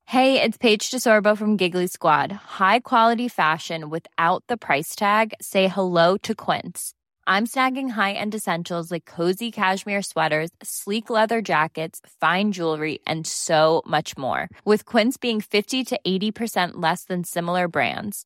Hey, 0.05 0.41
it's 0.41 0.57
Paige 0.57 0.91
DeSorbo 0.91 1.37
from 1.37 1.55
Giggly 1.55 1.87
Squad. 1.87 2.31
High 2.33 2.79
quality 2.81 3.29
fashion 3.29 3.89
without 3.89 4.43
the 4.47 4.57
price 4.57 4.93
tag. 4.93 5.33
Say 5.41 5.69
hello 5.69 6.17
to 6.17 6.35
Quince. 6.35 6.93
I'm 7.27 7.47
snagging 7.47 7.91
high-end 7.91 8.35
essentials 8.35 8.91
like 8.91 9.05
cozy 9.05 9.51
cashmere 9.51 10.01
sweaters, 10.01 10.49
sleek 10.61 11.09
leather 11.09 11.41
jackets, 11.41 12.01
fine 12.19 12.51
jewelry, 12.51 12.99
and 13.07 13.25
so 13.25 13.83
much 13.87 14.17
more. 14.17 14.49
With 14.65 14.83
Quince 14.85 15.15
being 15.15 15.39
50 15.39 15.85
to 15.85 15.99
80% 16.05 16.71
less 16.75 17.05
than 17.05 17.23
similar 17.23 17.69
brands. 17.69 18.25